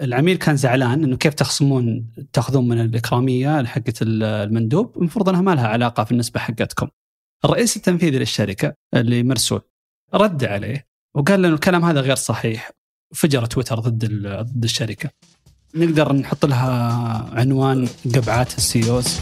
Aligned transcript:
العميل 0.00 0.36
كان 0.36 0.56
زعلان 0.56 1.04
إنه 1.04 1.16
كيف 1.16 1.34
تخصمون 1.34 2.06
تأخذون 2.32 2.68
من 2.68 2.80
الإكرامية 2.80 3.64
حقت 3.64 3.98
المندوب 4.02 4.96
المفروض 4.96 5.28
إنها 5.28 5.40
ما 5.40 5.54
لها 5.54 5.68
علاقة 5.68 6.04
في 6.04 6.12
النسبة 6.12 6.40
حقتكم. 6.40 6.88
الرئيس 7.44 7.76
التنفيذي 7.76 8.18
للشركة 8.18 8.74
اللي 8.94 9.22
مرسول 9.22 9.60
رد 10.14 10.44
عليه 10.44 10.86
وقال 11.14 11.42
له 11.42 11.48
الكلام 11.48 11.84
هذا 11.84 12.00
غير 12.00 12.16
صحيح 12.16 12.70
فجر 13.14 13.46
تويتر 13.46 13.78
ضد 13.78 14.04
ضد 14.26 14.64
الشركة. 14.64 15.10
نقدر 15.74 16.12
نحط 16.12 16.46
لها 16.46 16.70
عنوان 17.32 17.88
قبعات 18.14 18.58
السيوز 18.58 19.20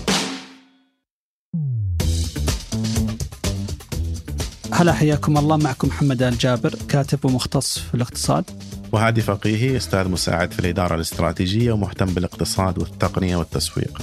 هلا 4.73 4.93
حياكم 4.93 5.39
الله 5.39 5.57
معكم 5.57 5.89
محمد 5.89 6.23
آل 6.23 6.39
جابر 6.39 6.75
كاتب 6.89 7.25
ومختص 7.25 7.79
في 7.79 7.95
الاقتصاد 7.95 8.45
وهادي 8.95 9.21
فقيهي 9.21 9.77
أستاذ 9.77 10.09
مساعد 10.09 10.53
في 10.53 10.59
الإدارة 10.59 10.95
الاستراتيجية 10.95 11.73
ومهتم 11.73 12.07
بالاقتصاد 12.07 12.79
والتقنية 12.79 13.37
والتسويق. 13.37 14.03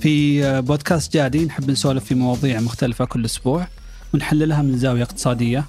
في 0.00 0.42
بودكاست 0.60 1.12
جادي 1.12 1.44
نحب 1.44 1.70
نسولف 1.70 2.04
في 2.04 2.14
مواضيع 2.14 2.60
مختلفة 2.60 3.04
كل 3.04 3.24
أسبوع 3.24 3.66
ونحللها 4.14 4.62
من 4.62 4.78
زاوية 4.78 5.02
اقتصادية. 5.02 5.64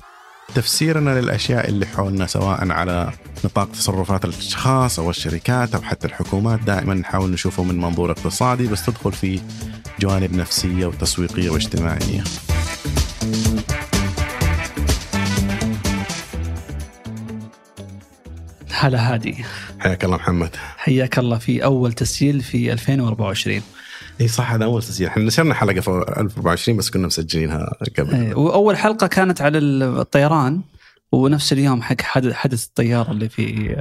تفسيرنا 0.56 1.22
للأشياء 1.22 1.70
اللي 1.70 1.86
حولنا 1.86 2.28
سواء 2.28 2.72
على 2.72 3.12
نطاق 3.46 3.72
تصرفات 3.72 4.26
الأشخاص 4.26 5.00
أو 5.00 5.10
الشركات 5.10 5.76
أو 5.76 5.82
حتى 5.82 6.08
الحكومات 6.08 6.60
دائما 6.60 6.94
نحاول 6.94 7.32
نشوفه 7.32 7.64
من 7.64 7.78
منظور 7.78 8.12
اقتصادي 8.12 8.68
بس 8.68 8.86
تدخل 8.86 9.12
في 9.12 9.40
جوانب 10.00 10.34
نفسية 10.34 10.86
وتسويقية 10.86 11.50
واجتماعية. 11.50 12.24
هلا 18.82 19.14
هادي 19.14 19.46
حياك 19.80 20.06
الله 20.06 20.18
محمد. 20.18 20.56
حياك 20.78 21.20
الله 21.20 21.38
في 21.38 21.64
أول 21.64 21.94
تسجيل 21.94 22.42
في 22.42 22.74
2024 22.74 23.62
إي 24.22 24.28
صح 24.28 24.52
هذا 24.52 24.66
أول 24.66 24.82
تسجيل. 24.82 25.08
إحنا 25.08 25.24
نشرنا 25.24 25.54
حلقة 25.54 25.82
في 25.82 25.90
2024 25.90 26.78
بس 26.78 26.90
كنا 26.90 27.08
مسجلينها 27.08 27.76
قبل. 27.98 28.16
أي. 28.16 28.34
وأول 28.34 28.78
حلقة 28.78 29.08
كانت 29.08 29.42
على 29.42 29.58
الطيران 29.58 30.62
ونفس 31.12 31.54
اليوم 31.54 31.82
حق 31.82 32.02
حدث 32.02 32.66
الطيارة 32.66 33.12
اللي 33.12 33.30
في 33.30 33.76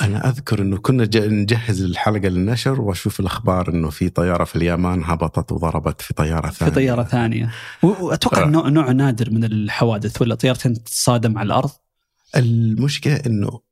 أنا 0.00 0.28
أذكر 0.28 0.62
إنه 0.62 0.76
كنا 0.76 1.08
نجهز 1.16 1.82
الحلقة 1.82 2.28
للنشر 2.28 2.80
وأشوف 2.80 3.20
الأخبار 3.20 3.68
إنه 3.70 3.90
في 3.90 4.08
طيارة 4.08 4.44
في 4.44 4.56
اليابان 4.56 5.04
هبطت 5.04 5.52
وضربت 5.52 6.00
في 6.00 6.14
طيارة 6.14 6.50
ثانية. 6.50 6.70
في 6.72 6.76
طيارة 6.76 7.02
ثانية. 7.02 7.50
وأتوقع 7.82 8.44
ف... 8.44 8.48
نوع 8.48 8.68
نوع 8.68 8.92
نادر 8.92 9.30
من 9.30 9.44
الحوادث 9.44 10.22
ولا 10.22 10.34
طيارتين 10.34 10.74
تتصادم 10.74 11.38
على 11.38 11.46
الأرض؟ 11.46 11.70
المشكلة 12.36 13.20
إنه 13.26 13.67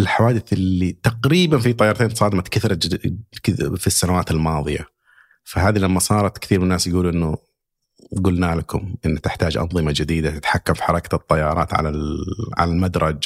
الحوادث 0.00 0.52
اللي 0.52 0.92
تقريبا 0.92 1.58
في 1.58 1.72
طيارتين 1.72 2.08
تصادمت 2.08 2.48
كثرت 2.48 2.86
في 3.76 3.86
السنوات 3.86 4.30
الماضية 4.30 4.86
فهذه 5.44 5.78
لما 5.78 6.00
صارت 6.00 6.38
كثير 6.38 6.58
من 6.58 6.64
الناس 6.64 6.86
يقولوا 6.86 7.10
إنه 7.10 7.38
قلنا 8.24 8.54
لكم 8.54 8.94
إن 9.06 9.20
تحتاج 9.20 9.56
أنظمة 9.56 9.92
جديدة 9.96 10.30
تتحكم 10.30 10.74
في 10.74 10.82
حركة 10.82 11.14
الطيارات 11.14 11.74
على 11.74 11.88
على 12.58 12.70
المدرج 12.70 13.24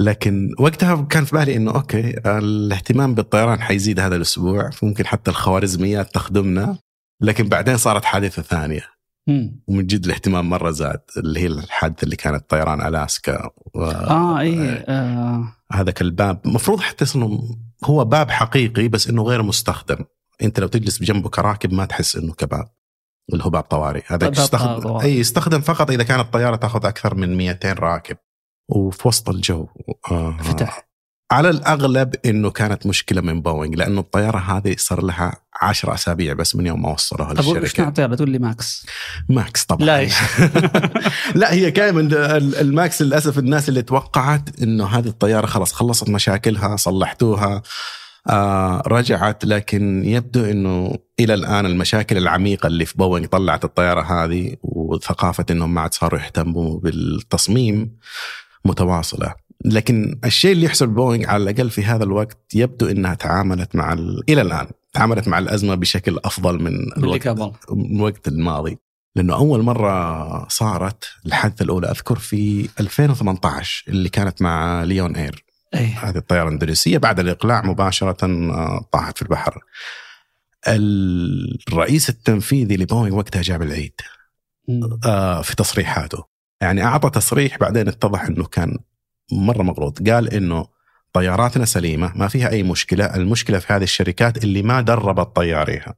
لكن 0.00 0.54
وقتها 0.58 1.02
كان 1.02 1.24
في 1.24 1.36
بالي 1.36 1.56
إنه 1.56 1.74
أوكي 1.74 2.20
الاهتمام 2.26 3.14
بالطيران 3.14 3.60
حيزيد 3.60 4.00
هذا 4.00 4.16
الأسبوع 4.16 4.70
فممكن 4.70 5.06
حتى 5.06 5.30
الخوارزميات 5.30 6.14
تخدمنا 6.14 6.78
لكن 7.20 7.48
بعدين 7.48 7.76
صارت 7.76 8.04
حادثة 8.04 8.42
ثانية. 8.42 8.92
ومن 9.66 9.86
جد 9.86 10.04
الاهتمام 10.04 10.50
مرة 10.50 10.70
زاد 10.70 11.00
اللي 11.16 11.40
هي 11.40 11.46
الحادثة 11.46 12.04
اللي 12.04 12.16
كانت 12.16 12.50
طيران 12.50 12.86
ألاسكا 12.86 13.50
و... 13.74 13.84
آه 13.84 14.40
اي 14.40 14.84
آه. 14.88 15.21
هذاك 15.72 16.00
الباب. 16.00 16.40
المفروض 16.46 16.80
حتى 16.80 17.04
إنه 17.16 17.56
هو 17.84 18.04
باب 18.04 18.30
حقيقي 18.30 18.88
بس 18.88 19.08
إنه 19.08 19.22
غير 19.22 19.42
مستخدم. 19.42 20.04
أنت 20.42 20.60
لو 20.60 20.66
تجلس 20.66 20.98
بجنبه 20.98 21.28
كراكب 21.28 21.72
ما 21.72 21.84
تحس 21.84 22.16
إنه 22.16 22.32
كباب 22.32 22.68
اللي 23.32 23.44
هو 23.44 23.50
باب 23.50 23.62
طوارئ. 23.62 24.02
هذا 24.06 24.28
يستخدم 24.28 24.96
أي 24.96 25.18
يستخدم 25.18 25.60
فقط 25.60 25.90
إذا 25.90 26.02
كانت 26.02 26.20
الطيارة 26.20 26.56
تأخذ 26.56 26.86
أكثر 26.86 27.14
من 27.14 27.36
200 27.36 27.72
راكب. 27.72 28.16
وفي 28.68 29.08
وسط 29.08 29.28
الجو. 29.28 29.68
آه. 30.10 30.36
فتح. 30.42 30.91
على 31.32 31.50
الأغلب 31.50 32.14
إنه 32.24 32.50
كانت 32.50 32.86
مشكلة 32.86 33.20
من 33.20 33.42
بوينغ 33.42 33.74
لأنه 33.74 34.00
الطيارة 34.00 34.38
هذه 34.38 34.74
صار 34.78 35.02
لها 35.02 35.34
10 35.62 35.94
أسابيع 35.94 36.32
بس 36.32 36.56
من 36.56 36.66
يوم 36.66 36.82
ما 36.82 36.92
وصلوها 36.92 37.34
للشركة. 37.34 37.52
طب 37.52 37.62
إيش 37.62 37.80
نوع 37.80 37.88
الطياره؟ 37.88 38.14
تقول 38.14 38.30
لي 38.30 38.38
ماكس. 38.38 38.86
ماكس 39.28 39.64
طبعا. 39.64 39.86
لا 39.86 40.08
لا 41.40 41.52
هي 41.52 41.70
كان 41.70 41.94
من 41.94 42.14
الماكس 42.60 43.02
للأسف 43.02 43.38
الناس 43.38 43.68
اللي 43.68 43.82
توقعت 43.82 44.62
إنه 44.62 44.86
هذه 44.86 45.08
الطيارة 45.08 45.46
خلاص 45.46 45.72
خلصت 45.72 46.08
مشاكلها 46.08 46.76
صلحتوها 46.76 47.62
آه 48.30 48.82
رجعت 48.86 49.44
لكن 49.44 50.04
يبدو 50.04 50.44
إنه 50.44 50.98
إلى 51.20 51.34
الآن 51.34 51.66
المشاكل 51.66 52.16
العميقة 52.16 52.66
اللي 52.66 52.84
في 52.84 52.98
بوينغ 52.98 53.26
طلعت 53.26 53.64
الطيارة 53.64 54.00
هذه 54.00 54.56
وثقافة 54.62 55.46
إنهم 55.50 55.74
ما 55.74 55.80
عاد 55.80 55.94
صاروا 55.94 56.20
يهتموا 56.20 56.80
بالتصميم 56.80 57.96
متواصلة. 58.64 59.34
لكن 59.64 60.18
الشيء 60.24 60.52
اللي 60.52 60.66
يحصل 60.66 60.86
بوينغ 60.86 61.26
على 61.26 61.42
الأقل 61.42 61.70
في 61.70 61.84
هذا 61.84 62.04
الوقت 62.04 62.38
يبدو 62.54 62.86
إنها 62.86 63.14
تعاملت 63.14 63.76
مع 63.76 63.92
ال... 63.92 64.22
إلى 64.28 64.42
الآن 64.42 64.66
تعاملت 64.92 65.28
مع 65.28 65.38
الأزمة 65.38 65.74
بشكل 65.74 66.18
أفضل 66.24 66.62
من 66.62 66.92
الوقت 66.96 67.26
الوقت 67.72 68.28
الماضي. 68.28 68.78
لأنه 69.16 69.34
أول 69.34 69.62
مرة 69.62 70.48
صارت 70.48 71.04
الحادثة 71.26 71.62
الأولى 71.62 71.90
أذكر 71.90 72.18
في 72.18 72.68
2018 72.80 73.84
اللي 73.88 74.08
كانت 74.08 74.42
مع 74.42 74.84
ليون 74.84 75.16
إير. 75.16 75.44
أي. 75.74 75.86
هذه 75.86 76.16
الطيارة 76.16 76.48
الإندونيسية 76.48 76.98
بعد 76.98 77.20
الإقلاع 77.20 77.62
مباشرة 77.62 78.26
طاحت 78.92 79.16
في 79.16 79.22
البحر. 79.22 79.60
الرئيس 80.68 82.08
التنفيذي 82.08 82.76
لبوينغ 82.76 83.16
وقتها 83.16 83.42
جاب 83.42 83.62
العيد 83.62 84.00
آه 85.06 85.42
في 85.42 85.56
تصريحاته. 85.56 86.24
يعني 86.60 86.84
أعطى 86.84 87.10
تصريح 87.10 87.58
بعدين 87.58 87.88
اتضح 87.88 88.24
إنه 88.24 88.44
كان 88.44 88.78
مرة 89.32 89.62
مغلوط 89.62 90.08
قال 90.08 90.34
إنه 90.34 90.66
طياراتنا 91.12 91.64
سليمة 91.64 92.12
ما 92.16 92.28
فيها 92.28 92.50
أي 92.50 92.62
مشكلة 92.62 93.04
المشكلة 93.04 93.58
في 93.58 93.72
هذه 93.72 93.82
الشركات 93.82 94.44
اللي 94.44 94.62
ما 94.62 94.80
دربت 94.80 95.36
طياريها 95.36 95.94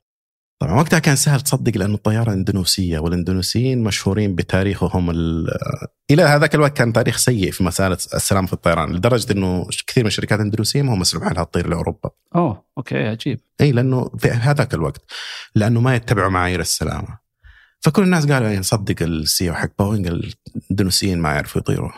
طبعا 0.59 0.75
وقتها 0.75 0.99
كان 0.99 1.17
سهل 1.17 1.41
تصدق 1.41 1.77
لأنه 1.77 1.95
الطيارة 1.95 2.33
إندونيسية 2.33 2.99
والإندونيسيين 2.99 3.83
مشهورين 3.83 4.35
بتاريخهم 4.35 5.11
إلى 6.11 6.23
هذاك 6.23 6.55
الوقت 6.55 6.77
كان 6.77 6.93
تاريخ 6.93 7.17
سيء 7.17 7.51
في 7.51 7.65
مسألة 7.65 7.99
السلام 8.15 8.47
في 8.47 8.53
الطيران 8.53 8.93
لدرجة 8.93 9.33
إنه 9.33 9.69
كثير 9.87 10.05
من 10.05 10.09
الشركات 10.09 10.39
الاندونيسيه 10.39 10.83
ما 10.83 10.95
هم 10.95 10.99
مسموح 10.99 11.33
لها 11.33 11.45
تطير 11.45 11.69
لأوروبا. 11.69 12.11
أوه 12.35 12.65
okay 12.79 13.09
عجيب. 13.09 13.41
إي 13.61 13.73
لأنه 13.73 14.11
في 14.19 14.29
هذاك 14.29 14.75
الوقت 14.75 15.03
لأنه 15.55 15.81
ما 15.81 15.97
يتبعوا 15.97 16.31
معايير 16.31 16.61
السلامة. 16.61 17.19
فكل 17.81 18.03
الناس 18.03 18.27
قالوا 18.27 18.47
يعني 18.47 18.59
نصدق 18.59 19.03
ال 19.03 19.15
CEO 19.15 19.53
حق 19.53 19.71
بوينغ 19.79 20.09
الإندونيسيين 20.09 21.19
ما 21.19 21.33
يعرفوا 21.33 21.61
يطيروا. 21.61 21.91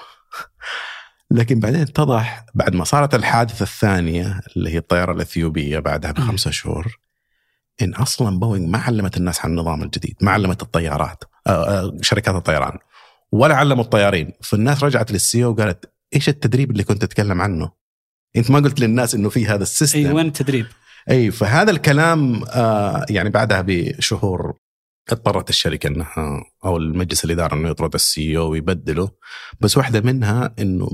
لكن 1.30 1.60
بعدين 1.60 1.80
اتضح 1.80 2.46
بعد 2.54 2.74
ما 2.74 2.84
صارت 2.84 3.14
الحادثة 3.14 3.62
الثانية 3.62 4.40
اللي 4.56 4.70
هي 4.70 4.78
الطيارة 4.78 5.12
الإثيوبية 5.12 5.78
بعدها 5.78 6.12
بخمسة 6.12 6.50
شهور 6.50 6.98
إن 7.82 7.94
أصلا 7.94 8.38
بوينغ 8.38 8.66
ما 8.66 8.78
علمت 8.78 9.16
الناس 9.16 9.40
عن 9.40 9.50
النظام 9.50 9.82
الجديد، 9.82 10.16
ما 10.20 10.30
علمت 10.30 10.62
الطيارات 10.62 11.24
شركات 12.00 12.34
الطيران 12.34 12.78
ولا 13.32 13.54
علموا 13.54 13.84
الطيارين، 13.84 14.32
فالناس 14.42 14.84
رجعت 14.84 15.12
لل 15.12 15.25
CEO 15.25 15.44
وقالت 15.44 15.92
إيش 16.14 16.28
التدريب 16.28 16.70
اللي 16.70 16.84
كنت 16.84 17.02
تتكلم 17.04 17.42
عنه؟ 17.42 17.70
أنت 18.36 18.50
ما 18.50 18.58
قلت 18.58 18.80
للناس 18.80 19.14
إنه 19.14 19.28
في 19.28 19.46
هذا 19.46 19.62
ال 19.62 19.67
system 19.67 19.98
أي 19.98 20.12
وين 20.12 20.26
التدريب؟ 20.26 20.66
أي 21.10 21.30
فهذا 21.30 21.70
الكلام 21.70 22.44
آه 22.44 23.06
يعني 23.10 23.30
بعدها 23.30 23.64
بشهور 23.66 24.58
اضطرت 25.12 25.50
الشركة 25.50 25.86
إنها 25.86 26.44
أو 26.64 26.76
المجلس 26.76 27.24
الاداره 27.24 27.54
إنه 27.54 27.68
يطرد 27.68 27.94
ال 27.94 28.38
CEO 28.38 28.50
ويبدله 28.50 29.10
بس 29.60 29.76
واحدة 29.76 30.00
منها 30.00 30.54
إنه 30.58 30.90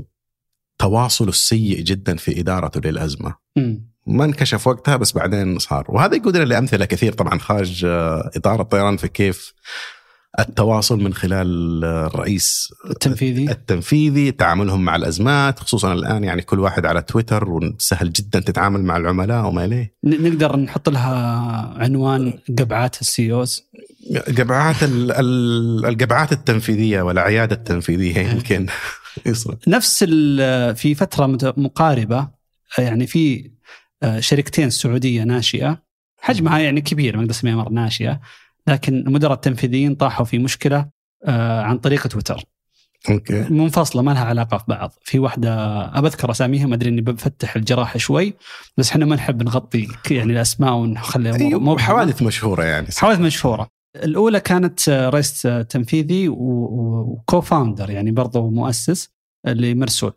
تواصله 0.77 1.29
السيء 1.29 1.81
جدا 1.81 2.15
في 2.15 2.39
إدارته 2.39 2.89
للأزمة. 2.89 3.35
م. 3.57 3.75
ما 4.07 4.25
انكشف 4.25 4.67
وقتها 4.67 4.95
بس 4.97 5.11
بعدين 5.11 5.59
صار. 5.59 5.85
وهذا 5.89 6.15
يقودنا 6.15 6.43
لامثله 6.43 6.85
كثير 6.85 7.13
طبعا 7.13 7.39
خارج 7.39 7.85
إطار 8.35 8.61
الطيران 8.61 8.97
في 8.97 9.07
كيف 9.07 9.53
التواصل 10.39 11.03
من 11.03 11.13
خلال 11.13 11.83
الرئيس 11.85 12.73
التنفيذي. 12.89 13.51
التنفيذي 13.51 14.31
تعاملهم 14.31 14.85
مع 14.85 14.95
الأزمات 14.95 15.59
خصوصا 15.59 15.93
الآن 15.93 16.23
يعني 16.23 16.41
كل 16.41 16.59
واحد 16.59 16.85
على 16.85 17.01
تويتر 17.01 17.49
وسهل 17.49 18.11
جدا 18.11 18.39
تتعامل 18.39 18.83
مع 18.83 18.97
العملاء 18.97 19.45
وما 19.45 19.65
إليه. 19.65 19.93
نقدر 20.03 20.55
نحط 20.55 20.89
لها 20.89 21.15
عنوان 21.77 22.33
قبعات 22.59 23.01
السيوز؟ 23.01 23.63
قبعات 24.37 24.75
القبعات 24.81 26.31
التنفيذية 26.31 27.01
والعياده 27.01 27.55
التنفيذية 27.55 28.19
يمكن. 28.19 28.65
نفس 29.67 30.03
في 30.75 30.95
فترة 30.95 31.25
مقاربة 31.57 32.27
يعني 32.77 33.07
في 33.07 33.51
شركتين 34.19 34.69
سعودية 34.69 35.23
ناشئة. 35.23 35.83
حجمها 36.17 36.59
يعني 36.59 36.81
كبير 36.81 37.15
ما 37.15 37.21
أقدر 37.21 37.31
أسميها 37.31 37.55
مرة 37.55 37.69
ناشئة. 37.69 38.21
لكن 38.67 38.93
المدراء 38.93 39.33
التنفيذيين 39.33 39.95
طاحوا 39.95 40.25
في 40.25 40.39
مشكلة 40.39 40.89
عن 41.27 41.77
طريق 41.77 42.07
تويتر. 42.07 42.43
أوكي. 43.09 43.45
منفصله 43.49 44.01
ما 44.01 44.11
لها 44.11 44.25
علاقة 44.25 44.57
في 44.57 44.63
بعض. 44.67 44.93
في 45.01 45.19
واحدة 45.19 45.81
أذكر 45.85 46.31
أساميها 46.31 46.67
ما 46.67 46.75
أدري 46.75 46.89
إني 46.89 47.01
بفتح 47.01 47.55
الجراحه 47.55 47.97
شوي 47.97 48.33
بس 48.77 48.89
إحنا 48.91 49.05
ما 49.05 49.15
نحب 49.15 49.43
نغطي 49.43 49.87
يعني 50.11 50.33
الأسماء 50.33 50.73
ونخليها 50.73 51.35
أيوة 51.35 51.59
مو 51.59 51.77
حوادث 51.77 52.21
مشهورة 52.21 52.63
يعني. 52.63 52.87
حوادث 52.97 53.19
مشهورة. 53.19 53.67
الأولى 53.95 54.39
كانت 54.39 54.89
رئيس 54.89 55.41
تنفيذي 55.69 56.29
وكو 56.29 57.41
فاوندر 57.41 57.89
يعني 57.89 58.11
برضو 58.11 58.49
مؤسس 58.49 59.09
لمرسول. 59.47 60.13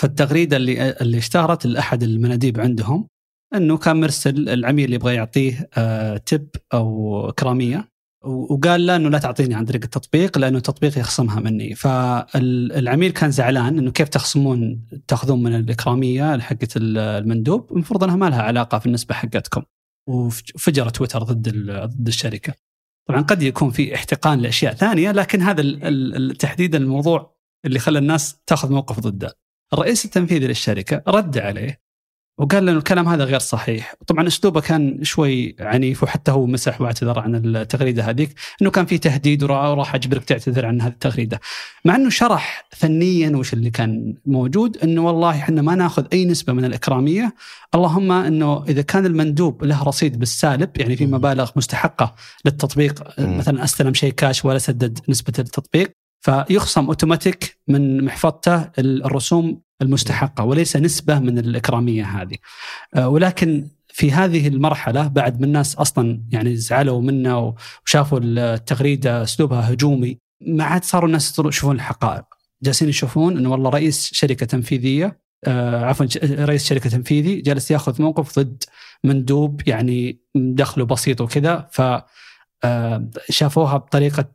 فالتغريدة 0.00 0.56
اللي 0.56 0.90
اللي 0.90 1.18
اشتهرت 1.18 1.66
لاحد 1.66 2.02
المناديب 2.02 2.60
عندهم 2.60 3.08
إنه 3.54 3.76
كان 3.78 4.00
مرسل 4.00 4.48
العميل 4.48 4.92
يبغى 4.92 5.14
يعطيه 5.14 5.68
آه، 5.78 6.16
تب 6.16 6.48
أو 6.74 7.32
كرامية. 7.38 7.88
وقال 8.24 8.86
له 8.86 8.96
إنه 8.96 9.08
لا 9.08 9.18
تعطيني 9.18 9.54
عن 9.54 9.64
طريق 9.64 9.84
التطبيق 9.84 10.38
لأنه 10.38 10.58
التطبيق 10.58 10.98
يخصمها 10.98 11.40
مني. 11.40 11.74
فالعميل 11.74 13.10
كان 13.10 13.30
زعلان 13.30 13.78
إنه 13.78 13.90
كيف 13.90 14.08
تخصمون 14.08 14.86
تأخذون 15.08 15.42
من 15.42 15.54
الاكراميه 15.54 16.38
حقت 16.38 16.72
المندوب؟ 16.76 17.72
المفروض 17.72 18.04
إنها 18.04 18.16
ما 18.16 18.30
لها 18.30 18.42
علاقة 18.42 18.78
في 18.78 18.86
النسبة 18.86 19.14
حقتكم. 19.14 19.62
وفجر 20.08 20.88
تويتر 20.88 21.22
ضد 21.22 21.48
ضد 21.70 22.06
الشركة. 22.06 22.65
طبعا 23.08 23.20
قد 23.20 23.42
يكون 23.42 23.70
في 23.70 23.94
احتقان 23.94 24.40
لأشياء 24.40 24.74
ثانية 24.74 25.12
لكن 25.12 25.42
هذا 25.42 25.62
تحديدا 26.32 26.78
الموضوع 26.78 27.36
اللي 27.64 27.78
خلى 27.78 27.98
الناس 27.98 28.40
تأخذ 28.46 28.72
موقف 28.72 29.00
ضده. 29.00 29.38
الرئيس 29.72 30.04
التنفيذي 30.04 30.46
للشركة 30.46 31.02
رد 31.08 31.38
عليه 31.38 31.85
وقال 32.38 32.66
له 32.66 32.72
الكلام 32.72 33.08
هذا 33.08 33.24
غير 33.24 33.38
صحيح. 33.38 33.94
طبعا 34.06 34.26
أسلوبه 34.26 34.60
كان 34.60 34.98
شوي 35.04 35.56
عنيف 35.60 36.02
وحتى 36.02 36.30
هو 36.30 36.46
مسح 36.46 36.80
واعتذر 36.80 37.18
عن 37.18 37.34
التغريدة 37.34 38.02
هذيك 38.02 38.34
إنه 38.62 38.70
كان 38.70 38.86
في 38.86 38.98
تهديد 38.98 39.42
وراح 39.42 39.94
أجبرك 39.94 40.24
تعتذر 40.24 40.66
عن 40.66 40.80
هذه 40.80 40.92
التغريدة. 40.92 41.40
مع 41.84 41.96
إنه 41.96 42.10
شرح 42.10 42.68
فنيا 42.70 43.36
وش 43.36 43.52
اللي 43.52 43.70
كان 43.70 44.14
موجود 44.26 44.76
إنه 44.76 45.06
والله 45.06 45.30
إحنا 45.30 45.62
ما 45.62 45.74
نأخذ 45.74 46.06
أي 46.12 46.24
نسبة 46.24 46.52
من 46.52 46.64
الإكرامية. 46.64 47.34
اللهم 47.74 48.12
إنه 48.12 48.64
إذا 48.68 48.82
كان 48.82 49.06
المندوب 49.06 49.64
له 49.64 49.82
رصيد 49.82 50.18
بالسالب 50.18 50.70
يعني 50.76 50.96
في 50.96 51.06
مبالغ 51.06 51.50
مستحقة 51.56 52.14
للتطبيق 52.44 53.20
مثلا 53.20 53.64
أستلم 53.64 53.94
شيء 53.94 54.12
كاش 54.12 54.44
ولا 54.44 54.58
سدد 54.58 54.98
نسبة 55.08 55.32
التطبيق 55.38 55.92
فيخصم 56.20 56.86
أوتوماتيك 56.86 57.58
من 57.68 58.04
محفظته 58.04 58.70
الرسوم 58.78 59.65
المستحقة 59.82 60.44
وليس 60.44 60.76
نسبة 60.76 61.18
من 61.18 61.38
الإكرامية 61.38 62.04
هذه. 62.04 62.36
آه، 62.94 63.08
ولكن 63.08 63.68
في 63.88 64.12
هذه 64.12 64.48
المرحلة 64.48 65.08
بعد 65.08 65.40
ما 65.40 65.46
الناس 65.46 65.74
أصلا 65.74 66.22
يعني 66.30 66.56
زعلوا 66.56 67.02
منا 67.02 67.54
وشافوا 67.84 68.20
التغريدة 68.22 69.22
أسلوبها 69.22 69.72
هجومي 69.72 70.18
ما 70.40 70.64
عاد 70.64 70.84
صاروا 70.84 71.06
الناس 71.08 71.38
يشوفون 71.38 71.76
الحقائق. 71.76 72.24
جالسين 72.62 72.88
يشوفون 72.88 73.36
إنه 73.36 73.52
والله 73.52 73.70
رئيس 73.70 74.10
شركة 74.12 74.46
تنفيذية 74.46 75.20
آه 75.44 75.84
عفوا 75.84 76.06
رئيس 76.24 76.64
شركة 76.64 76.90
تنفيذي 76.90 77.40
جالس 77.40 77.70
يأخذ 77.70 78.02
موقف 78.02 78.38
ضد 78.38 78.64
مندوب 79.04 79.68
يعني 79.68 80.20
دخله 80.34 80.84
بسيط 80.84 81.20
وكذا 81.20 81.68
ف 81.72 81.82
آه، 82.64 83.08
شافوها 83.30 83.76
بطريقة 83.76 84.26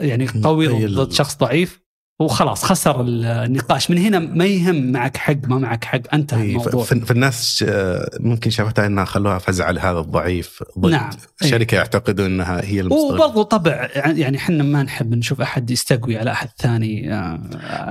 يعني 0.00 0.26
قوي 0.44 0.86
ضد 0.86 1.12
شخص 1.12 1.36
ضعيف 1.36 1.85
وخلاص 2.18 2.64
خسر 2.64 3.00
النقاش. 3.00 3.90
من 3.90 3.98
هنا 3.98 4.18
ما 4.18 4.44
يهم 4.44 4.92
معك 4.92 5.16
حق 5.16 5.36
ما 5.44 5.58
معك 5.58 5.84
حق. 5.84 6.00
انتهى 6.14 6.50
الموضوع 6.50 6.84
فالناس 6.84 7.64
آه، 7.68 8.10
ممكن 8.20 8.50
شافتها 8.50 8.86
إنها 8.86 9.04
خلوها 9.04 9.38
فزع 9.38 9.70
لهذا 9.70 9.98
الضعيف. 9.98 10.62
ضد 10.78 10.90
نعم. 10.90 11.10
شركه 11.42 11.74
أيه. 11.74 11.78
يعتقدوا 11.78 12.26
إنها 12.26 12.64
هي 12.64 12.80
المستغل 12.80 13.14
وبرضو 13.14 13.42
طبع 13.42 13.88
يعني 13.94 14.36
إحنا 14.36 14.62
ما 14.62 14.82
نحب 14.82 15.14
نشوف 15.14 15.40
أحد 15.40 15.70
يستقوي 15.70 16.18
على 16.18 16.32
أحد 16.32 16.48
ثاني 16.58 17.08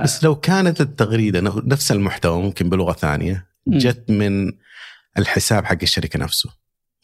بس 0.02 0.24
لو 0.24 0.36
كانت 0.36 0.80
التغريدة 0.80 1.40
نفس 1.66 1.92
المحتوى 1.92 2.42
ممكن 2.42 2.68
بلغة 2.68 2.92
ثانية 2.92 3.46
جت 3.68 4.10
من 4.10 4.52
الحساب 5.18 5.64
حق 5.64 5.78
الشركة 5.82 6.18
نفسه 6.18 6.50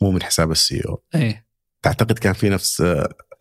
مو 0.02 0.10
من 0.10 0.22
حساب 0.22 0.50
السي 0.50 0.80
أو 0.88 1.02
إيه. 1.14 1.46
تعتقد 1.82 2.18
كان 2.18 2.32
في 2.32 2.48
نفس 2.48 2.82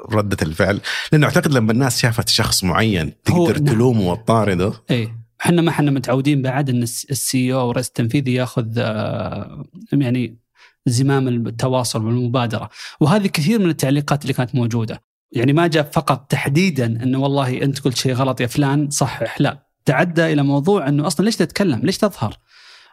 ردة 0.10 0.38
الفعل 0.42 0.82
لأنه 1.12 1.28
أعتقد 1.28 1.54
لما 1.54 1.72
الناس 1.72 2.00
شافت 2.00 2.30
شخص 2.30 2.64
معين 2.64 3.14
تقدر 3.26 3.60
نعم. 3.60 3.76
تلومه 3.76 4.12
وتطارده. 4.12 4.74
إيه. 4.90 5.22
إحنا 5.42 5.62
ما 5.62 5.70
إحنا 5.70 5.92
متعودين 5.92 6.42
بعد 6.42 6.70
إن 6.70 6.84
السي 6.84 7.54
أو 7.54 7.68
والرئيس 7.68 7.88
التنفيذي 7.88 8.34
يأخذ 8.34 8.68
آه، 8.78 9.66
يعني 9.92 10.38
زمام 10.86 11.28
التواصل 11.28 12.06
والمبادرة. 12.06 12.70
وهذه 13.00 13.28
كثير 13.28 13.60
من 13.60 13.70
التعليقات 13.70 14.22
اللي 14.22 14.34
كانت 14.34 14.56
موجودة. 14.56 15.02
يعني 15.32 15.54
ما 15.54 15.68
جاء 15.68 15.90
فقط 15.94 16.32
تحديدا 16.32 16.86
إنه 16.86 17.20
والله 17.20 17.62
أنت 17.62 17.80
قلت 17.80 17.98
شيء 17.98 18.14
غلط 18.14 18.42
يا 18.42 18.48
فلان 18.48 18.90
صحح. 18.90 19.42
لا. 19.42 19.68
تعدى 19.86 20.34
إلى 20.34 20.44
موضوع 20.44 20.88
إنه 20.88 21.08
أصلا 21.08 21.26
ليش 21.26 21.36
تتكلم؟ 21.36 21.80
ليش 21.84 21.98
تظهر؟ 21.98 22.38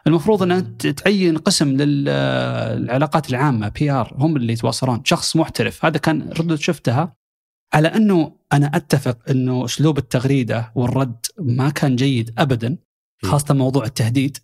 المفروض 0.07 0.43
ان 0.43 0.77
تعين 0.77 1.37
قسم 1.37 1.77
للعلاقات 1.77 3.29
العامة 3.29 3.67
PR 3.69 4.13
هم 4.17 4.35
اللي 4.35 4.53
يتواصلون 4.53 5.01
شخص 5.05 5.35
محترف. 5.35 5.85
هذا 5.85 5.97
كان 5.97 6.29
ردة 6.39 6.55
شفتها 6.55 7.15
على 7.73 7.87
أنه 7.87 8.35
أنا 8.53 8.71
أتفق 8.73 9.29
أنه 9.29 9.65
أسلوب 9.65 9.97
التغريدة 9.97 10.71
والرد 10.75 11.25
ما 11.39 11.69
كان 11.69 11.95
جيد 11.95 12.33
ابدا 12.37 12.77
خاصة 13.23 13.53
موضوع 13.53 13.85
التهديد. 13.85 14.37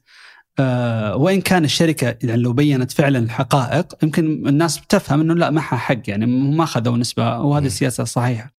أه 0.60 1.16
وإن 1.16 1.42
كان 1.42 1.64
الشركة 1.64 2.18
يعني 2.24 2.42
لو 2.42 2.54
بينت 2.54 2.92
فعلا 2.92 3.20
الحقائق 3.20 4.04
يمكن 4.04 4.48
الناس 4.48 4.82
تفهم 4.90 5.22
أنه 5.22 5.34
لا 5.34 5.50
معها 5.50 5.76
حق 5.76 6.02
يعني 6.08 6.26
ما 6.26 6.64
اخذوا 6.64 6.98
نسبة 6.98 7.40
وهذه 7.40 7.66
السياسة 7.66 8.04
الصحيحه 8.04 8.56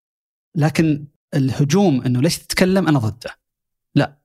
لكن 0.55 1.07
الهجوم 1.35 2.03
أنه 2.03 2.21
ليش 2.21 2.39
تتكلم؟ 2.39 2.89
أنا 2.89 2.99
ضده. 2.99 3.31
لا 3.95 4.19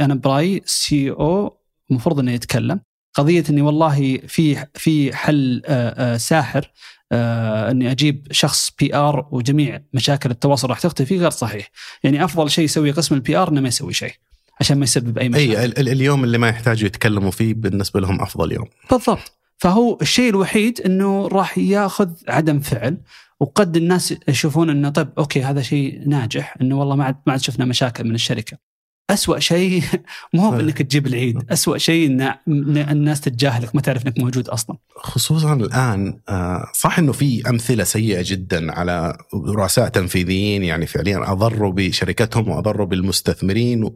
أنا 0.00 0.14
برأيي 0.14 0.62
CEO 0.64 1.57
المفروض 1.90 2.18
إنه 2.18 2.32
يتكلم. 2.32 2.80
قضية 3.14 3.44
إني 3.50 3.62
والله 3.62 4.18
في 4.26 4.66
في 4.74 5.16
حل 5.16 5.62
آه، 5.66 6.14
آه، 6.14 6.16
ساحر 6.16 6.70
آه، 7.12 7.70
إني 7.70 7.90
أجيب 7.90 8.26
شخص 8.30 8.70
PR 8.78 9.28
وجميع 9.30 9.80
مشاكل 9.94 10.30
التواصل 10.30 10.68
راح 10.68 10.80
تختفي 10.80 11.18
غير 11.18 11.30
صحيح. 11.30 11.70
يعني 12.04 12.24
أفضل 12.24 12.50
شيء 12.50 12.64
يسوي 12.64 12.90
قسم 12.90 13.14
ال 13.14 13.36
PR 13.36 13.48
إنه 13.48 13.60
ما 13.60 13.68
يسوي 13.68 13.92
شيء 13.92 14.12
عشان 14.60 14.78
ما 14.78 14.84
يسبب 14.84 15.18
أي 15.18 15.28
مشاكل. 15.28 15.56
اي 15.56 15.92
اليوم 15.92 16.24
اللي 16.24 16.38
ما 16.38 16.48
يحتاجوا 16.48 16.86
يتكلموا 16.86 17.30
فيه 17.30 17.54
بالنسبة 17.54 18.00
لهم 18.00 18.20
أفضل 18.20 18.52
يوم. 18.52 18.66
بالضبط. 18.90 19.32
فهو 19.58 19.98
الشيء 20.02 20.30
الوحيد 20.30 20.80
إنه 20.80 21.28
راح 21.28 21.58
ياخذ 21.58 22.10
عدم 22.28 22.60
فعل 22.60 22.96
وقد 23.40 23.76
الناس 23.76 24.14
يشوفون 24.28 24.70
إنه 24.70 24.88
طيب 24.88 25.08
okay 25.18 25.42
هذا 25.42 25.62
شيء 25.62 26.02
ناجح 26.06 26.56
إنه 26.60 26.78
والله 26.78 26.96
ما 26.96 27.04
عاد 27.04 27.16
ما 27.26 27.32
عاد 27.32 27.40
شفنا 27.40 27.64
مشاكل 27.64 28.04
من 28.04 28.14
الشركة. 28.14 28.58
أسوأ 29.10 29.38
شيء 29.38 29.82
مو 30.34 30.42
هو 30.42 30.60
إنك 30.60 30.82
تجيب 30.82 31.06
العيد، 31.06 31.52
أسوأ 31.52 31.78
شيء 31.78 32.06
إن 32.06 32.34
الناس 32.76 33.20
تتجاهلك 33.20 33.74
ما 33.74 33.80
تعرف 33.80 34.06
إنك 34.06 34.18
موجود 34.18 34.48
أصلا. 34.48 34.76
خصوصا 34.96 35.52
الآن 35.52 36.20
آه، 36.28 36.64
صح 36.74 36.98
إنه 36.98 37.12
في 37.12 37.50
أمثلة 37.50 37.84
سيئة 37.84 38.22
جدا 38.24 38.72
على 38.72 39.18
رؤساء 39.34 39.88
تنفيذيين 39.88 40.64
يعني 40.64 40.86
فعليا 40.86 41.32
أضروا 41.32 41.72
بشركتهم 41.72 42.48
وأضروا 42.48 42.86
بالمستثمرين 42.86 43.90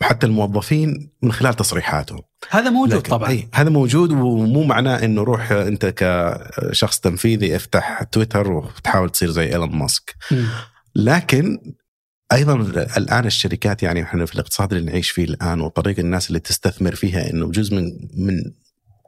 وحتى 0.00 0.26
الموظفين 0.26 1.10
من 1.22 1.32
خلال 1.32 1.54
تصريحاتهم. 1.54 2.20
هذا 2.50 2.70
موجود 2.70 3.00
طبعا. 3.00 3.28
أي 3.28 3.48
هذا 3.54 3.70
موجود 3.70 4.12
ومو 4.12 4.64
معناه 4.64 5.04
إنه 5.04 5.22
روح 5.22 5.52
أنت 5.52 5.86
كشخص 5.96 7.00
تنفيذي 7.00 7.56
افتح 7.56 8.02
تويتر 8.02 8.52
وتحاول 8.52 9.10
تصير 9.10 9.30
زي 9.30 9.52
إيلون 9.52 9.76
ماسك. 9.76 10.14
لكن 10.96 11.58
أيضا 12.32 12.54
الآن 12.96 13.26
الشركات 13.26 13.82
يعني 13.82 14.02
إحنا 14.02 14.26
في 14.26 14.34
الاقتصاد 14.34 14.72
اللي 14.72 14.90
نعيش 14.90 15.10
فيه 15.10 15.24
الآن 15.24 15.60
وطريقه 15.60 16.00
الناس 16.00 16.28
اللي 16.28 16.40
تستثمر 16.40 16.94
فيها 16.94 17.30
إنه 17.30 17.50
جزء 17.50 17.74
من 17.76 18.08
من 18.16 18.52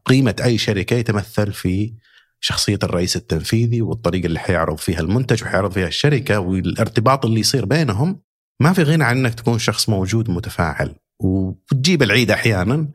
قيمة 0.06 0.36
أي 0.44 0.58
شركة 0.58 0.96
يتمثل 0.96 1.52
في 1.52 1.92
شخصية 2.40 2.78
الرئيس 2.82 3.16
التنفيذي 3.16 3.82
والطريقة 3.82 4.26
اللي 4.26 4.38
حيعرض 4.38 4.78
فيها 4.78 5.00
المنتج 5.00 5.42
وحيعرض 5.42 5.72
فيها 5.72 5.88
الشركة 5.88 6.40
والارتباط 6.40 7.24
اللي 7.26 7.40
يصير 7.40 7.64
بينهم. 7.64 8.20
ما 8.60 8.72
في 8.72 8.82
غنى 8.82 9.04
عن 9.04 9.18
إنك 9.18 9.34
تكون 9.34 9.58
شخص 9.58 9.88
موجود 9.88 10.30
متفاعل. 10.30 10.94
وتجيب 11.24 12.02
العيد 12.02 12.30
أحيانا 12.30 12.88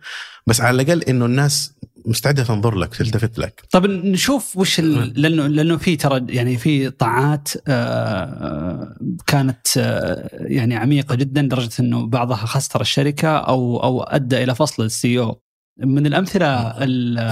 بس 0.48 0.62
على 0.62 0.82
الأقل 0.82 1.04
إنه 1.04 1.26
الناس 1.26 1.74
مستعدة 2.06 2.44
تنظر 2.44 2.76
لك 2.76 2.96
تلتفت 2.96 3.40
لك. 3.40 3.64
طب 3.72 3.86
نشوف 3.86 4.58
وش 4.58 4.80
ال... 4.80 5.22
لأنه 5.22 5.48
لأنه 5.48 5.78
في 5.78 5.96
ترى 5.96 6.26
يعني 6.30 6.58
في 6.58 6.90
طاعات 6.90 7.50
آه 7.68 8.98
كانت 9.28 9.68
آه 9.78 10.30
يعني 10.32 10.76
عميقة 10.76 11.16
جدا 11.16 11.42
لدرجة 11.42 11.70
إنه 11.80 12.06
بعضها 12.08 12.36
خسر 12.36 12.82
الشركة 12.82 13.28
أو 13.38 13.84
أو 13.84 14.04
أدى 14.04 14.44
إلى 14.44 14.56
فصل 14.56 14.84
السي 14.84 15.20
أو 15.20 15.42
من 15.80 16.06
الأمثلة 16.06 16.72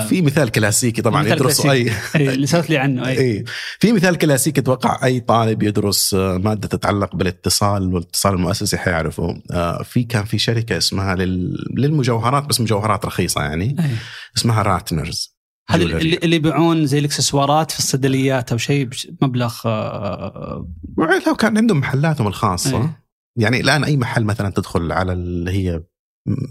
في 0.04 0.22
مثال 0.22 0.50
كلاسيكي 0.50 1.02
طبعا 1.02 1.24
مثال 1.24 1.38
يدرس 1.38 1.66
اي 1.66 1.92
اللي 2.16 2.48
سولت 2.48 2.70
لي 2.70 2.78
عنه 2.78 3.08
أي 3.08 3.18
إيه. 3.18 3.44
في 3.80 3.92
مثال 3.92 4.16
كلاسيكي 4.16 4.62
أتوقع 4.62 5.06
أي 5.06 5.20
طالب 5.20 5.64
يدرس 5.64 6.14
آه، 6.14 6.38
مادة 6.38 6.68
تتعلق 6.68 7.16
بالاتصال 7.16 7.94
والاتصال 7.94 8.34
المؤسسي 8.34 8.78
حيعرفه 8.78 9.42
آه، 9.52 9.84
في 9.84 10.04
كان 10.04 10.24
في 10.24 10.38
شركة 10.38 10.78
اسمها 10.78 11.16
للمجوهرات 11.16 12.46
بس 12.46 12.62
مجوهرات 12.62 13.06
رخيصة 13.06 13.42
يعني 13.42 13.76
أي. 13.80 13.90
اسمها 14.38 14.62
راتنرز 14.62 15.36
هذه 15.70 15.84
اللي, 15.84 16.36
يبيعون 16.36 16.86
زي 16.86 17.00
الإكسسوارات 17.00 17.72
في 17.72 17.80
الصيدليات 17.80 18.52
أو 18.52 18.58
شيء 18.58 18.90
بمبلغ 19.22 19.56
آه، 19.66 20.68
لو 21.28 21.36
كان 21.36 21.58
عندهم 21.58 21.80
محلاتهم 21.80 22.28
الخاصة 22.28 22.82
أي. 22.82 22.90
يعني 23.38 23.60
الآن 23.60 23.84
أي 23.84 23.98
محل 23.98 24.24
مثلا 24.24 24.50
تدخل 24.50 24.92
على 24.92 25.14
اللي 25.14 25.52
هي 25.52 25.82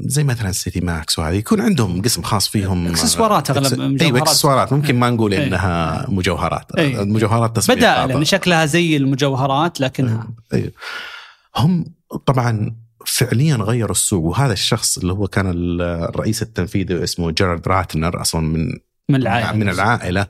زي 0.01 0.25
مثلا 0.25 0.53
سيتي 0.53 0.81
ماكس 0.81 1.19
وهذه 1.19 1.35
يكون 1.35 1.61
عندهم 1.61 2.03
قسم 2.03 2.23
خاص 2.23 2.49
فيهم. 2.49 2.87
إكسسوارات 2.87 3.51
أغلب 3.51 3.81
أيوه 3.81 3.89
مجوهرات. 3.89 4.23
إكسسوارات. 4.23 4.73
ممكن 4.73 4.99
ما 4.99 5.11
نقول. 5.11 5.35
إنها 5.35 6.07
مجوهرات. 6.09 6.73
إيه. 6.79 7.05
مجوهرات 7.05 7.57
تصميم 7.57 7.79
بدائل. 7.79 8.11
يعني 8.11 8.25
شكلها 8.25 8.67
زي 8.67 8.97
المجوهرات 8.97 9.81
لكنها. 9.81 10.29
أيوه. 10.53 10.73
هم 11.57 11.85
طبعا 12.27 12.77
فعليا 13.07 13.57
غيروا 13.57 13.91
السوق 13.91 14.25
وهذا 14.25 14.53
الشخص 14.53 14.99
اللي 14.99 15.13
هو 15.13 15.27
كان 15.27 15.53
الرئيس 15.81 16.43
التنفيذي 16.43 17.05
اسمه 17.05 17.31
جيرارد 17.31 17.69
راتنر 17.69 18.21
أصلا 18.21 18.41
من 18.41 18.69
من 19.09 19.17
العائلة. 19.17 19.53
من 19.53 19.69
العائلة 19.69 20.27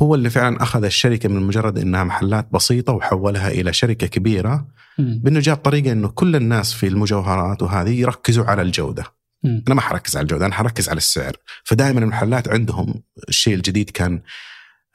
هو 0.00 0.14
اللي 0.14 0.30
فعلا 0.30 0.62
أخذ 0.62 0.84
الشركة 0.84 1.28
من 1.28 1.42
مجرد 1.42 1.78
إنها 1.78 2.04
محلات 2.04 2.48
بسيطة 2.52 2.92
وحولها 2.92 3.48
إلى 3.48 3.72
شركة 3.72 4.06
كبيرة. 4.06 4.66
مم. 4.98 5.20
بأنه 5.24 5.40
جاب 5.40 5.56
طريقة 5.56 5.92
إنه 5.92 6.08
كل 6.08 6.36
الناس 6.36 6.72
في 6.72 6.86
المجوهرات 6.86 7.62
وهذه 7.62 8.00
يركزوا 8.00 8.44
على 8.44 8.62
الجودة 8.62 9.04
مم. 9.44 9.64
أنا 9.66 9.74
ما 9.74 9.80
حركز 9.80 10.16
على 10.16 10.22
الجودة 10.22 10.46
أنا 10.46 10.54
حركز 10.54 10.88
على 10.88 10.96
السعر 10.96 11.36
فدائما 11.64 12.00
المحلات 12.00 12.48
عندهم 12.48 13.02
الشيء 13.28 13.54
الجديد 13.54 13.90
كان 13.90 14.22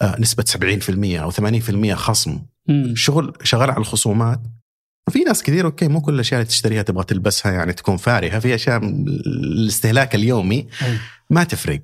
آه، 0.02 0.16
نسبة 0.20 0.44
70% 0.44 1.20
أو 1.22 1.32
80% 1.32 1.94
خصم 1.94 2.40
مم. 2.68 2.96
شغل 2.96 3.34
شغال 3.44 3.70
على 3.70 3.80
الخصومات 3.80 4.42
وفي 5.08 5.20
ناس 5.20 5.44
كثير 5.44 5.66
أوكي 5.66 5.88
مو 5.88 6.02
كل 6.02 6.14
الأشياء 6.14 6.42
اللي 6.42 6.50
تشتريها 6.50 6.82
تبغى 6.82 7.04
تلبسها 7.04 7.52
يعني 7.52 7.74
تكون 7.74 7.98
فارهة 7.98 8.40
في 8.40 8.56
أشياء 8.56 8.78
الاستهلاك 8.84 10.16
اليومي. 10.16 10.68
ما 11.30 11.44
تفرق 11.44 11.82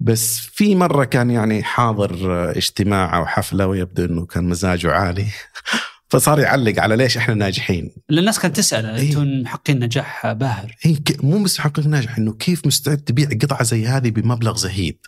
بس 0.00 0.38
في 0.38 0.74
مرة 0.74 1.04
كان 1.04 1.30
يعني 1.30 1.62
حاضر 1.62 2.50
اجتماع 2.50 3.16
أو 3.16 3.26
حفلة 3.26 3.66
ويبدو 3.66 4.04
إنه 4.04 4.26
كان 4.26 4.48
مزاجه 4.48 4.92
عالي 4.92 5.26
فصار 6.18 6.38
يعلق 6.38 6.80
على 6.80 6.96
ليش 6.96 7.16
إحنا 7.16 7.34
ناجحين. 7.34 7.90
لأن 8.08 8.18
الناس 8.18 8.38
كانت 8.38 8.56
تسأل 8.56 8.86
إيه. 8.86 9.08
أنتم 9.08 9.40
محققين 9.42 9.78
نجاح 9.84 10.32
باهر؟ 10.32 10.74
هي 10.80 10.94
ك- 10.94 11.24
مو 11.24 11.42
بس 11.42 11.58
حقيقة 11.58 11.88
ناجح 11.88 12.18
إنه 12.18 12.32
كيف 12.32 12.66
مستعد 12.66 12.98
تبيع 12.98 13.28
قطعة 13.42 13.62
زي 13.62 13.86
هذه 13.86 14.10
بمبلغ 14.10 14.56
زهيد؟ 14.56 14.98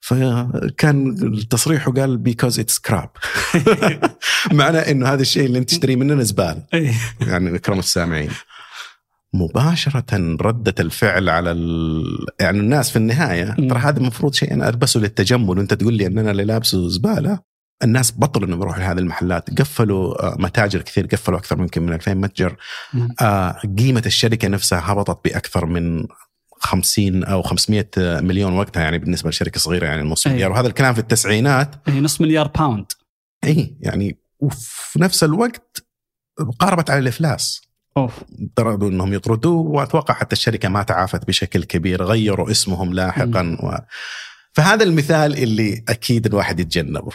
فكان 0.00 1.16
تصريحه 1.50 1.92
قال 1.92 2.16
بيكوز 2.18 2.60
اتس 2.60 2.78
كراب 2.78 3.10
معنى 4.52 4.78
إنه 4.78 5.08
هذا 5.08 5.22
الشيء 5.22 5.46
اللي 5.46 5.58
أنت 5.58 5.70
تشتريه 5.70 5.96
مننا 5.96 6.22
زباله 6.22 6.62
إيه. 6.74 6.94
يعني 7.20 7.56
اكرم 7.56 7.78
السامعين. 7.78 8.30
مباشرة 9.34 10.36
ردة 10.40 10.74
الفعل 10.80 11.28
على 11.28 11.50
ال... 11.52 12.02
يعني 12.40 12.58
الناس 12.58 12.90
في 12.90 12.96
النهاية. 12.96 13.54
ترى 13.68 13.78
هذا 13.78 13.98
المفروض 13.98 14.34
شيء 14.34 14.54
أنا 14.54 14.68
ألبسه 14.68 15.00
للتجمل 15.00 15.58
وأنت 15.58 15.74
تقول 15.74 15.94
لي 15.94 16.06
أن 16.06 16.18
أنا 16.18 16.30
اللي 16.30 16.44
لابسه 16.44 16.88
زبالة؟ 16.88 17.40
الناس 17.82 18.12
بطلوا 18.18 18.48
إنهم 18.48 18.60
يروحوا 18.60 18.82
لهذه 18.82 18.98
المحلات. 18.98 19.60
قفلوا 19.60 20.26
آه، 20.26 20.36
متاجر 20.38 20.82
كثير 20.82 21.06
قفلوا 21.06 21.38
أكثر 21.38 21.58
يمكن 21.58 21.82
من 21.82 21.92
2000 21.92 22.14
متجر. 22.14 22.56
مم. 22.94 23.08
آه، 23.20 23.60
قيمة 23.78 24.02
الشركة 24.06 24.48
نفسها 24.48 24.92
هبطت 24.92 25.24
بأكثر 25.24 25.66
من 25.66 26.06
50 26.60 27.24
أو 27.24 27.42
500 27.42 27.90
مليون 27.96 28.52
وقتها 28.52 28.82
يعني 28.82 28.98
بالنسبة 28.98 29.30
لشركة 29.30 29.60
صغيرة 29.60 29.86
يعني 29.86 30.02
نص 30.02 30.26
أي. 30.26 30.32
مليار 30.32 30.52
وهذا 30.52 30.66
الكلام 30.66 30.94
في 30.94 31.00
التسعينات. 31.00 31.74
إيه، 31.88 32.00
نص 32.00 32.20
مليار 32.20 32.48
pound 32.48 32.92
اي 33.44 33.76
يعني 33.80 34.18
وفي 34.40 35.00
نفس 35.00 35.24
الوقت 35.24 35.84
قاربت 36.58 36.90
على 36.90 36.98
الإفلاس. 36.98 37.68
أوف. 37.96 38.24
اضطروا 38.42 38.88
إنهم 38.88 39.12
يطردوه 39.14 39.66
وأتوقع 39.66 40.14
حتى 40.14 40.32
الشركة 40.32 40.68
ما 40.68 40.82
تعافت 40.82 41.26
بشكل 41.26 41.64
كبير 41.64 42.02
غيروا 42.02 42.50
اسمهم 42.50 42.94
لاحقا 42.94 43.58
و... 43.62 43.78
فهذا 44.52 44.84
المثال 44.84 45.38
اللي 45.38 45.84
أكيد 45.88 46.26
الواحد 46.26 46.60
يتجنبه. 46.60 47.10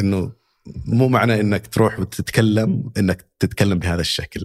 إنه 0.00 0.32
مو 0.86 1.08
معنى 1.08 1.40
إنك 1.40 1.66
تروح 1.66 2.00
وتتكلم 2.00 2.90
إنك 2.98 3.26
تتكلم 3.38 3.78
بهذا 3.78 4.00
الشكل. 4.00 4.44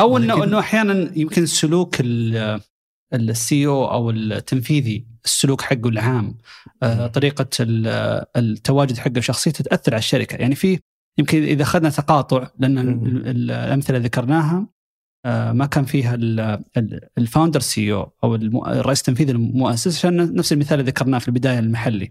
أو 0.00 0.16
انه 0.16 0.44
إنه 0.44 0.58
أحيانا 0.58 1.12
يمكن 1.18 1.46
سلوك 1.46 1.96
ال 3.14 3.66
CEO 3.66 3.90
أو 3.92 4.10
التنفيذي 4.10 5.06
السلوك 5.24 5.60
حقه 5.60 5.88
العام 5.88 6.38
آه، 6.82 7.06
طريقة 7.06 7.48
ال- 7.60 8.24
التواجد 8.36 8.98
حقه 8.98 9.20
شخصيته 9.20 9.64
تأثر 9.64 9.92
على 9.94 9.98
الشركة. 9.98 10.36
يعني 10.36 10.54
في 10.54 10.78
يمكن 11.18 11.42
إذا 11.42 11.62
أخذنا 11.62 11.90
تقاطع 11.90 12.50
لأن 12.58 12.78
الأمثلة 13.26 13.96
اللي 13.96 14.08
ذكرناها 14.08 14.66
ما 15.26 15.66
كان 15.66 15.84
فيها 15.84 16.14
ال- 16.14 16.40
ال- 16.76 17.00
ال 17.18 17.60
founder 17.60 17.92
CEO 17.92 18.12
أو 18.24 18.34
الرئيس 18.34 19.00
التنفيذي 19.00 19.32
المؤسس 19.32 19.98
عشان 19.98 20.34
نفس 20.34 20.52
المثال 20.52 20.80
اللي 20.80 20.90
ذكرناه 20.90 21.18
في 21.18 21.28
البداية 21.28 21.58
المحلي. 21.58 22.10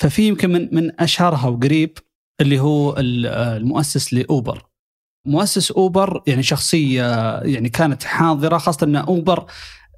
ففي 0.00 0.28
يمكن 0.28 0.50
من 0.52 0.68
من 0.74 1.00
أشهرها 1.00 1.48
وقريب 1.48 1.98
اللي 2.40 2.58
هو 2.60 2.96
ال- 2.98 3.26
المؤسس 3.26 4.14
لأوبر. 4.14 4.66
مؤسس 5.26 5.70
أوبر 5.70 6.22
يعني 6.26 6.42
شخصية 6.42 7.38
يعني 7.40 7.68
كانت 7.68 8.04
حاضرة 8.04 8.58
خاصة 8.58 8.84
إن 8.86 8.96
أوبر 8.96 9.46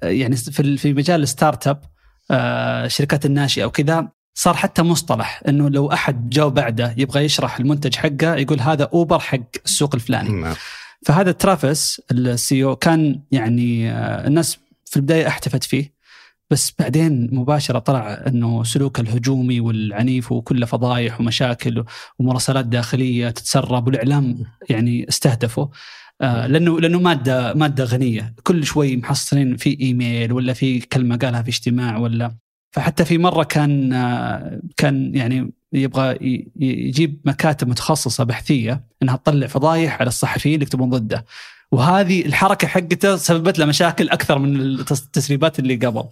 آه، 0.03 0.07
يعني 0.07 0.35
في 0.35 0.77
في 0.77 0.93
مجال 0.93 1.23
ال 1.23 1.67
startup 1.67 1.81
آه، 2.31 2.85
الشركات 2.85 3.25
الناشئة 3.25 3.65
وكذا 3.65 4.07
صار 4.37 4.53
حتى 4.53 4.81
مصطلح 4.81 5.41
إنه 5.47 5.69
لو 5.69 5.91
أحد 5.91 6.29
جاء 6.29 6.49
بعده 6.49 6.93
يبغى 6.97 7.23
يشرح 7.25 7.59
المنتج 7.59 7.95
حقه 7.95 8.35
يقول 8.35 8.59
هذا 8.59 8.89
أوبر 8.93 9.19
حق 9.19 9.39
السوق 9.65 9.95
الفلاني. 9.95 10.29
نعم. 10.41 10.55
فهذا 11.05 11.31
ترافيس 11.31 12.01
ال 12.11 12.63
CEO 12.63 12.75
كان 12.75 13.21
يعني 13.31 13.91
آه، 13.91 14.27
الناس 14.27 14.57
في 14.85 14.97
البداية 14.97 15.27
احتفت 15.27 15.63
فيه 15.63 15.93
بس 16.49 16.73
بعدين 16.79 17.29
مباشرة 17.31 17.79
طلع 17.79 18.23
إنه 18.27 18.63
سلوكه 18.63 19.01
الهجومي 19.01 19.59
والعنيف 19.59 20.31
وكله 20.31 20.65
فضايح 20.65 21.21
ومشاكل 21.21 21.83
ومراسلات 22.19 22.65
داخلية 22.65 23.29
تتسرب 23.29 23.87
والإعلام 23.87 24.43
يعني 24.69 25.09
استهدفه 25.09 25.69
آه، 26.21 26.47
لأنه 26.47 26.79
لأنه 26.79 26.99
مادة 26.99 27.53
مادة 27.53 27.83
غنية. 27.83 28.35
كل 28.43 28.65
شوي 28.65 28.97
محصلين 28.97 29.57
في 29.57 29.77
إيميل 29.81 30.33
ولا 30.33 30.53
في 30.53 30.79
كلمة 30.79 31.17
قالها 31.17 31.41
في 31.41 31.49
اجتماع 31.49 31.97
ولا. 31.97 32.35
فحتى 32.71 33.05
في 33.05 33.17
مرة 33.17 33.43
كان 33.43 33.93
آه، 33.93 34.61
كان 34.77 35.15
يعني 35.15 35.53
يبغى 35.73 36.17
يجيب 36.55 37.21
مكاتب 37.25 37.67
متخصصة 37.67 38.23
بحثية 38.23 38.83
إنها 39.03 39.15
تطلع 39.15 39.47
فضايح 39.47 39.99
على 40.01 40.07
الصحفيين 40.07 40.53
اللي 40.55 40.63
يكتبون 40.63 40.89
ضده. 40.89 41.25
وهذه 41.71 42.25
الحركة 42.25 42.67
حقته 42.67 43.15
سببت 43.15 43.59
له 43.59 43.65
مشاكل 43.65 44.09
أكثر 44.09 44.39
من 44.39 44.77
التس- 44.77 45.03
التسريبات 45.03 45.59
اللي 45.59 45.75
قبل. 45.75 46.03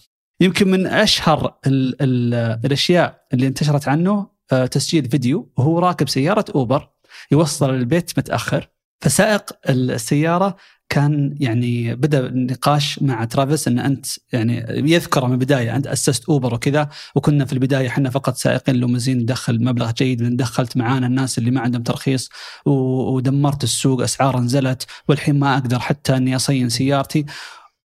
يمكن 0.41 0.67
من 0.71 0.87
أشهر 0.87 1.55
ال 1.67 2.01
ال 2.01 2.33
الأشياء 2.65 3.21
اللي 3.33 3.47
انتشرت 3.47 3.87
عنه 3.87 4.27
آه، 4.51 4.65
تسجيل 4.65 5.09
فيديو 5.09 5.51
وهو 5.57 5.79
راكب 5.79 6.09
سيارة 6.09 6.45
أوبر 6.55 6.89
يوصل 7.31 7.69
البيت 7.69 8.19
متأخر 8.19 8.69
فسائق 9.01 9.51
السيارة 9.69 10.55
كان 10.91 11.35
يعني 11.39 11.95
بدأ 11.95 12.27
النقاش 12.27 13.01
مع 13.01 13.25
ترافيس 13.25 13.67
إن 13.67 13.79
أنت 13.79 14.05
يعني 14.33 14.65
يذكر 14.69 15.27
من 15.27 15.33
البداية 15.33 15.75
أنت 15.75 15.87
أسست 15.87 16.29
أوبر 16.29 16.53
وكذا 16.53 16.89
وكنا 17.15 17.45
في 17.45 17.53
البداية 17.53 17.87
إحنا 17.87 18.09
فقط 18.09 18.35
سائقين 18.35 18.75
لومزين 18.75 19.17
ندخل 19.17 19.63
مبلغ 19.63 19.91
جيد 19.91 20.21
لأن 20.21 20.35
دخلت 20.35 20.77
معانا 20.77 21.07
الناس 21.07 21.37
اللي 21.37 21.51
ما 21.51 21.61
عندهم 21.61 21.83
ترخيص 21.83 22.29
ودمرت 22.65 23.63
السوق 23.63 24.01
أسعار 24.03 24.39
نزلت 24.39 24.85
والحين 25.07 25.39
ما 25.39 25.53
أقدر 25.53 25.79
حتى 25.79 26.17
إني 26.17 26.35
أصين 26.35 26.69
سيارتي. 26.69 27.25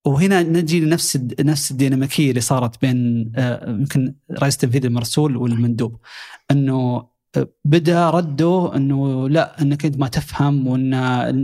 وهنا 0.05 0.43
نجي 0.43 0.79
لنفس 0.79 1.19
نفس 1.39 1.71
الديناميكية 1.71 2.29
اللي 2.29 2.41
صارت 2.41 2.81
بين 2.81 3.31
آه، 3.35 3.69
يمكن 3.69 4.15
رئيس 4.39 4.57
تنفيذي 4.57 4.87
المرسول 4.87 5.37
والمندوب 5.37 5.99
إنه 6.51 7.07
بدا 7.65 8.09
رده 8.09 8.71
إنه 8.75 9.29
لا 9.29 9.61
إنك 9.61 9.85
أنت 9.85 9.97
ما 9.97 10.07
تفهم 10.07 10.67
وإن 10.67 10.93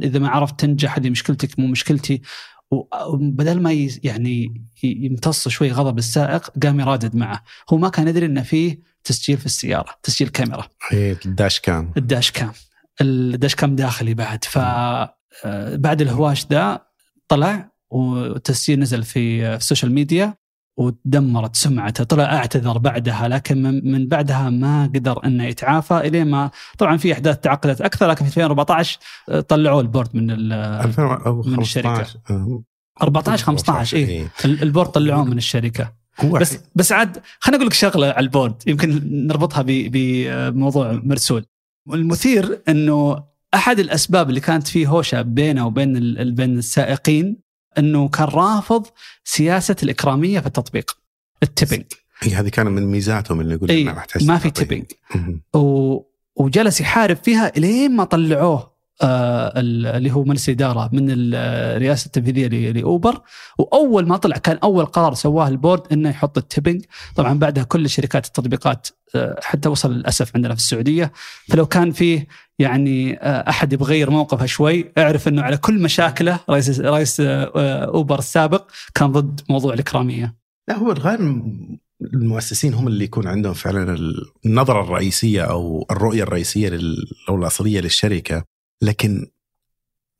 إذا 0.03 0.19
ما 0.19 0.29
عرفت 0.29 0.59
تنجح 0.59 0.97
هذه 0.97 1.09
مشكلتك 1.09 1.59
مو 1.59 1.67
مشكلتي. 1.67 2.21
وبدل 3.07 3.61
ما 3.61 3.87
يعني 4.03 4.63
يمتص 4.83 5.47
شوي 5.47 5.71
غضب 5.71 5.97
السائق 5.97 6.49
قام 6.63 6.79
يرادد 6.79 7.15
معه. 7.15 7.43
هو 7.69 7.77
ما 7.77 7.89
كان 7.89 8.07
يدري 8.07 8.25
انه 8.25 8.43
فيه 8.43 8.79
تسجيل 9.03 9.37
في 9.37 9.45
السيارة 9.45 9.89
تسجيل 10.03 10.27
كاميرا. 10.27 10.67
هي 10.89 11.17
الداش 11.25 11.59
كام. 11.59 11.93
الداش 11.97 12.31
كام. 12.31 12.51
الداش 13.01 13.55
كام 13.55 13.75
داخلي 13.75 14.13
بعد. 14.13 14.43
ف 14.43 14.57
بعد 15.73 16.01
الهواش 16.01 16.45
ذا 16.51 16.81
طلع 17.27 17.71
والتسجيل 17.89 18.79
نزل 18.79 19.03
في 19.03 19.47
ال 19.55 19.61
social 19.61 19.91
media. 19.91 20.40
ودمرت 20.77 21.55
سمعته 21.55 22.03
طلع 22.03 22.23
اعتذر 22.23 22.77
بعدها 22.77 23.27
لكن 23.27 23.63
من, 23.63 23.91
من 23.91 24.07
بعدها 24.07 24.49
ما 24.49 24.85
قدر 24.95 25.25
إنه 25.25 25.43
يتعافى 25.43 25.97
الين 25.97 26.27
ما 26.27 26.51
طبعا 26.77 26.97
في 26.97 27.13
أحداث 27.13 27.39
تعقدت 27.39 27.81
أكثر 27.81 28.07
لكن 28.07 28.25
في 28.25 28.27
2014 28.27 28.99
آه، 29.29 29.39
طلعوه 29.39 29.81
ال 29.81 29.87
board 29.87 30.15
من 30.15 30.31
ال 30.31 30.53
2015 30.53 31.49
من 31.49 31.59
الشركة. 31.59 32.05
آه، 32.29 32.63
14 33.01 33.45
15 33.45 33.97
اي. 33.97 34.27
ال 34.45 34.53
board 34.53 34.89
طلعوه 34.89 35.23
من 35.23 35.37
الشركة. 35.37 35.93
بس 36.23 36.59
بس 36.75 36.91
عاد 36.91 37.17
خليني 37.39 37.57
أقول 37.57 37.67
لك 37.67 37.73
شغلة 37.73 38.07
على 38.07 38.19
ال 38.19 38.27
board 38.27 38.63
يمكن 38.67 39.01
نربطها 39.27 39.63
بموضوع 39.67 40.91
مرسول. 41.03 41.45
المثير 41.93 42.61
إنه 42.69 43.23
أحد 43.53 43.79
الأسباب 43.79 44.29
اللي 44.29 44.39
كانت 44.39 44.67
فيه 44.67 44.87
هوشة 44.87 45.21
بينه 45.21 45.67
وبين 45.67 45.93
بين 46.33 46.57
السائقين 46.57 47.37
إنه 47.77 48.07
كان 48.07 48.27
رافض 48.27 48.87
سياسة 49.23 49.75
الإكرامية 49.83 50.39
في 50.39 50.47
التطبيق 50.47 50.97
ال 51.43 51.48
tipping. 51.48 51.85
هي 52.19 52.35
هذه 52.35 52.49
كان 52.49 52.67
من 52.67 52.85
ميزاتهم 52.85 53.41
اللي 53.41 53.53
يقول 53.53 53.71
اي 53.71 53.83
ما 53.83 53.93
محتاج 53.93 54.23
ما 54.23 54.37
في. 54.37 54.85
و... 55.53 55.99
وجلس 56.35 56.81
يحارب 56.81 57.17
فيها 57.17 57.57
إلين 57.57 57.95
ما 57.95 58.03
طلعوه. 58.03 58.70
اللي 59.03 60.11
هو 60.11 60.23
مجلس 60.23 60.49
الإدارة 60.49 60.89
من 60.93 61.07
الرئاسة 61.09 62.05
التنفيذية 62.05 62.71
لأوبر. 62.71 63.21
وأول 63.57 64.07
ما 64.07 64.17
طلع 64.17 64.37
كان 64.37 64.57
أول 64.63 64.85
قرار 64.85 65.13
سواه 65.13 65.47
ال 65.47 65.53
board 65.53 65.81
إنه 65.91 66.09
يحط 66.09 66.37
ال 66.37 66.43
tipping 66.43 66.85
طبعا 67.15 67.39
بعدها 67.39 67.63
كل 67.63 67.89
شركات 67.89 68.25
التطبيقات 68.25 68.87
آه، 69.15 69.39
حتى 69.43 69.69
وصل 69.69 69.93
للأسف 69.93 70.31
عندنا 70.35 70.55
في 70.55 70.59
السعودية. 70.59 71.11
فلو 71.49 71.65
كان 71.65 71.91
فيه 71.91 72.27
يعني 72.59 73.17
آه، 73.21 73.49
أحد 73.49 73.73
يبغى 73.73 73.95
يغير 73.95 74.09
موقفه 74.09 74.45
شوي 74.45 74.91
اعرف 74.97 75.27
إنه 75.27 75.41
على 75.41 75.57
كل 75.57 75.81
مشاكله 75.81 76.39
رئيس 76.49 76.79
رئيس 76.79 77.19
آه، 77.19 77.51
آه، 77.55 77.85
أوبر 77.85 78.19
السابق 78.19 78.71
كان 78.95 79.11
ضد 79.11 79.41
موضوع 79.49 79.73
الإكرامية. 79.73 80.35
لا 80.67 80.77
هو 80.77 80.91
الغالب 80.91 81.55
المؤسسين 82.01 82.73
هم 82.73 82.87
اللي 82.87 83.03
يكون 83.03 83.27
عندهم 83.27 83.53
فعلا 83.53 83.97
النظرة 84.45 84.81
الرئيسية 84.81 85.41
أو 85.41 85.85
الرؤية 85.91 86.23
الرئيسية 86.23 86.79
أو 87.29 87.35
الأصلية 87.35 87.81
للشركة. 87.81 88.43
لكن 88.81 89.27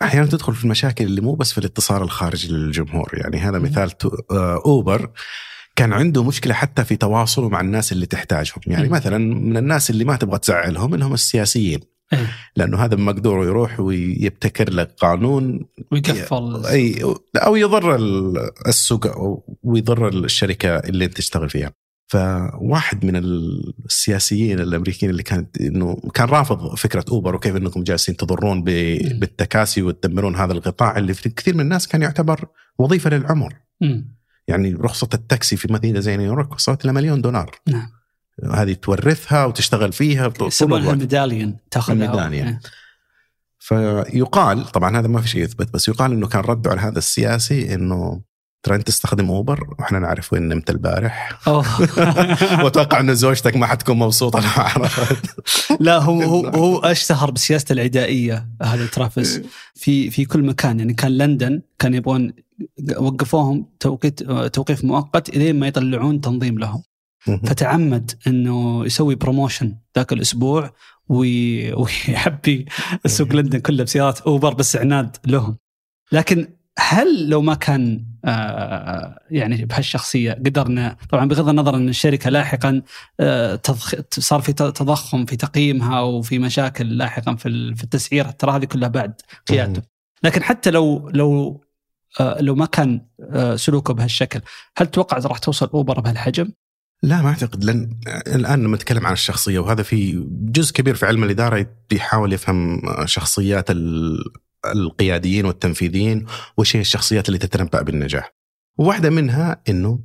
أحيانا 0.02 0.26
تدخل 0.26 0.56
في 0.56 0.64
المشاكل 0.64 1.06
اللي 1.06 1.22
مو 1.22 1.36
بس 1.36 1.52
في 1.52 1.58
الاتصال 1.58 2.02
الخارجي 2.02 2.48
للجمهور 2.48 3.10
يعني 3.14 3.38
هذا. 3.38 3.60
مثال 3.60 3.92
آه، 4.32 4.62
أوبر 4.66 5.12
كان 5.76 5.94
عنده 5.94 6.24
مشكلة 6.24 6.54
حتى 6.54 6.84
في 6.84 6.96
تواصله 6.96 7.50
مع 7.50 7.62
الناس 7.62 7.92
اللي 7.92 8.06
تحتاجهم 8.06 8.62
يعني. 8.68 8.90
مثلا 8.90 9.18
من 9.18 9.58
الناس 9.58 9.90
اللي 9.90 10.06
ما 10.06 10.16
تبغى 10.16 10.40
تزعلهم 10.40 10.94
اللي 10.94 11.06
هم 11.06 11.14
السياسيين 11.14 11.80
أي. 12.14 12.26
لأنه 12.56 12.78
هذا 12.86 12.96
بمقدوره 12.96 13.46
يروح 13.46 13.80
ويبتكر 13.80 14.70
لك 14.70 14.96
قانون 15.00 15.66
ويقفل 15.92 16.66
أي 16.66 17.04
أو 17.38 17.56
يضر 17.56 17.96
ال- 17.96 18.52
السوق 18.68 19.08
ويضر 19.64 20.08
الشركة 20.08 20.70
اللي 20.78 21.06
أنت 21.06 21.18
تشتغل 21.18 21.50
فيها 21.50 21.74
فواحد 22.12 23.06
من 23.06 23.16
السياسيين 23.86 24.60
الأمريكيين 24.60 25.10
اللي 25.10 25.24
كانت 25.24 25.62
إنه 25.62 25.98
كان 26.14 26.28
رافض 26.28 26.76
فكرة 26.76 27.06
أوبر 27.12 27.36
وكيف 27.36 27.56
إنكم 27.56 27.84
جالسين 27.84 28.18
تضرون 28.18 28.64
بالتكاسي 28.64 29.82
وتدمرون 29.82 30.36
هذا 30.36 30.54
القطاع 30.54 30.98
اللي 30.98 31.14
في 31.14 31.30
كثير 31.30 31.54
من 31.54 31.62
الناس 31.62 31.88
كان 31.88 32.02
يعتبر 32.02 32.48
وظيفة 32.78 33.10
للعمر 33.10 33.54
مم. 33.82 34.16
يعني 34.48 34.74
رخصة 34.74 35.10
التاكسي 35.14 35.56
في 35.58 35.74
مدينة 35.74 36.00
زي 36.00 36.18
نيويورك 36.18 36.54
وصلت 36.54 36.86
إلى 36.86 36.94
مليون 36.94 37.22
دولار 37.22 37.60
نعم 37.68 37.90
هذه 38.54 38.74
تورثها 38.74 39.46
وتشتغل 39.46 39.92
فيها 39.92 40.34
يسمونها 40.42 40.94
ال 40.94 41.00
medallion 41.00 41.58
تاخذها 41.72 41.96
ال 42.06 42.10
medallion. 42.10 42.48
إيه. 42.48 42.60
فيقال 43.60 44.66
طبعا 44.66 45.00
هذا 45.00 45.08
ما 45.08 45.22
في 45.22 45.28
شيء 45.28 45.44
يثبت 45.44 45.74
بس 45.74 45.88
يقال 45.88 46.12
إنه 46.12 46.28
كان 46.28 46.42
رده 46.42 46.72
على 46.72 46.82
هذا 46.82 46.98
السياسي 46.98 47.74
إنه 47.74 48.22
ترى 48.64 48.78
تستخدم 48.78 49.30
اوبر؟ 49.30 49.76
وإحنا 49.80 50.00
نعرف 50.00 50.34
وين 50.34 50.48
نمت 50.48 50.70
البارح. 50.70 51.48
وأتوقع 52.64 53.00
انه 53.00 53.14
زوجتك 53.14 53.56
ما 53.56 53.66
حتكون 53.68 53.98
مبسوطة 54.00 54.40
لو 54.40 54.48
عرفت 54.64 55.36
لا 55.80 55.98
هو 55.98 56.22
هو 56.22 56.48
هو 56.66 56.78
اشتهر 56.80 57.32
بسياسة 57.32 57.74
العدائية 57.74 58.48
هذا 58.62 58.86
ترافيس. 58.86 59.42
في 59.76 60.10
في 60.12 60.26
كل 60.26 60.44
مكان 60.44 60.80
يعني 60.80 60.94
كان 60.94 61.18
لندن 61.18 61.62
كان 61.80 61.94
يبغون 61.94 62.34
وقفوهم 62.98 63.66
توقيت 63.80 64.24
توقيف 64.32 64.84
مؤقت 64.84 65.30
إلين 65.30 65.60
ما 65.60 65.68
يطلعون 65.68 66.22
تنظيم 66.22 66.60
لهم. 66.60 66.84
فتعمد 67.46 68.12
إنه 68.28 68.86
يسوي 68.86 69.16
promotion 69.16 69.76
ذاك 69.98 70.14
الأسبوع 70.14 70.74
وي- 71.10 71.74
ويحبي 71.74 72.66
سوق 73.06 73.28
لندن 73.34 73.60
كله 73.60 73.84
بسيارات 73.84 74.22
أوبر 74.22 74.54
بس 74.54 74.76
عناد 74.76 75.18
لهم. 75.26 75.58
لكن 76.12 76.48
هل 76.80 77.30
لو 77.30 77.42
ما 77.42 77.54
كان 77.54 78.06
يعني 79.32 79.66
بهالشخصية 79.66 80.34
قدرنا 80.34 80.98
طبعا 81.10 81.26
بغض 81.26 81.50
النظر 81.50 81.76
أن 81.76 81.90
الشركة 81.90 82.30
لاحقا 82.30 82.82
آه، 83.20 83.56
تضخ... 83.56 83.96
صار 84.12 84.42
في 84.42 84.54
تضخم 84.54 85.26
في 85.26 85.36
تقييمها 85.36 86.00
وفي 86.02 86.40
مشاكل 86.40 86.98
لاحقا 86.98 87.36
في 87.36 87.76
في 87.76 87.84
التسعير 87.84 88.26
ترى 88.32 88.52
هذه 88.52 88.66
كلها 88.66 88.90
بعد 88.90 89.14
قيادته 89.48 89.82
لكن 90.24 90.44
حتى 90.44 90.72
لو 90.72 91.10
لو 91.10 91.62
آه، 92.20 92.42
لو 92.42 92.56
ما 92.56 92.66
كان 92.66 93.02
آه، 93.32 93.56
سلوكه 93.56 93.94
بهالشكل 93.94 94.42
هل 94.78 94.88
تتوقع 94.88 95.18
راح 95.18 95.38
توصل 95.38 95.70
أوبر 95.74 96.00
بهالحجم؟ 96.00 96.52
لا 97.04 97.22
ما 97.22 97.30
أعتقد 97.30 97.64
لأن 97.64 98.00
الآن 98.28 98.64
لما 98.64 98.76
نتكلم 98.76 99.06
عن 99.08 99.14
الشخصية 99.14 99.60
وهذا 99.60 99.84
في 99.84 100.26
جزء 100.32 100.74
كبير 100.74 100.96
في 100.96 101.06
علم 101.06 101.24
الإدارة 101.24 101.68
بيحاول 101.90 102.34
يفهم 102.34 102.82
شخصيات 103.06 103.72
ال- 103.72 104.24
القياديين 104.66 105.46
والتنفيذيين 105.46 106.26
وش 106.58 106.76
هي 106.76 106.82
الشخصيات 106.82 107.28
اللي 107.28 107.40
تتنبأ 107.40 107.82
بالنجاح. 107.82 108.34
وواحدة 108.78 109.10
منها 109.10 109.62
إنه 109.70 110.00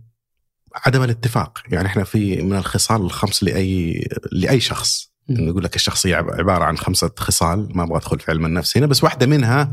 عدم 0.86 1.02
الاتفاق، 1.02 1.58
يعني 1.68 1.86
إحنا 1.86 2.04
في 2.04 2.42
من 2.42 2.56
الخصال 2.56 3.00
الخمس 3.00 3.42
لأي 3.42 4.04
لأي 4.32 4.60
شخص 4.60 5.12
إنه 5.30 5.42
يقول 5.48 5.64
لك 5.64 5.76
الشخصية 5.76 6.16
عب- 6.16 6.30
عبارة 6.30 6.64
عن 6.64 6.78
خمسة 6.78 7.10
خصال 7.16 7.68
ما 7.76 7.82
أبغى 7.82 7.96
أدخل 7.96 8.18
في 8.20 8.30
علم 8.30 8.46
النفس 8.46 8.76
هنا 8.76 8.86
بس 8.86 9.04
واحدة 9.04 9.26
منها 9.26 9.72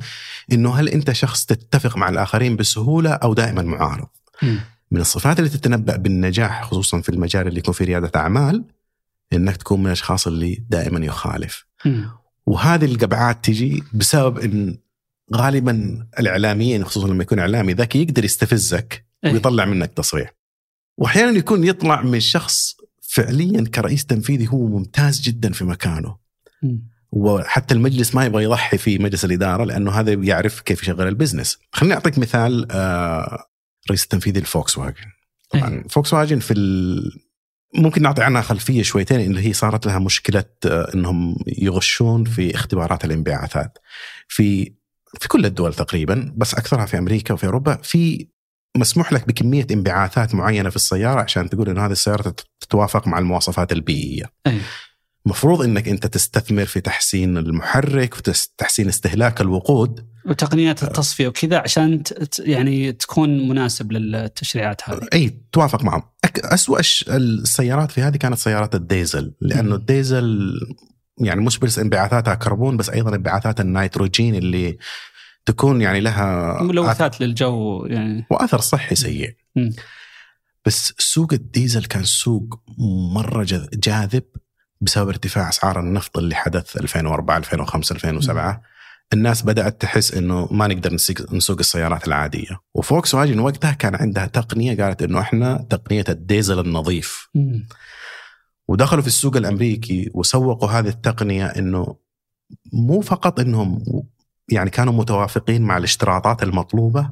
إنه 0.52 0.76
هل 0.76 0.89
أنت 0.89 1.12
شخص 1.12 1.46
تتفق 1.46 1.98
مع 1.98 2.10
الآخرين 2.10 2.56
بسهولة 2.56 3.10
أو 3.13 3.34
دائما 3.34 3.62
معارض؟ 3.62 4.08
من 4.91 5.02
الصفات 5.02 5.39
اللي 5.39 5.50
تتنبأ 5.50 5.96
بالنجاح 5.98 6.63
خصوصا 6.63 7.02
في 7.02 7.10
المجال 7.10 7.48
اللي 7.48 7.60
يكون 7.60 7.74
فيه 7.74 7.86
ريادة 7.86 8.12
أعمال 8.15 8.65
إنك 9.34 9.58
تكون 9.58 9.80
من 9.80 9.86
الأشخاص 9.86 10.28
اللي 10.28 10.63
دائما 10.69 11.06
يخالف. 11.06 11.65
وهذه 12.45 12.86
القبعات 12.86 13.45
تجي 13.45 13.84
بسبب 13.93 14.39
إن 14.39 14.77
غالبا 15.36 16.06
الإعلاميين 16.19 16.86
خصوصا 16.86 17.08
لما 17.08 17.23
يكون 17.23 17.39
إعلامي 17.39 17.73
ذكي 17.73 18.01
يقدر 18.01 18.25
يستفزك 18.25 19.06
إيه. 19.25 19.34
ويطلع 19.34 19.65
منك 19.65 19.93
تصريح 19.93 20.34
وأحيانا 20.97 21.32
يكون 21.38 21.63
يطلع 21.63 22.01
من 22.01 22.19
شخص 22.19 22.75
فعليا 23.01 23.63
كرئيس 23.63 24.06
تنفيذي 24.06 24.47
هو 24.47 24.67
ممتاز 24.67 25.21
جدا 25.21 25.51
في 25.51 25.65
مكانه. 25.65 26.17
وحتى 27.12 27.73
المجلس 27.73 28.15
ما 28.15 28.25
يبغى 28.25 28.43
يضحي 28.43 28.77
في 28.77 28.97
مجلس 28.97 29.25
الإدارة 29.25 29.63
لأنه 29.63 29.91
هذا 29.91 30.13
يعرف 30.13 30.62
كيف 30.62 30.84
يشغل 30.84 31.08
ال 31.08 31.12
business. 31.12 31.58
خليني 31.71 31.93
أعطيك 31.93 32.17
مثال 32.17 32.67
آه، 32.71 33.45
رئيس 33.89 34.03
التنفيذي 34.03 34.39
لفوكس 34.39 34.77
واجن. 34.77 35.06
طبعا 35.49 35.84
فوكس 35.89 36.13
واجن 36.13 36.39
في. 36.39 36.53
ممكن 37.76 38.02
نعطي 38.02 38.24
عنها 38.24 38.42
خلفية 38.42 38.84
شويتين 38.84 39.20
اللي 39.20 39.48
هي 39.48 39.54
صارت 39.54 39.86
لها 39.86 40.00
مشكلة 40.00 40.44
آه، 40.66 40.92
إنهم 40.94 41.36
يغشون 41.48 42.24
في 42.24 42.56
اختبارات 42.56 43.06
الانبعاثات. 43.06 43.78
في 44.28 44.74
في 45.20 45.28
كل 45.28 45.46
الدول 45.46 45.74
تقريبا 45.74 46.34
بس 46.38 46.54
أكثرها 46.54 46.86
في 46.86 46.98
أمريكا 46.98 47.34
وفي 47.34 47.46
أوروبا 47.46 47.76
في 47.76 48.28
مسموح 48.78 49.14
لك 49.14 49.28
بكمية 49.28 49.68
انبعاثات 49.72 50.36
معينة 50.36 50.70
في 50.70 50.76
السيارة 50.76 51.22
عشان 51.22 51.50
تقول 51.50 51.70
ان 51.70 51.78
هذه 51.78 51.92
السيارة 51.92 52.36
تتوافق 52.60 53.08
مع 53.08 53.20
المواصفات 53.20 53.72
البيئية. 53.72 54.26
أي. 54.48 54.62
مفروض 55.26 55.62
إنك 55.62 55.88
أنت 55.88 56.08
تستثمر 56.08 56.66
في 56.66 56.82
تحسين 56.82 57.38
المحرك 57.38 58.14
في 58.14 58.48
تحسين 58.58 58.88
استهلاك 58.88 59.42
الوقود 59.42 60.12
وتقنيات 60.26 60.84
التصفية 60.84 61.28
وكذا 61.28 61.58
عشان 61.58 62.04
يعني 62.40 62.92
تكون 62.92 63.48
مناسب 63.50 63.92
للتشريعات 63.92 64.82
هذه. 64.90 65.08
أي 65.14 65.38
توافق 65.52 65.84
معهم 65.84 66.04
الش- 66.80 67.06
السيارات 67.10 67.92
في 67.92 68.02
هذه 68.02 68.18
كانت 68.18 68.38
سيارات 68.38 68.76
الديزل 68.76 69.34
لأنه. 69.42 69.76
الديزل 69.76 70.52
يعني 71.18 71.42
مش 71.42 71.60
بس 71.60 71.80
انبعاثاتها 71.80 72.36
كربون 72.36 72.78
بس 72.78 72.90
أيضا 72.90 73.16
انبعاثات 73.16 73.60
النيتروجين 73.60 74.36
اللي 74.36 74.78
تكون 75.46 75.82
يعني 75.82 76.00
لها 76.00 76.58
ملوثات 76.64 77.22
للجو 77.22 77.86
يعني 77.86 78.26
وأثر 78.30 78.60
صحي 78.60 78.96
سيء 78.96 79.36
مم. 79.56 79.74
بس 80.66 80.94
سوق 80.98 81.34
الديزل 81.34 81.86
كان 81.86 82.04
سوق 82.04 82.60
مرة 83.14 83.48
جاذب 83.74 84.24
بسبب 84.82 85.08
ارتفاع 85.10 85.50
أسعار 85.50 85.80
النفط 85.80 86.18
اللي 86.18 86.36
حدث 86.36 86.78
2004 86.78 87.38
2005 87.38 87.96
2007 87.96 88.62
الناس 89.13 89.42
بدأت 89.42 89.82
تحس 89.82 90.13
إنه 90.13 90.48
ما 90.52 90.68
نقدر 90.68 90.94
نسوق 91.32 91.58
السيارات 91.60 92.08
العادية 92.08 92.60
وفوكس 92.74 93.16
واجن 93.16 93.39
وقتها 93.39 93.72
كان 93.72 93.96
عندها 93.96 94.26
تقنية 94.26 94.84
قالت 94.84 95.02
إنه 95.04 95.20
إحنا 95.20 95.66
تقنية 95.70 96.06
الديزل 96.10 96.60
النظيف 96.60 97.30
مم. 97.36 97.68
ودخلوا 98.68 99.02
في 99.02 99.08
السوق 99.08 99.38
الأمريكي 99.38 100.12
وسوقوا 100.13 100.70
هذه 100.70 100.88
التقنية 100.88 101.46
إنه 101.46 101.96
مو 102.74 103.02
فقط 103.02 103.39
إنهم 103.39 103.84
يعني 104.50 104.70
كانوا 104.70 104.94
متوافقين 104.94 105.62
مع 105.62 105.78
الاشتراطات 105.78 106.44
المطلوبة 106.44 107.10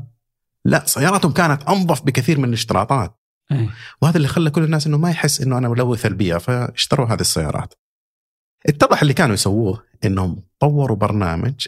لا 0.65 0.85
سياراتهم 0.85 1.31
كانت 1.31 1.63
أنظف 1.63 2.01
بكثير 2.03 2.39
من 2.39 2.45
الاشتراطات 2.45 3.19
أي. 3.51 3.69
وهذا 4.01 4.17
اللي 4.17 4.27
خلى 4.27 4.49
كل 4.49 4.63
الناس 4.63 4.87
إنه 4.87 4.97
ما 4.97 5.09
يحس 5.09 5.41
إنه 5.41 5.57
أنا 5.57 5.69
ملوث 5.69 6.05
البيئة 6.05 6.37
فاشتروا 6.37 7.07
هذه 7.07 7.21
السيارات. 7.21 7.73
اتضح 8.67 9.01
اللي 9.01 9.13
كانوا 9.13 9.33
يسووه 9.33 9.83
إنهم 10.05 10.43
طوروا 10.59 10.97
برنامج 10.97 11.67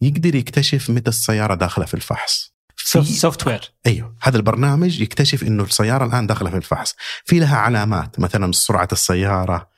يقدر 0.00 0.34
يكتشف 0.34 0.90
متى 0.90 1.08
السيارة 1.10 1.54
داخلة 1.54 1.84
في 1.84 1.94
الفحص. 1.94 2.56
سوفت 3.20 3.46
وير. 3.46 3.72
أيوه 3.86 4.16
هذا 4.22 4.36
البرنامج 4.36 5.00
يكتشف 5.00 5.42
إنه 5.42 5.62
السيارة 5.62 6.04
الآن 6.04 6.26
داخلة 6.26 6.50
في 6.50 6.56
الفحص، 6.56 6.94
في 7.24 7.38
لها 7.38 7.56
علامات 7.56 8.20
مثلا 8.20 8.52
سرعة 8.52 8.88
السيارة، 8.92 9.70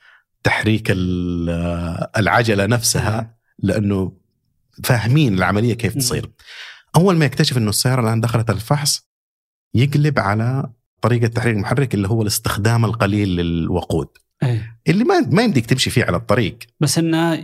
تحريك 0.43 0.91
ال- 0.91 2.07
العجلة 2.17 2.65
نفسها 2.65 3.37
لأنه 3.59 4.17
فاهمين 4.83 5.33
العملية 5.33 5.73
كيف. 5.73 5.97
تصير. 5.97 6.31
أول 6.95 7.17
ما 7.17 7.25
يكتشف 7.25 7.57
إنه 7.57 7.69
السيارة 7.69 8.01
الآن 8.01 8.21
دخلت 8.21 8.49
الفحص 8.49 9.09
يقلب 9.73 10.19
على 10.19 10.69
طريقة 11.01 11.27
تحريك 11.27 11.55
المحرك 11.55 11.93
اللي 11.93 12.07
هو 12.07 12.21
الاستخدام 12.21 12.85
القليل 12.85 13.29
للوقود. 13.29 14.07
أي. 14.43 14.61
اللي 14.89 15.03
ما 15.03 15.19
ما 15.19 15.43
يمديك 15.43 15.65
تمشي 15.65 15.89
فيه 15.89 16.03
على 16.05 16.17
الطريق. 16.17 16.57
بس 16.79 16.97
إنه 16.97 17.43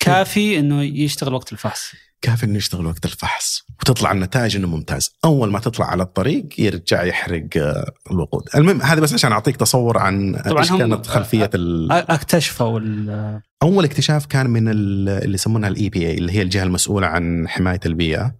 كافي 0.00 0.58
إنه 0.58 0.82
يشتغل 0.82 1.34
وقت 1.34 1.52
الفحص. 1.52 1.92
كافي 2.22 2.46
إنه 2.46 2.56
يشتغل 2.56 2.86
وقت 2.86 3.04
الفحص 3.04 3.62
وتطلع 3.82 4.12
النتائج 4.12 4.56
إنه 4.56 4.68
ممتاز. 4.68 5.10
أول 5.24 5.50
ما 5.50 5.58
تطلع 5.58 5.86
على 5.86 6.02
الطريق 6.02 6.46
يرجع 6.58 7.02
يحرق 7.02 7.46
آه، 7.56 7.92
الوقود. 8.10 8.42
المهم 8.56 8.82
هذا 8.82 9.00
بس 9.00 9.14
عشان 9.14 9.32
أعطيك 9.32 9.56
تصور 9.56 9.98
عن 9.98 10.34
إيش 10.34 10.72
كانت 10.72 11.06
خلفية 11.06 11.50
اكتشفوا 11.90 12.78
ال- 12.80 13.40
أول 13.62 13.84
اكتشاف 13.84 14.26
كان 14.26 14.50
من 14.50 14.68
ال- 14.68 15.08
اللي 15.08 15.34
يسمونها 15.34 15.68
ال 15.68 15.88
EPA 15.88 16.18
اللي 16.18 16.32
هي 16.32 16.42
الجهة 16.42 16.62
المسؤولة 16.62 17.06
عن 17.06 17.48
حماية 17.48 17.80
البيئة. 17.86 18.34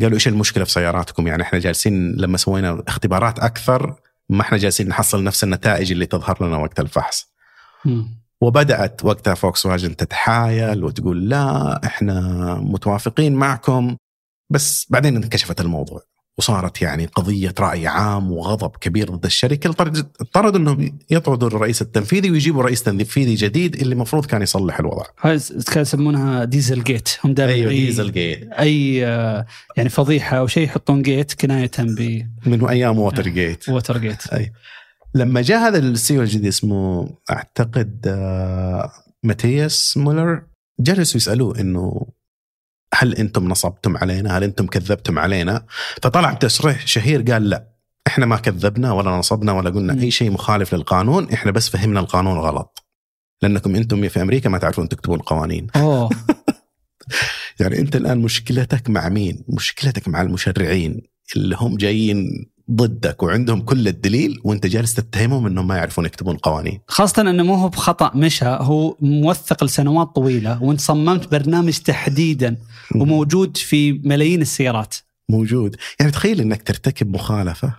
قالوا 0.00 0.14
إيش 0.14 0.28
المشكلة 0.28 0.64
في 0.64 0.70
سياراتكم؟ 0.70 1.26
يعني 1.26 1.42
إحنا 1.42 1.58
جالسين 1.58 2.12
لما 2.16 2.36
سوينا 2.38 2.82
اختبارات 2.88 3.38
أكثر 3.38 3.94
ما 4.28 4.40
إحنا 4.40 4.58
جالسين 4.58 4.88
نحصل 4.88 5.24
نفس 5.24 5.44
النتائج 5.44 5.92
اللي 5.92 6.06
تظهر 6.06 6.46
لنا 6.46 6.56
وقت 6.56 6.80
الفحص. 6.80 7.28
وبدأت 8.40 9.04
وقتها 9.04 9.34
فوكس 9.34 9.66
واجن 9.66 9.96
تتحايل 9.96 10.84
وتقول 10.84 11.28
لا 11.28 11.80
إحنا 11.86 12.20
متوافقين 12.54 13.34
معكم. 13.34 13.96
بس 14.50 14.86
بعدين 14.90 15.16
انكشفت 15.16 15.60
الموضوع 15.60 16.00
وصارت 16.38 16.82
يعني 16.82 17.06
قضية 17.06 17.54
رأي 17.60 17.86
عام 17.86 18.32
وغضب 18.32 18.76
كبير 18.76 19.10
ضد 19.10 19.24
الشركة. 19.24 19.68
اضطروا 19.70 20.56
إنهم 20.56 20.98
يطردوا 21.10 21.48
الرئيس 21.48 21.82
التنفيذي 21.82 22.30
ويجيبوا 22.30 22.62
رئيس 22.62 22.82
تنفيذي 22.82 23.34
جديد 23.34 23.74
اللي 23.74 23.92
المفروض 23.92 24.26
كان 24.26 24.42
يصلح 24.42 24.78
الوضع. 24.78 25.04
هاي 25.20 25.38
كانوا 25.66 25.80
يسمونها 25.82 26.44
Dieselgate 26.44 27.08
هم 27.24 27.34
دائما 27.34 27.52
أيوه 27.52 27.70
أي- 27.70 27.74
Dieselgate 27.74 28.48
أي 28.52 29.06
آه، 29.06 29.46
يعني 29.76 29.88
فضيحة 29.88 30.36
أو 30.38 30.46
شيء 30.46 30.64
يحطون 30.64 31.02
gate 31.02 31.32
كناية 31.32 31.70
من 32.46 32.68
أيام 32.68 32.98
Watergate 32.98 33.70
Watergate 33.70 34.26
أي. 34.26 34.52
لما 35.18 35.42
جاء 35.42 35.58
هذا 35.58 35.78
ال 35.78 35.89
CEO 35.89 36.22
الجديد 36.22 36.46
اسمه 36.46 37.08
أعتقد 37.30 38.06
آه، 38.06 38.92
ماتياس 39.22 39.96
مولر 39.96 40.42
جلسوا 40.80 41.16
يسألوه 41.16 41.60
إنه 41.60 42.06
هل 42.94 43.14
أنتم 43.14 43.48
نصبتم 43.48 43.96
علينا؟ 43.96 44.38
هل 44.38 44.44
أنتم 44.44 44.66
كذبتم 44.66 45.18
علينا؟ 45.18 45.66
فطلع 46.02 46.32
بتصريح 46.32 46.86
شهير 46.86 47.22
قال 47.22 47.50
لا 47.50 47.68
إحنا 48.06 48.26
ما 48.26 48.36
كذبنا 48.36 48.92
ولا 48.92 49.10
نصبنا 49.10 49.52
ولا 49.52 49.70
قلنا 49.70 49.92
مم. 49.92 50.00
أي 50.00 50.10
شيء 50.10 50.30
مخالف 50.30 50.74
للقانون، 50.74 51.30
إحنا 51.32 51.52
بس 51.52 51.68
فهمنا 51.68 52.00
القانون 52.00 52.38
غلط. 52.38 52.84
لأنكم 53.42 53.76
أنتم 53.76 54.08
في 54.08 54.22
أمريكا 54.22 54.48
ما 54.48 54.58
تعرفون 54.58 54.88
تكتبون 54.88 55.18
قوانين. 55.18 55.66
أوه 55.76 56.10
يعني 57.60 57.78
أنت 57.78 57.96
الآن 57.96 58.18
مشكلتك 58.18 58.90
مع 58.90 59.08
مين؟ 59.08 59.44
مشكلتك 59.48 60.08
مع 60.08 60.22
المشرعين 60.22 61.02
اللي 61.36 61.56
هم 61.58 61.76
جايين 61.76 62.50
ضدك 62.70 63.22
وعندهم 63.22 63.60
كل 63.60 63.88
الدليل 63.88 64.40
وانت 64.44 64.66
جالس 64.66 64.94
تتهمهم 64.94 65.46
إنهم 65.46 65.68
ما 65.68 65.76
يعرفون 65.76 66.04
يكتبون 66.04 66.36
قوانين. 66.36 66.80
خاصة 66.88 67.22
إنه 67.22 67.42
مو 67.42 67.54
هو 67.54 67.68
بخطأ 67.68 68.10
مشى 68.14 68.44
هو 68.46 68.96
موثق 69.00 69.64
لسنوات 69.64 70.08
طويلة 70.14 70.62
وانت 70.62 70.80
صممت 70.80 71.30
برنامج 71.30 71.78
تحديدا 71.78 72.56
وموجود 72.94 73.56
في 73.56 73.92
ملايين 73.92 74.42
السيارات 74.42 74.94
موجود، 75.30 75.76
يعني 76.00 76.12
تخيل 76.12 76.40
إنك 76.40 76.62
ترتكب 76.62 77.14
مخالفة 77.14 77.74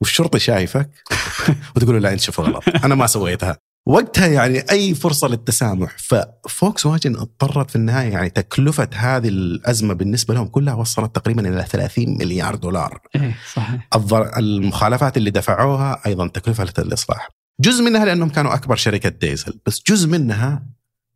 والشرطي 0.00 0.38
شايفك 0.38 0.90
وتقول 1.76 1.94
له 1.94 2.00
لا 2.00 2.12
أنت 2.12 2.20
شوف 2.20 2.40
غلط، 2.40 2.64
أنا 2.84 2.94
ما 2.94 3.06
سويتها. 3.06 3.69
وقتها 3.86 4.26
يعني 4.26 4.64
أي 4.70 4.94
فرصة 4.94 5.28
للتسامح 5.28 5.96
ففوكس 5.98 6.86
واجن 6.86 7.16
اضطرت 7.16 7.70
في 7.70 7.76
النهاية 7.76 8.12
يعني 8.12 8.30
تكلفة 8.30 8.88
هذه 8.94 9.28
الأزمة 9.28 9.94
بالنسبة 9.94 10.34
لهم 10.34 10.46
كلها 10.46 10.74
وصلت 10.74 11.14
تقريبا 11.14 11.48
إلى 11.48 11.64
30 11.70 12.18
مليار 12.18 12.54
دولار. 12.54 13.00
إيه 13.16 13.36
صحيح 13.54 13.88
المخالفات 14.38 15.16
اللي 15.16 15.30
دفعوها 15.30 16.00
أيضا 16.06 16.28
تكلفة 16.28 16.72
الاصلاح. 16.78 17.28
جزء 17.60 17.84
منها 17.84 18.04
لأنهم 18.04 18.28
كانوا 18.28 18.54
أكبر 18.54 18.76
شركة 18.76 19.08
ديزل، 19.08 19.60
بس 19.66 19.82
جزء 19.88 20.08
منها 20.08 20.62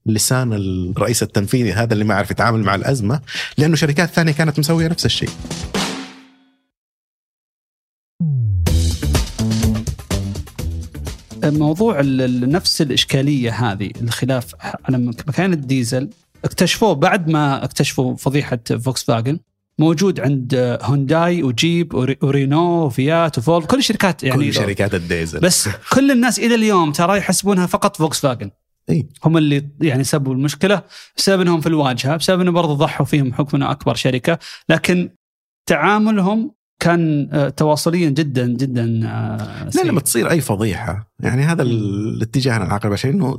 لسان 0.07 0.53
الرئيس 0.53 1.22
التنفيذي 1.22 1.72
هذا 1.72 1.92
اللي 1.92 2.05
ما 2.05 2.14
عرف 2.14 2.31
يتعامل 2.31 2.62
مع 2.62 2.74
الأزمة 2.74 3.20
لأنه 3.59 3.77
شركات 3.77 4.11
ثانية 4.11 4.33
كانت 4.33 4.59
مسوية 4.59 4.88
نفس 4.88 5.07
الشيء. 5.07 5.31
موضوع 11.50 12.00
نفس 12.00 12.83
الإشكالية 12.83 13.50
هذه 13.72 13.90
الخلاف. 14.02 14.54
على 14.85 14.98
مكان 14.98 15.52
الديزل 15.52 16.11
اكتشفوه 16.44 16.92
بعد 16.94 17.28
ما 17.28 17.64
اكتشفوا 17.64 18.16
فضيحة 18.16 18.59
فوكس 18.85 19.04
فاجن 19.04 19.38
موجود 19.78 20.20
عند 20.20 20.78
هونداي 20.83 21.42
وجيب 21.42 21.94
وري- 21.94 22.18
ورينو 22.22 22.85
وفيات 22.85 23.38
وفولفو 23.38 23.66
كل 23.66 23.78
الشركات 23.78 24.22
يعني 24.24 24.44
كل 24.44 24.54
شركات 24.54 24.94
الديزل. 24.94 25.40
بس 25.40 25.68
كل 25.92 26.11
الناس 26.11 26.38
إلى 26.38 26.54
اليوم 26.54 26.92
ترى 26.92 27.18
يحسبونها 27.18 27.66
فقط 27.66 27.96
فوكس 27.96 28.20
فاجن 28.20 28.50
إي. 28.90 29.07
هم 29.24 29.37
اللي 29.37 29.68
يعني 29.80 30.04
سببوا 30.04 30.35
المشكلة 30.35 30.83
بسبب 31.16 31.40
إنهم 31.40 31.61
في 31.61 31.66
الواجهة 31.66 32.16
بسبب 32.16 32.40
إنه 32.40 32.50
برضه 32.50 32.74
ضحوا 32.74 33.07
فيهم 33.07 33.33
إنه 33.54 33.70
أكبر 33.70 33.94
شركة 33.94 34.38
لكن 34.68 35.11
تعاملهم 35.66 36.50
كان 36.84 37.28
آه، 37.32 37.48
تواصليا 37.48 38.10
جدا 38.10 38.46
جدا 38.46 39.00
آه، 39.04 39.64
لا 39.64 39.70
سيء. 39.70 39.84
لما 39.86 40.00
تصير 40.00 40.30
أي 40.30 40.40
فضيحة 40.40 41.10
يعني 41.20 41.42
هذا 41.42 41.62
ال- 41.62 42.14
الاتجاه 42.16 42.56
العقل 42.56 42.88
البشري 42.88 43.10
إنه 43.12 43.38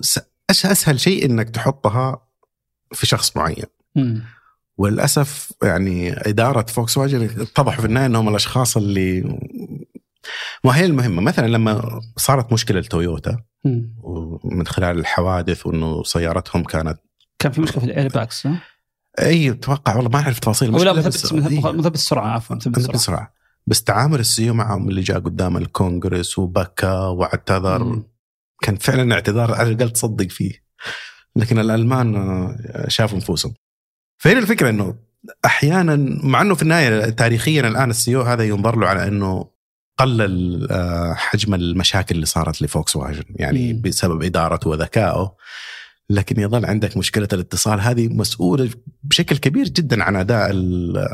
أسهل 0.49 0.99
شيء 0.99 1.25
إنك 1.25 1.49
تحطها 1.49 2.21
في 2.93 3.05
شخص 3.05 3.37
معين. 3.37 3.65
وللأسف 4.77 5.51
يعني 5.63 6.13
إدارة 6.29 6.65
فوكس 6.65 6.97
واجن 6.97 7.23
اتضحوا 7.23 7.81
في 7.81 7.87
النهاية 7.87 8.05
إنهم 8.05 8.29
الأشخاص 8.29 8.77
اللي 8.77 9.21
ما 10.63 10.77
هي 10.77 10.85
المهمة 10.85 11.21
مثلا 11.21 11.47
لما 11.47 12.01
صارت 12.17 12.53
مشكلة 12.53 12.79
لتويوتا. 12.79 13.37
ومن 14.03 14.67
خلال 14.67 14.99
الحوادث 14.99 15.67
وإنه 15.67 16.03
سيارتهم 16.03 16.63
كانت 16.63 16.97
كان 17.39 17.51
في 17.51 17.61
مشكلة 17.61 17.79
في 17.79 17.85
ال 17.85 18.09
airbags؟ 18.09 18.47
اي 19.19 19.51
أتوقع 19.51 19.95
والله 19.95 20.09
ما 20.09 20.19
أعرف 20.19 20.39
تفاصيل 20.39 20.71
لا 20.71 20.75
المشكلة 20.77 20.93
مثبت 20.93 21.07
بس 21.13 21.33
مثبت 21.33 21.51
إيه. 21.51 21.71
مثبت 21.71 21.95
السرعه 21.95 22.27
عفوا 22.27 22.55
مثبت 22.55 22.95
السرعه 22.95 23.33
بس 23.67 23.83
تعامل 23.83 24.19
ال 24.19 24.28
CEO 24.28 24.53
معهم 24.53 24.89
اللي 24.89 25.01
جاء 25.01 25.19
قدام 25.19 25.57
الكونغرس 25.57 26.39
وبكى 26.39 26.87
واعتذر. 26.87 28.03
كان 28.61 28.75
فعلا 28.75 29.13
اعتذار 29.13 29.53
على 29.53 29.69
الأقل 29.71 29.89
تصدق 29.89 30.27
فيه. 30.27 30.65
لكن 31.35 31.59
الألمان 31.59 32.15
شافوا 32.87 33.17
نفوسهم 33.17 33.53
فهنا 34.17 34.39
الفكرة 34.39 34.69
إنه 34.69 34.95
أحيانا 35.45 35.95
مع 36.23 36.41
إنه 36.41 36.55
في 36.55 36.61
النهاية 36.61 37.09
تاريخيا 37.09 37.67
الآن 37.67 37.89
ال 37.89 37.97
CEO 37.97 38.21
هذا 38.21 38.43
ينظر 38.43 38.79
له 38.79 38.87
على 38.87 39.07
إنه 39.07 39.49
قلل 39.97 40.67
آه، 40.71 41.13
حجم 41.13 41.53
المشاكل 41.53 42.15
اللي 42.15 42.25
صارت 42.25 42.61
لفوكس 42.61 42.95
واجن 42.95 43.23
يعني 43.29 43.73
مم. 43.73 43.81
بسبب 43.81 44.23
إدارته 44.23 44.69
وذكائه. 44.69 45.35
لكن 46.09 46.39
يظل 46.39 46.65
عندك 46.65 46.97
مشكلة 46.97 47.27
الاتصال. 47.33 47.79
هذه 47.81 48.07
مسؤولة 48.07 48.69
بشكل 49.03 49.37
كبير 49.37 49.65
جدا 49.67 50.03
عن 50.03 50.15
أداء 50.15 50.51
ال- 50.51 51.07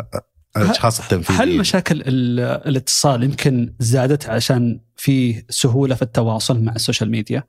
الاشخاص 0.58 1.00
التنفيذيين 1.00 1.50
هل 1.52 1.58
مشاكل 1.58 2.02
ال- 2.02 2.40
الاتصال 2.68 3.24
يمكن 3.24 3.74
زادت 3.80 4.30
عشان 4.30 4.80
في 4.96 5.44
سهولة 5.50 5.96
في 5.96 6.02
التواصل 6.02 6.64
مع 6.64 6.76
ال 6.76 6.81
social 6.81 7.12
media؟ 7.12 7.44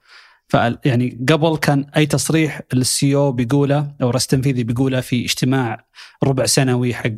ف 0.48 0.54
يعني 0.84 1.24
قبل 1.28 1.56
كان 1.56 1.84
أي 1.96 2.06
تصريح 2.06 2.60
ال 2.72 3.14
CEO 3.14 3.32
بيقوله 3.32 3.92
أو 4.02 4.10
رئيس 4.10 4.26
تنفيذي 4.26 4.64
بيقوله 4.64 5.00
في 5.00 5.24
اجتماع 5.24 5.86
ربع 6.24 6.46
سنوي 6.46 6.94
حق 6.94 7.10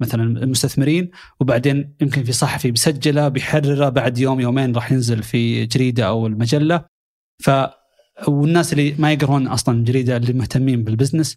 مثلا 0.00 0.22
المستثمرين 0.42 1.10
وبعدين 1.40 1.94
يمكن 2.00 2.24
في 2.24 2.32
صحفي 2.32 2.70
بيسجله 2.70 3.28
بيحرره 3.28 3.88
بعد 3.88 4.18
يوم 4.18 4.40
يومين 4.40 4.74
راح 4.74 4.92
ينزل 4.92 5.22
في 5.22 5.66
جريدة 5.66 6.06
أو 6.06 6.26
المجلة 6.26 6.84
ف 7.42 7.50
والناس 8.28 8.72
اللي 8.72 8.94
ما 8.98 9.12
يقرون 9.12 9.46
أصلا 9.46 9.78
الجريده 9.78 10.16
اللي 10.16 10.32
مهتمين 10.32 10.84
بالبزنس 10.84 11.34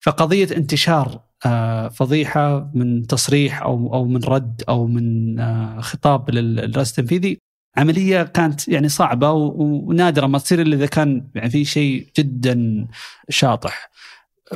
فقضية 0.00 0.48
انتشار 0.56 1.20
آه، 1.46 1.88
فضيحة 1.88 2.70
من 2.74 3.06
تصريح 3.06 3.62
أو 3.62 3.94
أو 3.94 4.04
من 4.04 4.24
رد 4.24 4.62
أو 4.68 4.86
من 4.86 5.38
آه، 5.40 5.80
خطاب 5.80 6.30
لل- 6.30 6.54
للرئيس 6.56 6.90
التنفيذي 6.90 7.38
عملية 7.76 8.22
كانت 8.22 8.68
يعني 8.68 8.88
صعبة 8.88 9.30
ونادرة 9.32 10.26
ما 10.26 10.38
تصير 10.38 10.60
إلا 10.62 10.76
إذا 10.76 10.86
كان 10.86 11.28
يعني 11.34 11.50
في 11.50 11.64
شيء 11.64 12.06
جدا 12.18 12.86
شاطح. 13.28 13.90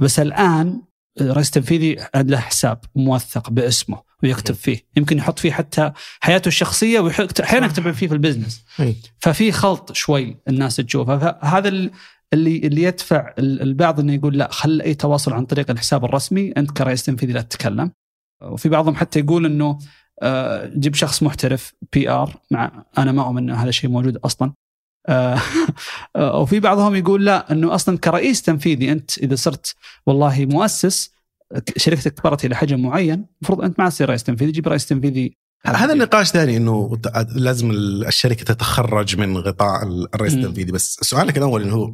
بس 0.03 0.19
الآن 0.21 0.83
الرئيس 1.21 1.47
التنفيذي 1.47 1.97
له 2.17 2.39
حساب 2.39 2.79
موثق 2.97 3.51
باسمه 3.51 4.03
ويكتب 4.23 4.55
فيه. 4.55 4.79
يمكن 4.97 5.19
يحط 5.19 5.39
فيه 5.39 5.53
حتى 5.53 5.93
حياته 6.21 6.49
الشخصية 6.49 7.01
واحيانا 7.01 7.67
يكتب 7.67 7.93
فيه 7.93 8.07
في 8.07 8.13
ال 8.15 8.20
business. 8.20 8.65
إي. 8.81 8.97
ففي 9.19 9.53
خلط 9.53 9.93
شوي 9.93 10.37
الناس 10.49 10.77
تشوفه. 10.77 11.19
فهذا 11.19 11.91
اللي 12.35 12.59
اللي 12.59 12.83
يدفع 12.83 13.35
ال- 13.39 13.63
البعض 13.63 14.01
إنه 14.01 14.15
يقول 14.15 14.39
لا 14.39 14.49
خل 14.53 14.81
أي 14.81 14.95
تواصل 14.95 15.33
عن 15.33 15.45
طريق 15.47 15.71
الحساب 15.71 16.05
الرسمي 16.05 16.53
أنت 16.53 16.71
كرئيس 16.71 17.03
تنفيذي 17.05 17.33
لا 17.33 17.41
تتكلم. 17.41 17.91
وفي 18.43 18.69
بعضهم 18.69 18.95
حتى 18.95 19.19
يقول 19.19 19.47
إنه 19.47 19.79
آه، 20.23 20.67
جيب 20.77 20.95
شخص 20.95 21.23
محترف 21.23 21.73
PR 21.93 22.37
مع 22.51 22.85
أنا 22.99 23.13
ما 23.13 23.23
أؤمن 23.23 23.51
ان 23.51 23.57
هذا 23.57 23.69
الشيء 23.69 23.91
موجود 23.91 24.17
أصلا. 24.17 24.53
آه، 25.09 25.39
آه، 26.17 26.39
وفي 26.41 26.61
بعضهم 26.61 26.95
يقول 26.95 27.25
لا 27.25 27.53
إنه 27.53 27.75
أصلا 27.75 27.99
كرئيس 27.99 28.43
تنفيذي 28.43 28.93
أنت 28.93 29.19
إذا 29.19 29.35
صرت 29.35 29.75
والله 30.07 30.47
مؤسس 30.47 31.15
شركتك 31.77 32.15
كبرت 32.15 32.45
إلى 32.45 32.57
حجم 32.57 32.83
معين 32.83 33.27
المفروض 33.43 33.61
أنت 33.65 33.81
ما 33.81 33.89
تصير 33.89 34.09
رئيس 34.09 34.23
تنفيذي 34.23 34.53
جيب 34.53 34.69
رئيس 34.69 34.87
تنفيذي. 34.87 35.37
هذا 35.67 35.93
النقاش 35.93 36.31
ثاني 36.31 36.57
إنه 36.57 36.99
لازم 37.35 37.71
الشركة 37.71 38.45
تتخرج 38.45 39.17
من 39.17 39.37
غطاء 39.37 39.83
الرئيس. 40.15 40.35
التنفيذي. 40.35 40.73
بس 40.73 40.99
سؤالك 41.03 41.39
الأول 41.39 41.63
إنه 41.63 41.75
هو 41.75 41.93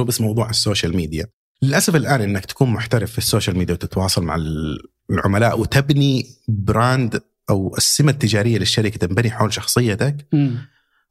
هو 0.00 0.04
بس 0.04 0.20
موضوع 0.20 0.50
ال 0.50 0.57
social 0.57 0.96
media 0.96 1.26
للأسف 1.62 1.96
الآن 1.96 2.20
إنك 2.20 2.44
تكون 2.44 2.70
محترف 2.70 3.12
في 3.12 3.18
ال 3.18 3.24
social 3.24 3.58
media 3.58 3.74
وتتواصل 3.74 4.24
مع 4.24 4.34
ال- 4.36 4.78
العملاء 5.10 5.60
وتبني 5.60 6.26
brand 6.48 7.20
أو 7.50 7.74
السمة 7.78 8.10
التجارية 8.12 8.58
للشركة 8.58 8.96
تنبني 9.06 9.30
حول 9.30 9.52
شخصيتك 9.52 10.26
مم. 10.32 10.58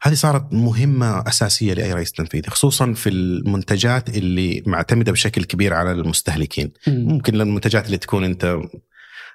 هذه 0.03 0.13
صارت 0.13 0.53
مهمة 0.53 1.27
أساسية 1.27 1.73
لأي 1.73 1.93
رئيس 1.93 2.11
تنفيذي 2.11 2.49
خصوصا 2.49 2.93
في 2.93 3.09
المنتجات 3.09 4.09
اللي 4.09 4.63
معتمدة 4.65 5.11
بشكل 5.11 5.43
كبير 5.43 5.73
على 5.73 5.91
المستهلكين 5.91 6.71
مم. 6.87 7.05
ممكن 7.07 7.41
المنتجات 7.41 7.85
اللي 7.85 7.97
تكون 7.97 8.23
أنت 8.23 8.57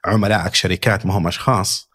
عملائك 0.04 0.54
شركات 0.54 1.06
ما 1.06 1.14
هم 1.18 1.26
أشخاص 1.26 1.90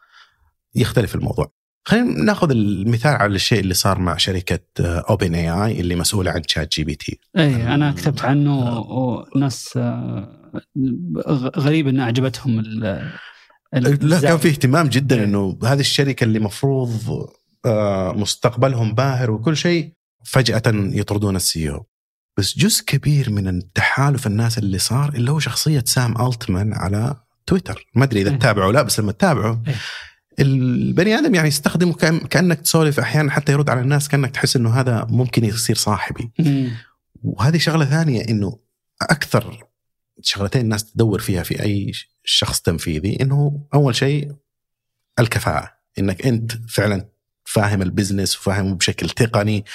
يختلف 0.76 1.16
الموضوع 1.16 1.52
خلينا 1.84 2.24
ناخذ 2.24 2.52
المثال 2.52 3.12
على 3.12 3.36
الشيء 3.36 3.60
اللي 3.60 3.74
صار 3.74 4.00
مع 4.00 4.18
شركة 4.18 4.60
OpenAI 4.80 5.80
اللي 5.80 5.96
مسؤولة 5.96 6.32
عن 6.32 6.42
ChatGPT 6.48 7.20
اي 7.38 7.74
أنا 7.74 7.92
كتبت 7.92 8.22
عنه 8.22 8.80
وناس 8.80 9.78
آه، 9.78 10.42
غريب 11.58 11.88
إن 11.88 12.00
أعجبتهم 12.00 12.62
لا 12.62 14.20
كان 14.22 14.38
في 14.38 14.50
اهتمام 14.50 14.88
جدا 14.88 15.16
إيه. 15.16 15.24
إنه 15.24 15.60
هذه 15.64 15.80
الشركة 15.80 16.24
اللي 16.24 16.40
مفروض 16.40 17.28
آه، 17.66 18.14
مستقبلهم 18.14 18.94
باهر 18.94 19.32
وكل 19.32 19.58
شيء 19.58 19.94
فجأة 20.26 20.62
يطردون 20.76 21.36
ال 21.36 21.70
CEO 21.70 21.86
بس 22.38 22.58
جزء 22.58 22.84
كبير 22.86 23.30
من 23.30 23.48
التحالف 23.48 24.28
الناس 24.28 24.58
اللي 24.58 24.78
صار 24.78 25.10
اللي 25.10 25.32
هو 25.32 25.40
شخصية 25.40 25.84
سام 25.86 26.28
ألتمان 26.28 26.74
على 26.74 27.16
تويتر 27.46 27.88
ما 27.96 28.04
أدري 28.04 28.22
إذا 28.22 28.30
إيه. 28.30 28.38
تتابعه 28.38 28.68
ولا 28.68 28.82
بس 28.82 29.00
لما 29.00 29.12
تتابعه 29.12 29.64
إيه. 29.68 29.76
البني 30.42 31.16
آدم 31.16 31.36
يعني 31.36 31.48
يستخدمه 31.48 31.94
كأنك 32.30 32.62
تسولف 32.62 33.00
أحيانا 33.00 33.32
حتى 33.32 33.52
يرد 33.52 33.70
على 33.70 33.82
الناس 33.82 34.10
كأنك 34.10 34.32
تحس 34.32 34.56
إنه 34.56 34.70
هذا 34.80 35.08
ممكن 35.10 35.46
يصير 35.46 35.76
صاحبي. 35.76 36.32
مم. 36.40 36.72
وهذه 37.24 37.58
شغلة 37.58 37.86
ثانية 37.86 38.22
إنه 38.30 38.60
أكثر 39.02 39.68
شغلتين 40.22 40.62
الناس 40.62 40.92
تدور 40.92 41.20
فيها 41.20 41.44
في 41.44 41.64
أي 41.64 41.92
شخص 42.24 42.62
تنفيذي 42.62 43.18
إنه 43.22 43.68
أول 43.74 43.96
شيء 43.96 44.32
الكفاءة. 45.20 45.72
إنك 46.00 46.26
أنت 46.28 46.52
فعلا 46.70 47.10
فاهم 47.44 47.82
البزنس 47.82 48.38
وفاهمه 48.38 48.76
بشكل 48.76 49.10
تقني 49.10 49.66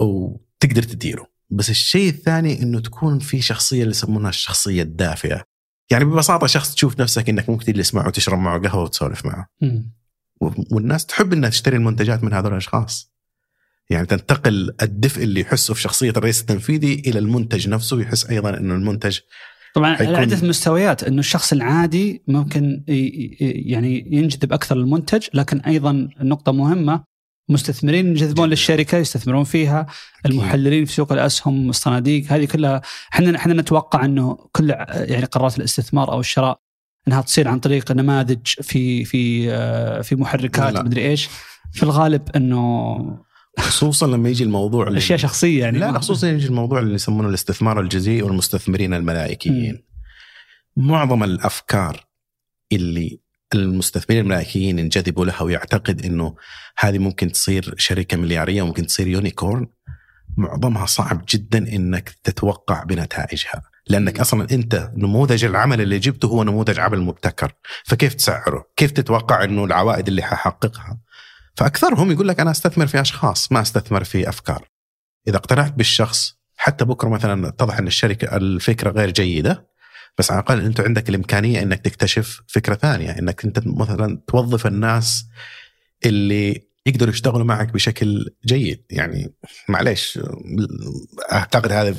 وتقدر 0.00 0.82
تديره. 0.82 1.26
بس 1.50 1.70
الشيء 1.70 2.08
الثاني 2.08 2.62
إنه 2.62 2.80
تكون 2.80 3.18
في 3.18 3.42
شخصية 3.42 3.82
اللي 3.82 3.90
يسمونها 3.90 4.30
الشخصية 4.30 4.82
الدافئة. 4.82 5.44
يعني 5.90 6.04
ببساطة 6.04 6.46
شخص 6.46 6.74
تشوف 6.74 7.00
نفسك 7.00 7.28
إنك 7.28 7.50
ممكن 7.50 7.64
تجلس 7.64 7.94
معه 7.94 8.06
وتشرب 8.06 8.38
معه 8.38 8.58
قهوة 8.60 8.82
وتسولف 8.82 9.26
معه 9.26 9.46
مم. 9.60 9.92
والناس 10.70 11.06
تحب 11.06 11.32
إنها 11.32 11.50
تشتري 11.50 11.76
المنتجات 11.76 12.24
من 12.24 12.32
هذول 12.32 12.52
الأشخاص 12.52 13.12
يعني 13.90 14.06
تنتقل 14.06 14.74
الدفء 14.82 15.22
اللي 15.22 15.40
يحسه 15.40 15.74
في 15.74 15.80
شخصية 15.80 16.10
الرئيس 16.10 16.40
التنفيذي 16.40 16.94
إلى 17.06 17.18
المنتج 17.18 17.68
نفسه 17.68 17.96
ويحس 17.96 18.26
أيضا 18.30 18.56
إنه 18.56 18.74
المنتج 18.74 19.18
طبعا 19.74 19.94
حيكون- 19.96 20.14
عدة 20.14 20.48
مستويات 20.48 21.04
إنه 21.04 21.18
الشخص 21.18 21.52
العادي 21.52 22.22
ممكن 22.28 22.84
يعني 22.88 24.08
ينجذب 24.16 24.52
أكثر 24.52 24.76
للمنتج 24.76 25.26
لكن 25.34 25.60
أيضا 25.60 26.08
نقطة 26.20 26.52
مهمة 26.52 27.04
مستثمرين 27.48 28.06
ينجذبون 28.06 28.48
للشركة 28.48 28.98
يستثمرون 28.98 29.44
فيها 29.44 29.86
المحللين 30.26 30.84
في 30.84 30.92
سوق 30.92 31.12
الأسهم 31.12 31.70
الصناديق 31.70 32.32
هذه 32.32 32.44
كلها 32.44 32.82
إحنا 33.12 33.36
إحنا 33.36 33.54
نتوقع 33.54 34.04
إنه 34.04 34.38
كل 34.52 34.70
يعني 34.94 35.24
قرارات 35.24 35.58
الاستثمار 35.58 36.12
أو 36.12 36.20
الشراء 36.20 36.60
إنها 37.08 37.20
تصير 37.20 37.48
عن 37.48 37.58
طريق 37.58 37.92
نماذج 37.92 38.46
في 38.46 39.04
في 39.04 39.52
آه، 39.52 40.00
في 40.00 40.16
محركات 40.16 40.72
لا. 40.72 40.82
مدري 40.82 41.06
إيش. 41.06 41.28
في 41.72 41.82
الغالب 41.82 42.28
إنه 42.36 42.96
خصوصا 43.58 44.06
لما 44.06 44.28
يجي 44.28 44.44
الموضوع 44.44 44.88
أشياء 44.96 45.18
شخصية 45.18 45.60
يعني. 45.60 45.78
لا 45.78 45.92
لا 45.92 45.98
خصوصا 45.98 46.28
يجي 46.28 46.46
الموضوع 46.46 46.78
اللي 46.78 46.94
يسمونه 46.94 47.28
الاستثمار 47.28 47.80
الجزئي 47.80 48.22
والمستثمرين 48.22 48.94
الملائكيين. 48.94 49.82
معظم 50.76 51.24
الأفكار 51.24 52.06
اللي 52.72 53.20
المستثمرين 53.56 54.22
الملائكيين 54.22 54.78
ينجذبوا 54.78 55.26
لها 55.26 55.42
ويعتقد 55.42 56.04
إنه 56.04 56.34
هذه 56.78 56.98
ممكن 56.98 57.32
تصير 57.32 57.74
شركة 57.78 58.16
مليارية 58.16 58.62
وممكن 58.62 58.86
تصير 58.86 59.06
يونيكورن 59.06 59.66
معظمها 60.36 60.86
صعب 60.86 61.24
جدا 61.28 61.58
إنك 61.58 62.14
تتوقع 62.24 62.82
بنتائجها. 62.82 63.62
لأنك 63.88 64.20
أصلا 64.20 64.46
أنت 64.50 64.90
نموذج 64.96 65.44
العمل 65.44 65.80
اللي 65.80 65.98
جبته 65.98 66.28
هو 66.28 66.44
نموذج 66.44 66.80
عمل 66.80 67.00
مبتكر. 67.00 67.52
فكيف 67.84 68.14
تسعره؟ 68.14 68.64
كيف 68.76 68.90
تتوقع 68.90 69.44
إنه 69.44 69.64
العوائد 69.64 70.08
اللي 70.08 70.22
ححققها؟ 70.22 70.98
فأكثرهم 71.56 72.10
يقول 72.10 72.28
لك 72.28 72.40
أنا 72.40 72.50
أستثمر 72.50 72.86
في 72.86 73.00
أشخاص 73.00 73.52
ما 73.52 73.60
أستثمر 73.60 74.04
في 74.04 74.28
أفكار. 74.28 74.68
إذا 75.28 75.36
اقتنعت 75.36 75.72
بالشخص 75.72 76.36
حتى 76.56 76.84
بكرة 76.84 77.08
مثلا 77.08 77.48
اتضح 77.48 77.78
إن 77.78 77.86
الشركة 77.86 78.36
الفكرة 78.36 78.90
غير 78.90 79.10
جيدة 79.10 79.66
بس 80.18 80.30
على 80.30 80.40
الأقل 80.40 80.60
أنت 80.64 80.80
عندك 80.80 81.08
الإمكانية 81.08 81.62
إنك 81.62 81.80
تكتشف 81.80 82.42
فكرة 82.48 82.74
ثانية 82.74 83.10
إنك 83.10 83.44
أنت 83.44 83.62
مثلا 83.66 84.22
توظف 84.26 84.66
الناس 84.66 85.24
اللي 86.06 86.66
يقدروا 86.86 87.12
يشتغالوا 87.12 87.44
معك 87.46 87.72
بشكل 87.72 88.30
جيد 88.46 88.82
يعني 88.90 89.34
معليش 89.68 90.18
أعتقد 91.32 91.72
هذا 91.72 91.96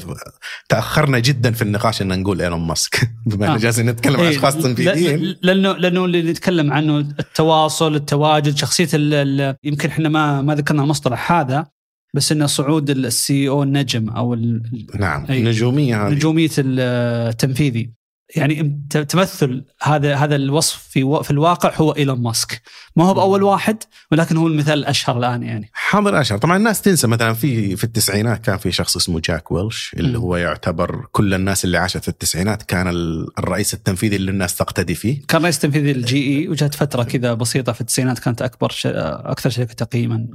تأخرنا 0.69 1.19
جدا 1.19 1.51
في 1.51 1.61
النقاش 1.61 2.01
إن 2.01 2.19
نقول 2.21 2.41
إيلون 2.41 2.67
ماسك 2.67 3.09
بما 3.25 3.47
آه. 3.47 3.53
ان 3.55 3.57
جالسين 3.57 3.85
نتكلم 3.89 4.15
عن 4.15 4.21
إيه، 4.21 4.29
أشخاص 4.29 4.57
تنفيذيين 4.57 5.35
لأنه 5.41 5.71
لأنه 5.71 6.05
اللي 6.05 6.21
نتكلم 6.21 6.73
عنه 6.73 6.97
التواصل 6.99 7.95
التواجد 7.95 8.57
شخصية 8.57 8.89
ال 8.93 9.13
ال 9.13 9.55
يمكن 9.63 9.89
إحنا 9.89 10.09
ما 10.09 10.41
ما 10.41 10.55
ذكرنا 10.55 10.83
المصطلح 10.83 11.31
هذا 11.31 11.67
بس 12.13 12.31
إنه 12.31 12.45
صعود 12.45 12.89
السي 12.89 13.49
أو 13.49 13.63
النجم 13.63 14.09
أو 14.09 14.33
ال- 14.33 14.87
نعم 14.99 15.25
أي. 15.29 15.43
نجومية 15.43 16.07
هذه 16.07 16.13
نجومية 16.13 16.49
التنفيذي 16.57 17.96
يعني 18.35 18.81
تمثل 19.09 19.65
هذا 19.81 20.15
هذا 20.15 20.35
الوصف 20.35 20.77
في 20.89 21.19
في 21.23 21.31
الواقع 21.31 21.73
هو 21.75 21.91
إيلون 21.91 22.21
ماسك. 22.21 22.61
ما 22.95 23.03
هو 23.05 23.13
بأول 23.13 23.43
واحد 23.43 23.83
ولكن 24.11 24.37
هو 24.37 24.47
المثال 24.47 24.79
الأشهر 24.79 25.17
الآن 25.17 25.43
يعني. 25.43 25.69
حاضر 25.73 26.21
أشهر. 26.21 26.37
طبعا 26.37 26.57
الناس 26.57 26.81
تنسى 26.81 27.07
مثلا 27.07 27.33
في 27.33 27.75
في 27.75 27.83
التسعينات 27.83 28.45
كان 28.45 28.57
في 28.57 28.71
شخص 28.71 28.95
اسمه 28.95 29.19
جاك 29.19 29.51
ويلش 29.51 29.93
اللي 29.99 30.17
مم. 30.17 30.23
هو 30.23 30.35
يعتبر 30.35 31.05
كل 31.11 31.33
الناس 31.33 31.65
اللي 31.65 31.77
عاشت 31.77 31.97
في 31.97 32.07
التسعينات 32.07 32.63
كان 32.63 32.87
ال- 32.87 33.27
الرئيس 33.39 33.73
التنفيذي 33.73 34.15
اللي 34.15 34.31
الناس 34.31 34.55
تقتدي 34.55 34.95
فيه. 34.95 35.21
كان 35.27 35.43
رئيس 35.43 35.59
تنفيذي 35.59 35.91
ال 35.91 36.39
GE 36.39 36.47
وجات 36.47 36.75
فترة 36.75 37.03
كذا 37.03 37.33
بسيطة 37.33 37.71
في 37.71 37.81
التسعينات 37.81 38.19
كانت 38.19 38.41
أكبر 38.41 38.69
ش... 38.71 38.87
أكثر 38.87 39.49
شركة 39.49 39.73
تقييما. 39.73 40.27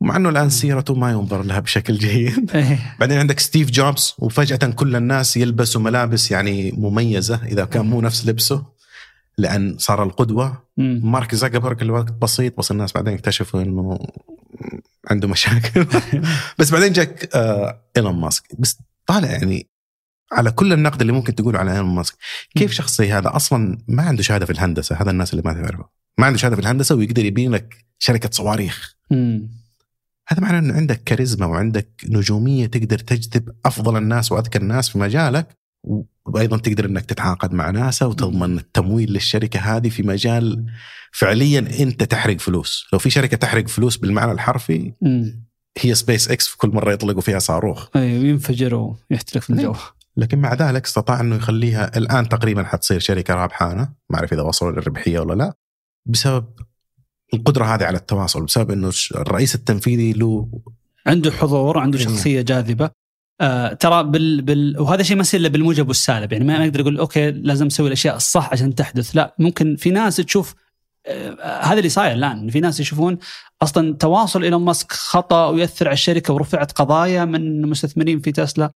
مع 0.00 0.16
إنه 0.16 0.28
الآن 0.28 0.50
سيرته 0.50 0.94
ما 0.94 1.10
ينظر 1.10 1.42
لها 1.42 1.60
بشكل 1.60 1.98
جيد. 1.98 2.50
إيه. 2.54 2.96
بعدين 3.00 3.18
عندك 3.18 3.40
ستيف 3.40 3.70
جوبز 3.70 4.14
وفجأة 4.18 4.70
كل 4.70 4.96
الناس 4.96 5.36
يلبسوا 5.36 5.80
ملابس 5.80 6.30
يعني 6.30 6.72
مميزة 6.72 7.40
إذا 7.44 7.64
كان 7.64 7.86
مو 7.86 8.00
نفس 8.00 8.26
لبسه 8.26 8.66
لأن 9.38 9.78
صار 9.78 10.02
القدوة. 10.02 10.62
مارك 10.76 11.34
زاكربرج 11.34 11.82
الوقت 11.82 12.12
بسيط 12.12 12.58
بس 12.58 12.70
الناس 12.70 12.92
بعدين 12.92 13.14
اكتشفوا 13.14 13.62
إنه 13.62 13.98
عنده 15.10 15.28
مشاكل. 15.28 15.86
بس 16.58 16.70
بعدين 16.70 16.92
جاك 16.92 17.28
آه 17.34 17.82
إيلون 17.96 18.20
ماسك. 18.20 18.44
بس 18.58 18.78
طالع 19.06 19.30
يعني 19.30 19.68
على 20.32 20.50
كل 20.50 20.72
النقد 20.72 21.00
اللي 21.00 21.12
ممكن 21.12 21.34
تقوله 21.34 21.58
على 21.58 21.72
إيلون 21.72 21.94
ماسك. 21.94 22.14
كيف 22.56 22.72
شخص 22.72 22.98
زي 22.98 23.12
هذا؟ 23.12 23.36
أصلا 23.36 23.78
ما 23.88 24.02
عنده 24.02 24.22
شهادة 24.22 24.46
في 24.46 24.52
الهندسة 24.52 24.96
هذا 25.02 25.10
الناس 25.10 25.30
اللي 25.32 25.42
ما 25.44 25.52
تعرفه. 25.52 25.88
ما 26.18 26.26
عنده 26.26 26.38
شهادة 26.38 26.56
في 26.56 26.62
الهندسة 26.62 26.94
ويقدر 26.94 27.24
يبين 27.24 27.52
لك 27.52 27.86
شركة 27.98 28.30
صواريخ. 28.32 28.96
هذا 30.28 30.40
معناه 30.40 30.58
إنه 30.58 30.74
عندك 30.74 31.02
كاريزما 31.04 31.46
وعندك 31.46 31.88
نجومية 32.08 32.66
تقدر 32.66 32.98
تجذب 32.98 33.48
أفضل 33.64 33.96
الناس 33.96 34.32
وأذكى 34.32 34.58
الناس 34.58 34.88
في 34.88 34.98
مجالك 34.98 35.56
وأيضا 36.26 36.56
تقدر 36.56 36.84
إنك 36.86 37.04
تتعاقد 37.04 37.52
مع 37.52 37.70
ناسا 37.70 38.06
وتضمن 38.06 38.58
التمويل 38.58 39.12
للشركة 39.12 39.60
هذه 39.60 39.88
في 39.88 40.02
مجال 40.02 40.66
فعليا 41.12 41.58
أنت 41.80 42.02
تحرق 42.02 42.36
فلوس، 42.36 42.86
لو 42.92 42.98
في 42.98 43.10
شركة 43.10 43.36
تحرق 43.36 43.68
فلوس 43.68 43.96
بالمعنى 43.96 44.32
الحرفي. 44.32 44.92
هي 45.78 45.94
سبيس 45.94 46.30
إكس 46.30 46.46
في 46.46 46.56
كل 46.56 46.68
مرة 46.68 46.92
يطلقوا 46.92 47.20
فيها 47.20 47.38
صاروخ، 47.38 47.88
أيوه 47.96 48.24
ينفجر 48.24 48.74
ويحترق 48.74 49.42
في 49.42 49.50
الجو. 49.50 49.74
لكن 50.16 50.38
مع 50.38 50.54
ذلك 50.54 50.84
استطاع 50.84 51.20
إنه 51.20 51.36
يخليها 51.36 51.96
الآن 51.98 52.28
تقريبا 52.28 52.64
حتصير 52.64 52.98
شركة 52.98 53.34
ربحانة، 53.34 53.88
ما 54.10 54.16
أعرف 54.16 54.32
إذا 54.32 54.42
وصلوا 54.42 54.72
للربحية 54.72 55.18
ولا 55.18 55.34
لا، 55.34 55.52
بسبب 56.06 56.46
القدرة 57.34 57.64
هذه 57.64 57.84
على 57.84 57.96
التواصل، 57.98 58.44
بسبب 58.44 58.70
إنه 58.70 58.92
الرئيس 59.14 59.54
التنفيذي 59.54 60.12
له 60.12 60.48
عنده 61.06 61.30
حضور 61.30 61.78
عنده 61.78 61.98
إيه. 61.98 62.04
شخصية 62.04 62.42
جاذبة. 62.42 62.90
آه 63.40 63.72
ترى 63.72 64.04
بال, 64.04 64.42
بال 64.42 64.80
وهذا 64.80 65.02
شيء 65.02 65.16
ما 65.16 65.20
يصير 65.20 65.40
إلا 65.40 65.48
بالموجب 65.48 65.88
والسالب. 65.88 66.32
يعني 66.32 66.44
ما 66.44 66.62
أقدر 66.64 66.80
أقول 66.80 66.98
okay 66.98 67.30
لازم 67.30 67.66
أسوي 67.66 67.86
الأشياء 67.86 68.16
الصح 68.16 68.52
عشان 68.52 68.74
تحدث. 68.74 69.16
لا 69.16 69.34
ممكن 69.38 69.76
في 69.76 69.90
ناس 69.90 70.16
تشوف 70.16 70.54
آه 71.06 71.60
هذا 71.62 71.78
اللي 71.78 71.88
صاير 71.88 72.12
الآن. 72.12 72.50
في 72.50 72.60
ناس 72.60 72.80
يشوفون 72.80 73.18
أصلا 73.62 73.94
تواصل 73.94 74.42
إيلون 74.42 74.62
ماسك 74.64 74.92
خطأ 74.92 75.46
ويؤثر 75.46 75.86
على 75.88 75.94
الشركة 75.94 76.34
ورفعت 76.34 76.72
قضايا 76.72 77.24
من 77.24 77.62
مستثمرين 77.62 78.20
في 78.20 78.32
تسلا. 78.32 78.70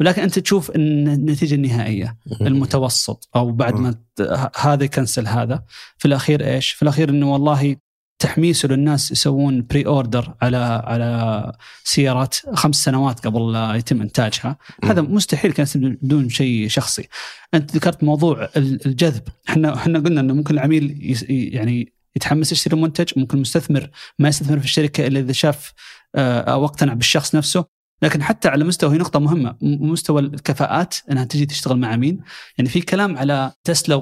ولكن 0.00 0.22
أنت 0.22 0.38
تشوف 0.38 0.70
إن 0.70 1.08
النتيجة 1.08 1.54
النهائية 1.54 2.16
المتوسط 2.40 3.28
أو 3.36 3.52
بعد 3.52 3.74
ما 3.74 3.94
ت- 4.16 4.50
هذا 4.56 4.84
ي 4.84 4.90
cancel 4.90 5.26
هذا. 5.26 5.62
في 5.98 6.08
الأخير 6.08 6.46
إيش؟ 6.46 6.70
في 6.70 6.82
الأخير 6.82 7.08
إنه 7.10 7.32
والله 7.32 7.76
تحميسه 8.18 8.68
للناس 8.68 9.10
يسوون 9.10 9.66
pre-order 9.70 10.34
على 10.42 10.56
على 10.84 11.52
سيارات 11.84 12.36
خمس 12.54 12.84
سنوات 12.84 13.26
قبل 13.26 13.52
لا 13.52 13.74
يتم 13.74 14.00
إنتاجها، 14.02 14.56
هذا 14.84 15.00
مستحيل 15.02 15.52
كان 15.52 15.66
بدون 16.02 16.28
شيء 16.28 16.68
شخصي. 16.68 17.08
أنت 17.54 17.76
ذكرت 17.76 18.04
موضوع 18.04 18.48
ال- 18.56 18.86
الجذب، 18.86 19.22
إحنا 19.48 19.74
إحنا 19.74 19.98
قلنا 19.98 20.20
إنه 20.20 20.34
ممكن 20.34 20.54
العميل 20.54 21.16
يعني 21.30 21.92
يتحمس 22.16 22.52
يشتري 22.52 22.76
المنتج، 22.76 23.12
ممكن 23.16 23.36
المستثمر 23.36 23.90
ما 24.18 24.28
يستثمر 24.28 24.58
في 24.58 24.64
الشركة 24.64 25.06
إلا 25.06 25.20
إذا 25.20 25.32
شاف 25.32 25.72
آه، 26.14 26.40
أو 26.40 26.64
أقتنع 26.64 26.94
بالشخص 26.94 27.34
نفسه، 27.34 27.64
لكن 28.02 28.22
حتى 28.22 28.48
على 28.48 28.64
مستوى 28.64 28.94
هي 28.94 28.98
نقطة 28.98 29.18
مهمة 29.18 29.56
مستوى 29.62 30.20
الكفاءات 30.20 30.94
إنها 31.10 31.24
تجي 31.24 31.46
تشتغل 31.46 31.78
مع 31.78 31.96
مين؟ 31.96 32.20
يعني 32.58 32.70
في 32.70 32.80
كلام 32.80 33.16
على 33.18 33.52
تسلا 33.64 33.94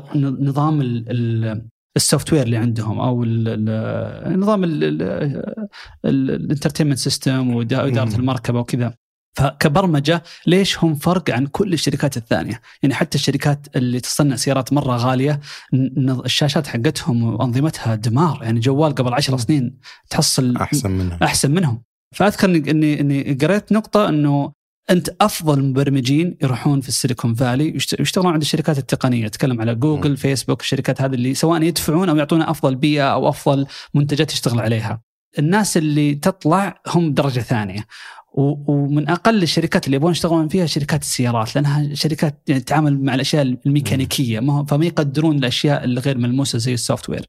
ال- 0.81 1.05
ال- 1.09 1.69
ال 1.97 2.33
software 2.33 2.43
اللي 2.43 2.57
عندهم 2.57 3.01
أو 3.01 3.25
نظام 4.37 4.65
ال 6.05 6.12
entertainment 6.12 6.99
system 6.99 7.55
وإدارة. 7.55 8.17
المركبة 8.17 8.61
وكذا. 8.61 8.95
فكبرمجة 9.37 10.23
ليش 10.47 10.85
هم 10.85 10.95
فرق 10.95 11.31
عن 11.31 11.47
كل 11.47 11.73
الشركات 11.73 12.17
الثانية؟ 12.17 12.61
يعني 12.83 12.95
حتى 12.95 13.19
الشركات 13.19 13.67
اللي 13.77 14.01
تصنع 14.01 14.37
سيارات 14.37 14.73
مرة 14.73 14.97
غالية 14.97 15.41
الشاشات 16.25 16.67
حقتهم 16.67 17.23
وأنظمتها 17.23 17.95
دمار. 17.95 18.41
يعني 18.43 18.61
جوال 18.61 18.95
قبل 18.95 19.15
عشر 19.15 19.37
سنين 19.37 19.79
تحصل 20.11 20.57
أحسن 20.57 20.91
منها. 20.91 21.19
أحسن 21.23 21.51
منهم. 21.51 21.83
فأذكر 22.15 22.47
اني 22.51 23.01
إني, 23.01 23.35
قريت 23.35 23.73
نقطة 23.73 24.09
إنه 24.09 24.53
أنت 24.91 25.17
أفضل 25.21 25.63
مبرمجين 25.65 26.37
يروحون 26.43 26.81
في 26.81 26.89
ال 26.89 26.95
Silicon 26.95 27.35
Valley 27.35 27.75
يشت- 27.77 28.01
يشتغلون 28.01 28.33
عند 28.33 28.43
الشركات 28.43 28.79
التقنية. 28.79 29.27
أتكلم 29.27 29.61
على 29.61 29.75
جوجل 29.75 30.11
مم. 30.11 30.17
فيسبوك 30.17 30.61
الشركات 30.61 31.03
هذه 31.03 31.15
اللي 31.15 31.35
سواء 31.35 31.63
يدفعون 31.63 32.09
أو 32.09 32.17
يعطونا 32.17 32.51
أفضل 32.51 32.75
بيئة 32.75 33.13
أو 33.13 33.29
أفضل 33.29 33.67
منتجات 33.95 34.33
يشتغل 34.33 34.61
عليها. 34.61 35.03
الناس 35.39 35.77
اللي 35.77 36.15
تطلع 36.15 36.81
هم 36.89 37.15
درجة 37.15 37.41
ثانية. 37.41 37.87
ومن 38.37 39.09
أقل 39.09 39.43
الشركات 39.43 39.87
اللي 39.87 39.97
يبغون 39.97 40.13
يشتغلون 40.13 40.49
فيها 40.49 40.67
شركات 40.67 41.03
السيارات 41.03 41.55
لأنها 41.55 41.95
شركات 41.95 42.43
يعني 42.49 42.61
تتعامل 42.61 43.05
مع 43.05 43.15
الأشياء 43.15 43.43
الميكانيكية. 43.67 44.41
ما 44.41 44.65
فما 44.65 44.87
يقدرون 44.87 45.39
الأشياء 45.39 45.85
الغير 45.85 46.19
ملموسة 46.19 46.59
زي 46.59 46.75
ال 46.75 47.11
software. 47.11 47.25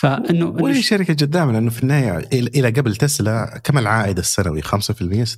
فإنه 0.00 0.46
وهي 0.46 0.82
شركة 0.82 1.14
جدام 1.14 1.52
لأنه 1.52 1.70
في 1.70 1.82
النهاية 1.82 2.28
إلى 2.32 2.70
قبل 2.70 2.96
تسلا 2.96 3.60
كم 3.64 3.78
العائد 3.78 4.18
السنوي؟ 4.18 4.62
5% 4.62 4.66
6% 4.66 4.70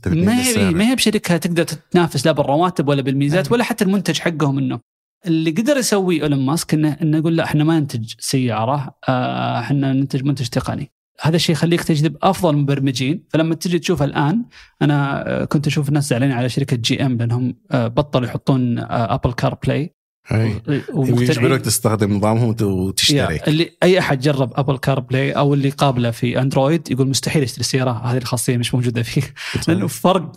ما 0.07 0.39
هي 0.39 0.49
للسعر. 0.49 0.75
ما 0.75 0.91
هي 0.91 0.95
بشركة 0.95 1.37
تقدر 1.37 1.65
تتنافس 1.65 2.27
لا 2.27 2.33
بالرواتب 2.33 2.89
ولا 2.89 3.03
بالميزات 3.03 3.45
أيوة. 3.45 3.53
ولا 3.53 3.65
حتى 3.65 3.85
المنتج 3.85 4.19
حقهم 4.19 4.59
إنه. 4.59 4.81
اللي 5.27 5.51
قدر 5.51 5.77
يسويه 5.77 6.23
إيلون 6.23 6.47
ماسك 6.47 6.75
إنه 6.75 6.97
إنه 7.03 7.19
يقول 7.19 7.37
لا 7.37 7.45
إحنا 7.45 7.65
ما 7.65 7.81
ننتج 7.81 8.15
سيارة 8.19 8.97
آه، 9.09 9.61
إحنا 9.61 9.93
ننتج 9.93 10.25
منتج 10.25 10.47
تقني. 10.47 10.91
هذا 11.21 11.37
الشيء 11.37 11.53
يخليك 11.53 11.85
تجذب 11.85 12.17
أفضل 12.23 12.57
مبرمجين. 12.57 13.25
فلما 13.31 13.55
تجي 13.55 13.79
تشوف 13.79 14.03
الآن 14.03 14.45
أنا 14.83 15.29
آه، 15.29 15.45
كنت 15.45 15.67
أشوف 15.67 15.89
الناس 15.89 16.09
زعلانين 16.09 16.37
على 16.37 16.49
شركة 16.49 16.77
GM 16.77 17.17
لأنهم 17.17 17.55
آه، 17.71 17.89
بطلوا 17.89 18.27
يحطون 18.27 18.79
Apple 18.89 19.33
CarPlay 19.33 19.95
أي. 20.33 20.63
يجبرك 20.97 21.61
تستخدم 21.61 22.13
نظامهم 22.17 22.49
وت- 22.49 22.63
وتشتري؟ 22.63 23.41
اللي 23.49 23.71
أي 23.83 23.99
أحد 23.99 24.21
جرب 24.21 24.53
Apple 24.55 24.79
CarPlay 24.79 25.33
أو 25.33 25.55
اللي 25.55 25.71
قابله 25.71 26.11
في 26.11 26.41
أندرويد 26.41 26.91
يقول 26.91 27.09
مستحيل 27.09 27.43
يشتري 27.43 27.65
سياره 27.65 27.91
هذه 27.91 28.17
الخاصية 28.19 28.57
مش 28.57 28.75
موجودة 28.75 29.03
فيه. 29.03 29.23
لأنه 29.69 29.87
فرق 29.87 30.33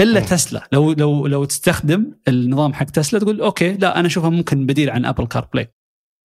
إلا 0.00 0.20
مم. 0.20 0.26
تسلا. 0.26 0.68
لو 0.72 0.92
لو 0.92 1.26
لو 1.26 1.44
تستخدم 1.44 2.12
النظام 2.28 2.74
حق 2.74 2.84
تسلا 2.84 3.20
تقول 3.20 3.40
okay 3.40 3.72
لا 3.72 3.98
أنا 3.98 4.06
أشوفها 4.06 4.30
ممكن 4.30 4.66
بديل 4.66 4.90
عن 4.90 5.04
Apple 5.04 5.26
CarPlay 5.26 5.70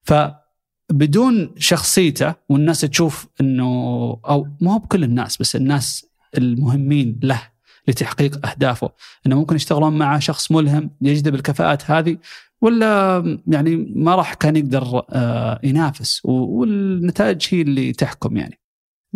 فبدون 0.03 1.51
شخصيته 1.57 2.35
والناس 2.49 2.81
تشوف 2.81 3.27
إنه 3.41 3.63
أو 4.25 4.47
مو 4.61 4.71
هو 4.71 4.79
بكل 4.79 5.03
الناس 5.03 5.37
بس 5.37 5.55
الناس 5.55 6.05
المهمين 6.37 7.19
له 7.23 7.41
لتحقيق 7.87 8.47
أهدافه. 8.47 8.89
إنه 9.25 9.35
ممكن 9.39 9.55
يشتغلون 9.55 9.97
مع 9.97 10.19
شخص 10.19 10.51
ملهم 10.51 10.89
يجذب 11.01 11.35
الكفاءات 11.35 11.91
هذه 11.91 12.17
ولا 12.61 13.23
يعني 13.47 13.75
ما 13.95 14.15
راح 14.15 14.33
كان 14.33 14.55
يقدر 14.55 15.01
آه، 15.09 15.59
ينافس. 15.63 16.21
والنتائج 16.25 17.47
هي 17.49 17.61
اللي 17.61 17.93
تحكم 17.93 18.37
يعني. 18.37 18.59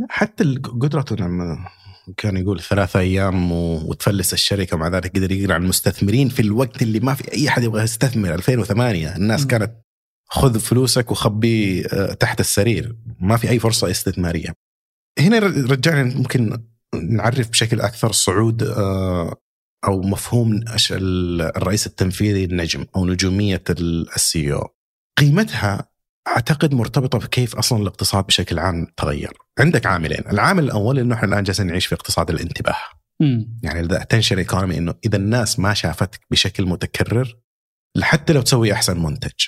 حتى 0.10 0.44
قدرته 0.56 1.16
لما 1.16 1.58
كان 2.18 2.38
يقول 2.38 2.60
ثلاثة 2.62 3.00
أيام 3.00 3.52
و- 3.52 3.90
وتفلس 3.90 4.34
الشركة 4.34 4.76
ومع 4.76 4.88
ذلك 4.88 5.16
قدر 5.18 5.32
يقرا 5.32 5.54
عن 5.54 5.64
المستثمرين 5.64 6.30
في 6.30 6.42
الوقت 6.42 6.82
اللي 6.82 7.00
ما 7.00 7.14
في 7.14 7.34
أي 7.34 7.48
أحد 7.48 7.64
يبغى 7.64 7.84
يستثمر 7.84 8.34
2008 8.34 9.16
الناس 9.16 9.44
م. 9.46 9.48
كانت 9.48 9.72
خذ 10.30 10.60
فلوسك 10.60 11.12
وخبي 11.12 11.86
آه، 11.88 12.14
تحت 12.14 12.40
السرير. 12.40 12.96
ما 13.20 13.38
في 13.38 13.50
أي 13.50 13.60
فرصة 13.60 13.92
استثمارية. 13.92 14.54
هنا 15.20 15.40
رجعنا 15.40 16.04
ممكن 16.18 16.64
نعرف 17.10 17.50
بشكل 17.50 17.82
أكثر 17.82 18.12
صعود 18.12 18.64
آه، 18.64 19.36
أو 19.88 20.02
مفهوم 20.02 20.62
الرئيس 20.92 21.88
التنفيذي 21.88 22.44
النجم 22.46 22.86
أو 22.96 23.06
نجومية 23.06 23.64
ال 23.70 24.54
CEO. 24.54 24.76
قيمتها 25.18 25.90
أعتقد 26.28 26.74
مرتبطة 26.74 27.20
بكيف 27.20 27.56
أصلا 27.56 27.82
الاقتصاد 27.82 28.26
بشكل 28.26 28.60
عام 28.60 28.88
تغير. 28.98 29.34
عندك 29.60 29.86
عاملين. 29.86 30.24
العامل 30.30 30.64
الأول 30.64 31.00
إنه 31.00 31.16
إحنا 31.16 31.28
الآن 31.28 31.44
جالسين 31.44 31.68
نعيش 31.68 31.86
في 31.86 31.96
اقتصاد 31.96 32.30
الانتباه. 32.30 32.76
مم. 33.20 33.60
يعني 33.64 33.80
ال 33.80 33.86
attention 33.86 34.38
economy 34.38 34.78
إنه 34.78 34.94
إذا 35.06 35.18
الناس 35.18 35.60
ما 35.60 35.74
شافتك 35.74 36.20
بشكل 36.32 36.66
متكرر 36.66 37.38
حتى 38.02 38.34
لو 38.34 38.42
تسوي 38.42 38.74
أحسن 38.74 39.04
منتج. 39.04 39.48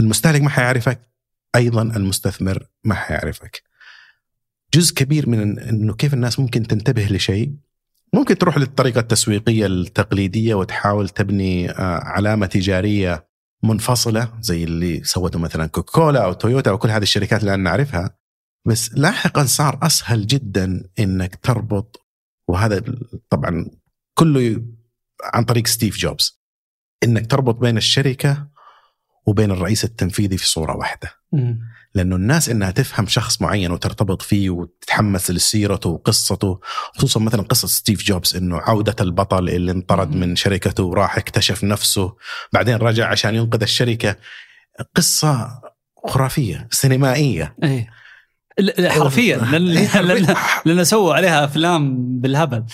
المستهلك 0.00 0.40
ما 0.40 0.50
حيعرفك 0.50 1.12
أيضا 1.56 1.82
المستثمر 1.82 2.66
ما 2.84 2.94
حيعرفك. 2.94 3.62
جزء 4.74 4.94
كبير 4.94 5.28
من 5.28 5.58
إنه 5.58 5.94
كيف 5.94 6.14
الناس 6.14 6.40
ممكن 6.40 6.66
تنتبه 6.66 7.04
لشيء 7.04 7.54
ممكن 8.14 8.38
تروح 8.38 8.58
للطريقة 8.58 9.00
التسويقية 9.00 9.66
التقليدية 9.66 10.54
وتحاول 10.54 11.08
تبني 11.08 11.70
آه، 11.70 12.00
علامة 12.04 12.46
تجارية 12.46 13.28
منفصلة 13.62 14.32
زي 14.40 14.64
اللي 14.64 15.04
سوته 15.04 15.38
مثلا 15.38 15.66
كوكولا 15.66 16.24
أو 16.24 16.32
تويوتا 16.32 16.70
أو 16.70 16.78
كل 16.78 16.88
هذه 16.88 17.02
الشركات 17.02 17.40
اللي 17.40 17.50
الان 17.50 17.62
نعرفها 17.62 18.16
بس 18.66 18.94
لاحقا 18.94 19.44
صار 19.44 19.78
أسهل 19.82 20.26
جدا 20.26 20.90
إنك 20.98 21.36
تربط 21.36 22.06
وهذا 22.48 22.84
طبعا 23.30 23.70
كله 24.14 24.62
عن 25.24 25.44
طريق 25.44 25.66
ستيف 25.66 25.96
جوبز 25.96 26.42
إنك 27.04 27.30
تربط 27.30 27.54
بين 27.54 27.76
الشركة 27.76 28.48
وبين 29.26 29.50
الرئيس 29.50 29.84
التنفيذي 29.84 30.38
في 30.38 30.46
صورة 30.46 30.76
واحدة 30.76 31.10
مم. 31.32 31.58
لأنه 31.94 32.16
الناس 32.16 32.48
إنها 32.48 32.70
تفهم 32.70 33.06
شخص 33.06 33.42
معين 33.42 33.72
وترتبط 33.72 34.22
فيه 34.22 34.50
وتتحمس 34.50 35.30
لسيرته 35.30 35.90
وقصته 35.90 36.60
خصوصا 36.94 37.20
مثلا 37.20 37.42
قصة 37.42 37.68
ستيف 37.68 38.04
جوبز 38.04 38.36
إنه 38.36 38.56
عودة 38.56 38.96
البطل 39.00 39.48
اللي 39.48 39.72
انطرد. 39.72 40.14
من 40.14 40.36
شركته 40.36 40.84
وراح 40.84 41.16
اكتشف 41.16 41.64
نفسه 41.64 42.16
بعدين 42.52 42.76
رجع 42.76 43.08
عشان 43.08 43.34
ينقذ 43.34 43.62
الشركة. 43.62 44.16
قصة 44.94 45.60
خرافية 46.06 46.68
سينمائية. 46.70 47.56
لا، 48.58 48.92
حرفيا 48.92 49.36
لأن 50.64 50.84
سووا 50.84 51.14
عليها 51.14 51.44
أفلام 51.44 51.96
بالهبل. 52.20 52.64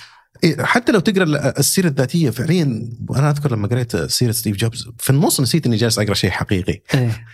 إيه، 0.44 0.62
حتى 0.62 0.92
لو 0.92 1.00
تقرأ 1.00 1.58
السيرة 1.58 1.86
الذاتية 1.86 2.30
فعليا 2.30 2.88
وأنا 3.08 3.30
أذكر 3.30 3.52
لما 3.52 3.68
قريت 3.68 3.96
سيرة 3.96 4.32
ستيف 4.32 4.56
جوبز 4.56 4.90
في 4.98 5.10
النص 5.10 5.40
نسيت 5.40 5.66
إني 5.66 5.76
جالس 5.76 5.98
أقرأ 5.98 6.14
شيء 6.14 6.30
حقيقي. 6.30 6.80
إيه. 6.94 7.26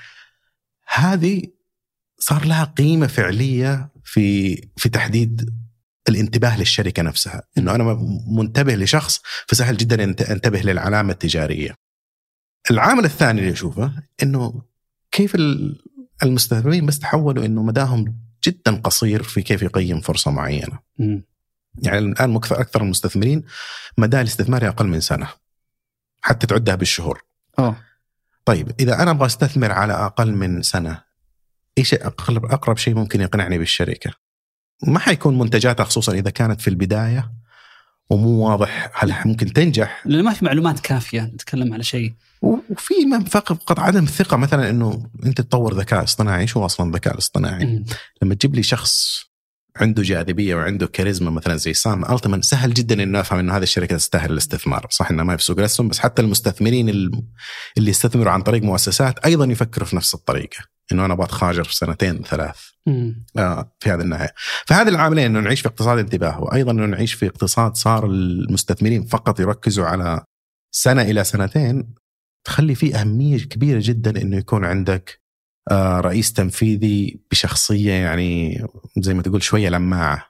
هذه 0.86 1.42
صار 2.26 2.44
لها 2.46 2.64
قيمة 2.64 3.06
فعلية 3.06 3.88
في 4.04 4.54
في 4.76 4.88
تحديد 4.88 5.50
الانتباه 6.08 6.58
للشركة 6.58 7.02
نفسها. 7.02 7.42
إنه 7.58 7.74
أنا 7.74 7.98
منتبه 8.26 8.74
لشخص 8.74 9.20
فسهل 9.48 9.76
جدا 9.76 10.04
أن 10.04 10.16
أنتبه 10.30 10.60
للعلامة 10.60 11.12
التجارية. 11.12 11.74
العامل 12.70 13.04
الثاني 13.04 13.40
اللي 13.40 13.52
أشوفه 13.52 13.92
إنه 14.22 14.62
كيف 15.10 15.34
ال- 15.34 15.82
المستثمرين 16.22 16.87
بس 16.87 16.98
تحولوا 16.98 17.44
إنه 17.44 17.62
مداهم 17.62 18.18
جدا 18.44 18.76
قصير 18.76 19.22
في 19.22 19.42
كيف 19.42 19.62
يقيم 19.62 20.00
فرصة 20.00 20.30
معينة. 20.30 20.78
يعني 21.82 21.98
الآن 21.98 22.30
مكثر 22.30 22.60
أكثر 22.60 22.82
المستثمرين 22.82 23.44
مدى 23.98 24.20
الاستثمار 24.20 24.68
أقل 24.68 24.87
من 24.87 25.00
سنة. 25.00 25.28
حتى 26.20 26.46
تعدها 26.46 26.74
بالشهور. 26.74 27.22
اوه 27.58 27.76
طيب 28.44 28.72
إذا 28.80 29.02
أنا 29.02 29.10
أبغى 29.10 29.26
أستثمر 29.26 29.72
على 29.72 29.92
أقل 29.92 30.32
من 30.32 30.62
سنة 30.62 31.04
إيش 31.79 31.94
اقرب 31.94 32.44
أقرب 32.44 32.77
شيء 32.77 32.94
ممكن 32.94 33.20
يقنعني 33.20 33.58
بالشركة؟ 33.58 34.10
ما 34.87 34.98
حيكون 34.98 35.38
منتجاتها 35.38 35.85
خصوصا 35.85 36.12
إذا 36.12 36.31
كانت 36.31 36.60
في 36.60 36.68
البداية 36.68 37.33
ومو 38.10 38.48
واضح 38.48 38.90
هل 38.94 39.14
ممكن 39.25 39.52
تنجح 39.52 40.02
لأن 40.06 40.25
ما 40.25 40.33
في 40.33 40.44
معلومات 40.44 40.81
كافية 40.81 41.20
نتكلم 41.20 41.72
على 41.72 41.83
شيء 41.83 42.12
وفي 42.42 42.94
فقط 43.31 43.81
عدم 43.81 44.04
ثقة 44.04 44.37
مثلا 44.37 44.70
إنه 44.70 45.10
أنت 45.27 45.40
تطور 45.40 45.75
ذكاء 45.75 46.04
اصطناعي 46.04 46.46
شو 46.46 46.64
أصلا 46.64 46.88
الذكاء 46.88 47.14
الاصطناعي؟ 47.14 47.85
لما 48.22 48.35
تجيب 48.35 48.54
لي 48.54 48.62
شخص 48.62 49.25
عنده 49.77 50.02
جاذبية 50.02 50.54
وعنده 50.54 50.87
كاريزما 50.87 51.31
مثلا 51.31 51.56
زي 51.56 51.75
سام 51.75 52.04
ألتمان 52.04 52.42
سهل 52.42 52.75
جدا 52.75 53.02
إنه 53.02 53.20
افهم 53.20 53.38
انه 53.38 53.56
هذه 53.56 53.62
الشركة 53.62 53.96
تستاهل 53.96 54.33
الاستثمار، 54.33 54.87
صح 54.90 55.10
انها 55.10 55.25
ما 55.25 55.37
في 55.37 55.44
سوق 55.44 55.58
الاسهم 55.58 55.88
بس 55.88 55.98
حتى 55.98 56.22
المستثمرين 56.22 56.88
اللي 56.88 57.90
يستثمروا 57.90 58.33
عن 58.33 58.42
طريق 58.42 58.62
مؤسسات 58.62 59.18
أيضا 59.18 59.44
يفكروا 59.44 59.87
في 59.87 59.96
نفس 59.96 60.14
الطريقة، 60.14 60.56
إنه 60.92 61.04
أنا 61.04 61.14
أبغى 61.14 61.25
أتخاجر 61.27 61.64
في 61.64 61.77
سنتين 61.77 62.22
ثلاث. 62.22 62.56
آه 63.38 63.72
في 63.81 63.90
هذه 63.90 64.00
الناحيه. 64.00 64.35
فهذه 64.66 64.88
العاملين 64.88 65.25
إنه 65.25 65.40
نعيش 65.40 65.60
في 65.60 65.68
اقتصاد 65.68 65.98
انتباه 65.98 66.40
وأيضا 66.40 66.72
إنه 66.72 66.87
نعيش 66.87 67.14
في 67.14 67.27
اقتصاد 67.27 67.77
صار 67.77 68.06
المستثمرين 68.06 69.04
فقط 69.06 69.40
يركزوا 69.40 69.87
على 69.87 70.25
سنة 70.75 71.02
إلى 71.02 71.25
سنتين 71.25 71.94
تخلي 72.44 72.75
فيه 72.75 73.00
أهمية 73.00 73.38
كبيرة 73.38 73.81
جدا 73.83 74.22
إنه 74.22 74.37
يكون 74.37 74.64
عندك 74.64 75.23
رئيس 75.73 76.33
تنفيذي 76.33 77.21
بشخصية 77.31 77.92
يعني 77.92 78.65
زي 78.98 79.15
ما 79.15 79.23
تقول 79.23 79.42
شوية 79.42 79.69
لماعة 79.69 80.27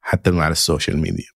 حتى 0.00 0.30
على 0.30 0.52
ال 0.52 0.59
social 0.59 0.98
media. 0.98 1.26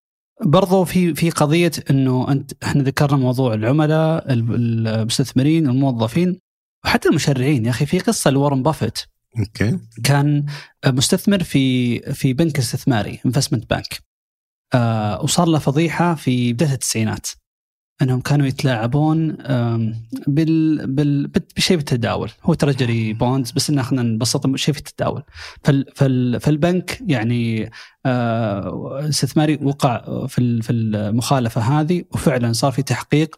برضو 0.45 0.83
في 0.83 1.15
في 1.15 1.29
قضية 1.29 1.71
إنه 1.89 2.31
أنت 2.31 2.51
إحنا 2.63 2.83
ذكرنا 2.83 3.17
موضوع 3.17 3.53
العملاء 3.53 4.25
المستثمرين 4.29 5.67
الموظفين 5.67 6.39
وحتى 6.85 7.09
المشرعين. 7.09 7.65
يا 7.65 7.69
أخي 7.69 7.85
في 7.85 7.99
قصة 7.99 8.31
وارن 8.31 8.63
بافيت. 8.63 8.99
okay. 9.39 9.79
كان 10.03 10.45
مستثمر 10.85 11.43
في 11.43 11.99
في 11.99 12.33
بنك 12.33 12.57
استثماري 12.57 13.19
investment 13.25 13.69
bank 13.69 13.99
آه 14.73 15.21
وصار 15.23 15.47
له 15.47 15.59
فضيحة 15.59 16.15
في 16.15 16.53
بداية 16.53 16.73
التسعينات. 16.73 17.27
انهم 18.01 18.21
كانوا 18.21 18.47
يتلاعبون 18.47 19.37
بال 20.27 20.87
بال 20.87 21.27
بشيء 21.27 21.77
بالتداول. 21.77 22.31
هو 22.43 22.53
treasury 22.53 23.13
bonds 23.13 23.51
بس 23.51 23.69
إن 23.69 23.79
إحنا 23.79 24.01
نبسط 24.01 24.55
شيء 24.55 24.73
في 24.73 24.79
التداول. 24.79 25.23
فال 25.63 25.85
فال 25.95 26.39
فالبنك 26.39 27.01
يعني 27.07 27.71
آه، 28.05 29.09
استثماري 29.09 29.59
وقع 29.61 30.27
في 30.27 30.61
في 30.61 30.73
المخالفة 30.73 31.61
هذه 31.61 32.03
وفعلا 32.13 32.53
صار 32.53 32.71
في 32.71 32.81
تحقيق 32.81 33.35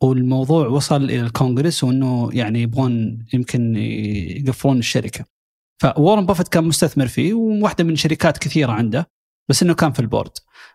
والموضوع 0.00 0.66
وصل 0.66 1.04
إلى 1.04 1.20
الكونغرس 1.20 1.84
وإنه 1.84 2.30
يعني 2.32 2.62
يبغون 2.62 3.26
يمكن 3.34 3.76
يقفلون 3.76 4.78
الشركة. 4.78 5.24
فوارن 5.78 6.26
بافيت 6.26 6.48
كان 6.48 6.64
مستثمر 6.64 7.06
فيه 7.06 7.34
وواحدة 7.34 7.84
من 7.84 7.96
شركات 7.96 8.38
كثيرة 8.38 8.72
عنده 8.72 9.10
بس 9.48 9.62
إنه 9.62 9.74
كان 9.74 9.92
في 9.92 10.00
البورد. 10.00 10.30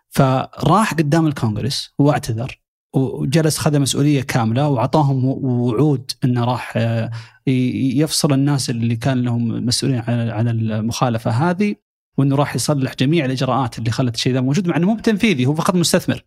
فراح 0.08 0.94
قدام 0.94 1.26
الكونغرس 1.26 1.94
واعتذر 1.98 2.65
وجلس 2.96 3.58
خذ 3.58 3.78
مسؤولية 3.78 4.22
كاملة 4.22 4.68
وأعطاهم 4.68 5.24
وعود 5.24 6.10
إنه 6.24 6.44
راح 6.44 6.72
آه، 6.76 7.10
يفصل 7.46 8.32
الناس 8.32 8.70
اللي 8.70 8.96
كان 8.96 9.22
لهم 9.22 9.66
مسؤولين 9.66 10.02
عن 10.08 10.48
المخالفة 10.48 11.30
هذه 11.30 11.74
وإنه 12.18 12.36
راح 12.36 12.56
يصلح 12.56 12.94
جميع 12.94 13.24
الإجراءات 13.24 13.78
اللي 13.78 13.90
خلت 13.90 14.14
الشيء 14.14 14.32
ذا 14.32 14.40
موجود 14.40 14.68
مع 14.68 14.76
إنه 14.76 14.86
مو 14.86 14.98
تنفيذي 14.98 15.46
هو 15.46 15.54
فقط 15.54 15.74
مستثمر. 15.74 16.24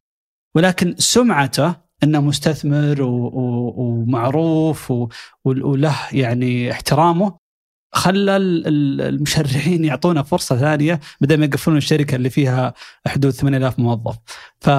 ولكن 0.55 0.95
سمعته 0.97 1.75
إنه 2.03 2.21
مستثمر 2.21 3.01
ومعروف 3.01 4.93
وله 5.45 5.95
يعني 6.11 6.71
احترامه 6.71 7.37
خلى 7.93 8.37
المشرعين 8.37 9.85
يعطونا 9.85 10.23
فرصة 10.23 10.57
ثانية 10.57 10.99
بدل 11.21 11.37
ما 11.37 11.45
يقفلون 11.45 11.77
الشركة 11.77 12.15
اللي 12.15 12.29
فيها 12.29 12.73
حدود 13.07 13.31
8000 13.31 13.79
موظف. 13.79 14.17
ف 14.59 14.69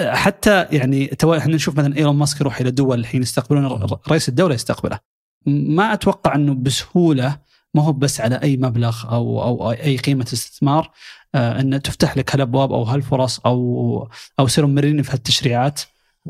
حتى 0.00 0.66
يعني 0.70 1.06
تو 1.06 1.34
إحنا 1.34 1.54
نشوف 1.54 1.78
مثلا 1.78 1.96
إيلون 1.96 2.16
ماسك 2.16 2.40
يروح 2.40 2.60
إلى 2.60 2.70
دول 2.70 3.00
الحين 3.00 3.22
يستقبلون 3.22 3.88
رئيس 4.08 4.28
الدولة 4.28 4.54
يستقبله. 4.54 4.98
ما 5.46 5.92
أتوقع 5.92 6.34
إنه 6.34 6.54
بسهولة 6.54 7.38
ما 7.74 7.82
هو 7.82 7.92
بس 7.92 8.20
على 8.20 8.36
أي 8.42 8.56
مبلغ 8.56 9.04
أو 9.12 9.42
أو 9.42 9.72
أي 9.72 9.96
قيمة 9.96 10.26
استثمار 10.32 10.90
آه 11.34 11.60
ان 11.60 11.82
تفتح 11.82 12.16
لك 12.16 12.34
هالأبواب 12.34 12.72
أو 12.72 12.82
هالفرص 12.82 13.40
أو 13.40 14.08
أو 14.38 14.44
يصيروا 14.44 14.70
مرنين 14.70 15.02
في 15.02 15.12
هالتشريعات 15.12 15.80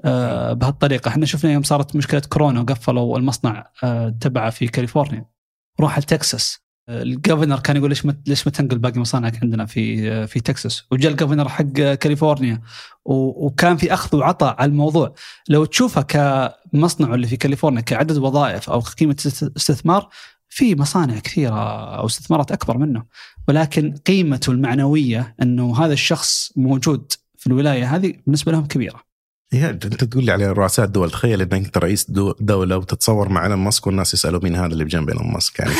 آه 0.04 0.52
بهالطريقة. 0.52 1.08
إحنا 1.08 1.26
شفنا 1.26 1.52
يوم 1.52 1.62
صارت 1.62 1.96
مشكلة 1.96 2.22
كورونا 2.28 2.60
وقفلوا 2.60 3.18
المصنع 3.18 3.70
آه 3.84 4.08
تبعه 4.08 4.50
في 4.50 4.68
كاليفورنيا. 4.68 5.26
روح 5.80 5.98
لتكساس. 5.98 6.61
ال 6.88 6.96
governor 6.96 7.60
كان 7.60 7.76
يقول 7.76 7.88
ليش 7.88 8.06
ما 8.06 8.16
ليش 8.26 8.46
ما 8.46 8.52
تنقل 8.52 8.78
باقي 8.78 9.00
مصانعك 9.00 9.42
عندنا 9.42 9.66
في 9.66 10.26
في 10.26 10.40
تكساس 10.40 10.82
وجاء 10.90 11.12
ال 11.12 11.16
governor 11.16 11.48
حق 11.48 11.72
كاليفورنيا 11.72 12.62
وكان 13.04 13.76
في 13.76 13.94
أخذ 13.94 14.16
وعطاء 14.16 14.56
على 14.58 14.70
الموضوع. 14.70 15.14
لو 15.48 15.64
تشوفها 15.64 16.02
كمصنع 16.02 17.14
اللي 17.14 17.26
في 17.26 17.36
كاليفورنيا 17.36 17.80
كعدد 17.80 18.16
وظائف 18.18 18.70
أو 18.70 18.80
قيمة 18.80 19.16
استثمار 19.56 20.08
في 20.48 20.74
مصانع 20.74 21.18
كثيرة 21.18 21.94
أو 21.98 22.06
استثمارات 22.06 22.52
أكبر 22.52 22.78
منه. 22.78 23.04
ولكن 23.48 23.94
قيمته 24.06 24.50
المعنوية 24.50 25.34
إنه 25.42 25.84
هذا 25.84 25.92
الشخص 25.92 26.52
موجود 26.56 27.12
في 27.38 27.46
الولاية 27.46 27.96
هذه 27.96 28.14
بالنسبة 28.26 28.52
لهم 28.52 28.66
كبيرة. 28.66 29.11
انت 29.54 30.04
تقول 30.04 30.24
لي 30.24 30.32
على 30.32 30.52
رؤساء 30.52 30.86
الدول 30.86 31.10
تخيل 31.10 31.42
انك 31.42 31.52
أنت 31.54 31.78
رئيس 31.78 32.10
دو 32.10 32.34
دولة 32.40 32.76
وتتصور 32.76 33.28
مع 33.28 33.44
إيلون 33.44 33.58
ماسك 33.58 33.86
والناس 33.86 34.14
يسألوا 34.14 34.40
مين 34.42 34.56
هذا 34.56 34.66
اللي 34.66 34.84
بجنب 34.84 35.08
إيلون 35.08 35.32
ماسك 35.32 35.58
يعني. 35.58 35.74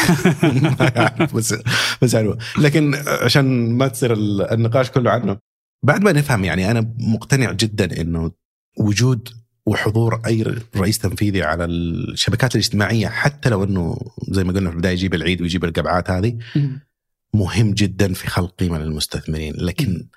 بس 1.35 1.55
بس 2.03 2.17
حلو. 2.17 2.39
لكن 2.59 2.95
عشان 3.07 3.73
ما 3.73 3.89
تصير 3.89 4.13
النقاش 4.53 4.91
كله 4.91 5.11
عنه 5.11 5.39
بعد 5.85 6.03
ما 6.03 6.13
نفهم 6.13 6.45
يعني 6.45 6.71
أنا 6.71 6.95
مقتنع 6.99 7.53
جدا 7.53 8.01
إنه 8.01 8.33
وجود 8.79 9.29
وحضور 9.67 10.21
أي 10.27 10.43
رئيس 10.77 10.99
تنفيذي 10.99 11.43
على 11.43 11.65
الشبكات 11.65 12.55
الاجتماعية 12.55 13.09
حتى 13.09 13.49
لو 13.49 13.65
إنه 13.65 13.99
زي 14.29 14.45
ما 14.45 14.53
قلنا 14.53 14.71
في 14.71 14.77
البداية 14.77 14.93
يجيب 14.93 15.15
العيد 15.15 15.43
ويجيب 15.43 15.65
القبعات 15.65 16.11
هذه 16.11 16.39
مهم 17.35 17.73
جدا 17.75 18.13
في 18.13 18.27
خلق 18.27 18.55
قيمة 18.55 18.79
للمستثمرين. 18.79 19.55
لكن 19.57 20.09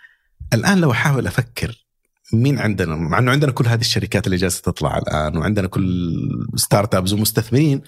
الآن 0.53 0.77
لو 0.79 0.91
أحاول 0.91 1.27
أفكر 1.27 1.84
مين 2.33 2.59
عندنا؟ 2.59 2.95
مع 2.95 3.19
إنه 3.19 3.31
عندنا 3.31 3.51
كل 3.51 3.67
هذه 3.67 3.81
الشركات 3.81 4.25
اللي 4.25 4.37
جالسة 4.37 4.61
تطلع 4.61 4.97
الآن 4.97 5.37
وعندنا 5.37 5.67
كل 5.67 6.15
ستارت 6.55 6.95
ابس 6.95 7.13
ومستثمرين. 7.13 7.81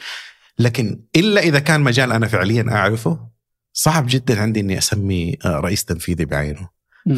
لكن 0.60 1.02
إلا 1.16 1.42
إذا 1.42 1.60
كان 1.60 1.82
مجال 1.82 2.12
أنا 2.12 2.28
فعليا 2.28 2.66
أعرفه 2.72 3.30
صعب 3.74 4.06
جدا 4.10 4.42
عندي 4.42 4.60
إني 4.60 4.78
أسمي 4.78 5.38
آه، 5.46 5.60
رئيس 5.60 5.86
تنفيذي 5.86 6.26
بعينه. 6.26 6.70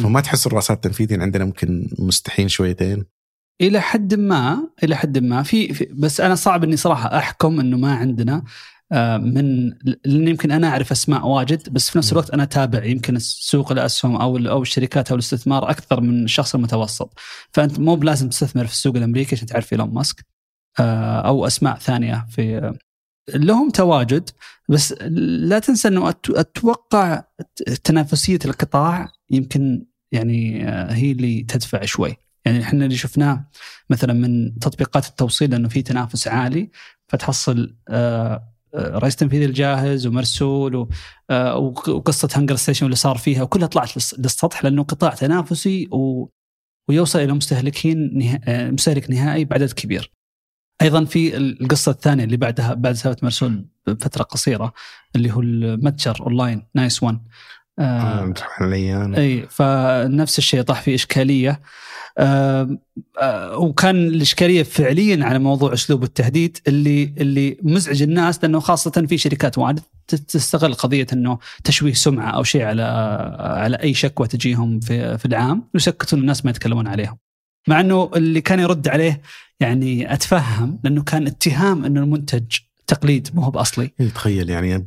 فما 0.02 0.20
تحس 0.20 0.46
الرؤساء 0.46 0.74
التنفيذيين 0.76 1.22
عندنا 1.22 1.44
ممكن 1.44 1.88
مستحين 1.98 2.48
شويتين؟ 2.48 3.04
إلى 3.60 3.80
حد 3.80 4.14
ما 4.14 4.68
إلى 4.82 4.96
حد 4.96 5.18
ما. 5.18 5.42
في, 5.42 5.74
في 5.74 5.88
بس 5.92 6.20
أنا 6.20 6.34
صعب 6.34 6.64
إني 6.64 6.76
صراحة 6.76 7.18
أحكم 7.18 7.60
إنه 7.60 7.76
ما 7.76 7.94
عندنا. 7.94 8.44
من 9.18 9.70
لأن 10.04 10.28
يمكن 10.28 10.50
أنا 10.50 10.68
أعرف 10.68 10.92
أسماء 10.92 11.26
واجد 11.26 11.72
بس 11.72 11.90
في 11.90 11.98
نفس 11.98 12.12
الوقت 12.12 12.30
أنا 12.30 12.42
أتابع 12.42 12.84
يمكن 12.84 13.18
سوق 13.18 13.72
الأسهم 13.72 14.16
أو 14.16 14.36
أو 14.36 14.62
الشركات 14.62 15.08
أو 15.10 15.14
الاستثمار 15.14 15.70
أكثر 15.70 16.00
من 16.00 16.24
الشخص 16.24 16.54
المتوسط. 16.54 17.18
فأنت 17.52 17.78
مو 17.78 17.96
بلازم 17.96 18.28
تستثمر 18.28 18.66
في 18.66 18.72
السوق 18.72 18.96
الأمريكي 18.96 19.36
عشان 19.36 19.46
تعرف 19.46 19.72
إيلون 19.72 19.94
ماسك 19.94 20.26
آه، 20.80 21.20
أو 21.20 21.46
أسماء 21.46 21.78
ثانية 21.78 22.26
في 22.30 22.74
لهم 23.34 23.70
تواجد 23.70 24.30
بس 24.68 24.92
لا 25.02 25.58
تنسى 25.58 25.88
أنه 25.88 26.08
أتوقع 26.30 27.24
تنافسية 27.84 28.38
القطاع 28.44 29.12
يمكن 29.30 29.86
يعني 30.12 30.68
آه، 30.68 30.92
هي 30.92 31.12
اللي 31.12 31.42
تدفع 31.42 31.84
شوي. 31.84 32.16
يعني 32.44 32.62
إحنا 32.62 32.84
اللي 32.84 32.96
شفناه 32.96 33.50
مثلا 33.90 34.12
من 34.12 34.58
تطبيقات 34.58 35.06
التوصيل 35.06 35.54
أنه 35.54 35.68
في 35.68 35.82
تنافس 35.82 36.28
عالي 36.28 36.70
فتحصل 37.08 37.76
رئيس 38.74 39.14
التنفيذي 39.14 39.44
لجاهز 39.44 40.06
ومرسول 40.06 40.88
آه، 41.30 41.56
وقصة 41.56 42.28
HungerStation 42.34 42.86
اللي 42.86 42.96
صار 42.96 43.18
فيها 43.18 43.42
وكلها 43.42 43.66
طلعت 43.66 43.96
للسطح 44.18 44.64
لأنه 44.64 44.82
قطاع 44.82 45.10
تنافسي 45.14 45.88
و 45.92 46.28
ويوصل 46.88 47.18
إلى 47.18 47.32
مستهلكين 47.32 48.18
نه... 48.18 48.40
آه، 48.44 48.70
مستهلك 48.70 49.10
نهائي 49.10 49.44
بعدد 49.44 49.72
كبير. 49.72 50.12
أيضا 50.82 51.04
في 51.04 51.36
القصة 51.36 51.92
الثانية 51.92 52.24
اللي 52.24 52.36
بعدها 52.36 52.74
بعد 52.74 52.94
سالفه 52.94 53.18
مرسول 53.22 53.66
بفترة 53.86 54.22
قصيرة 54.22 54.72
اللي 55.16 55.32
هو 55.32 55.40
المتجر 55.40 56.16
online 56.20 56.66
Nice 56.74 57.02
1 57.02 57.20
آه 57.78 58.34
إي 59.18 59.46
فنفس 59.50 60.38
الشيء 60.38 60.62
طاح 60.62 60.82
في 60.82 60.94
إشكالية. 60.94 61.50
آه 61.50 61.54
آه 61.54 61.60
وكان 63.54 63.96
الإشكالية 63.96 64.62
فعليا 64.62 65.24
على 65.24 65.38
موضوع 65.38 65.72
أسلوب 65.72 66.02
التهديد 66.02 66.58
اللي 66.68 67.14
اللي 67.18 67.56
مزعج 67.62 68.02
الناس 68.02 68.42
لأنه 68.42 68.60
خاصة 68.60 69.06
في 69.08 69.18
شركات 69.18 69.58
واجد 69.58 69.80
تستغل 70.08 70.74
قضية 70.74 71.06
إنه 71.12 71.38
تشويه 71.64 71.92
سمعة 71.92 72.30
أو 72.30 72.42
شيء 72.42 72.62
على 72.62 72.82
على 73.38 73.76
أي 73.76 73.94
شكوى 73.94 74.26
تجيهم 74.26 74.80
في 74.80 75.18
في 75.18 75.26
العام 75.26 75.68
يسكتون 75.74 76.20
الناس 76.20 76.44
ما 76.44 76.50
يتكلمون 76.50 76.86
عليهم. 76.86 77.18
مع 77.68 77.80
إنه 77.80 78.10
اللي 78.16 78.40
كان 78.40 78.60
يرد 78.60 78.88
عليه 78.88 79.22
يعني 79.60 80.12
أتفهم 80.14 80.80
لأنه 80.84 81.02
كان 81.02 81.26
اتهام 81.26 81.84
إنه 81.84 82.00
المنتج 82.00 82.58
تقليد 82.86 83.28
مو 83.34 83.42
هو 83.42 83.50
بأصلي. 83.50 83.90
إيه، 84.00 84.08
تخيل 84.08 84.50
يعني 84.50 84.86